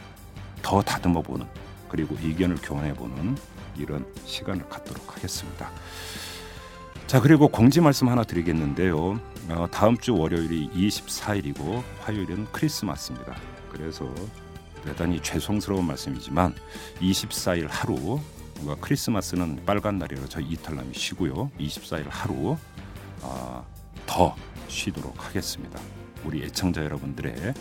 더 0.61 0.81
다듬어 0.81 1.21
보는 1.21 1.45
그리고 1.89 2.15
의견을 2.21 2.57
교환해 2.61 2.93
보는 2.93 3.37
이런 3.77 4.05
시간을 4.25 4.67
갖도록 4.69 5.15
하겠습니다. 5.15 5.71
자 7.05 7.21
그리고 7.21 7.47
공지 7.47 7.79
말씀 7.79 8.09
하나 8.09 8.23
드리겠는데요. 8.23 9.19
어, 9.49 9.67
다음 9.71 9.97
주 9.97 10.15
월요일이 10.15 10.69
24일이고 10.71 11.81
화요일은 12.01 12.47
크리스마스입니다. 12.51 13.35
그래서 13.71 14.13
대단히 14.83 15.21
죄송스러운 15.21 15.85
말씀이지만 15.85 16.53
24일 16.99 17.67
하루 17.69 18.19
크리스마스는 18.81 19.63
빨간 19.65 19.97
날이라 19.99 20.25
저희 20.27 20.45
이탈남이 20.49 20.93
쉬고요. 20.93 21.51
24일 21.59 22.07
하루 22.09 22.57
어, 23.21 23.65
더 24.05 24.35
쉬도록 24.67 25.25
하겠습니다. 25.25 25.79
우리 26.23 26.43
애청자 26.43 26.83
여러분들의 26.83 27.53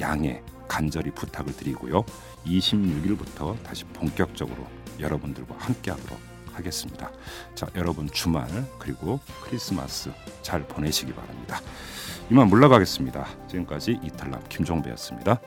양해 0.00 0.42
간절히 0.66 1.10
부탁을 1.10 1.54
드리고요. 1.56 2.04
26일부터 2.46 3.62
다시 3.62 3.84
본격적으로 3.84 4.66
여러분들과 4.98 5.54
함께하도록 5.58 6.18
하겠습니다. 6.52 7.10
자, 7.54 7.68
여러분 7.76 8.08
주말 8.10 8.48
그리고 8.78 9.20
크리스마스 9.42 10.10
잘 10.42 10.66
보내시기 10.66 11.12
바랍니다. 11.14 11.60
이만 12.30 12.48
물러가겠습니다. 12.48 13.26
지금까지 13.48 14.00
이탈남 14.02 14.42
김종배였습니다. 14.48 15.40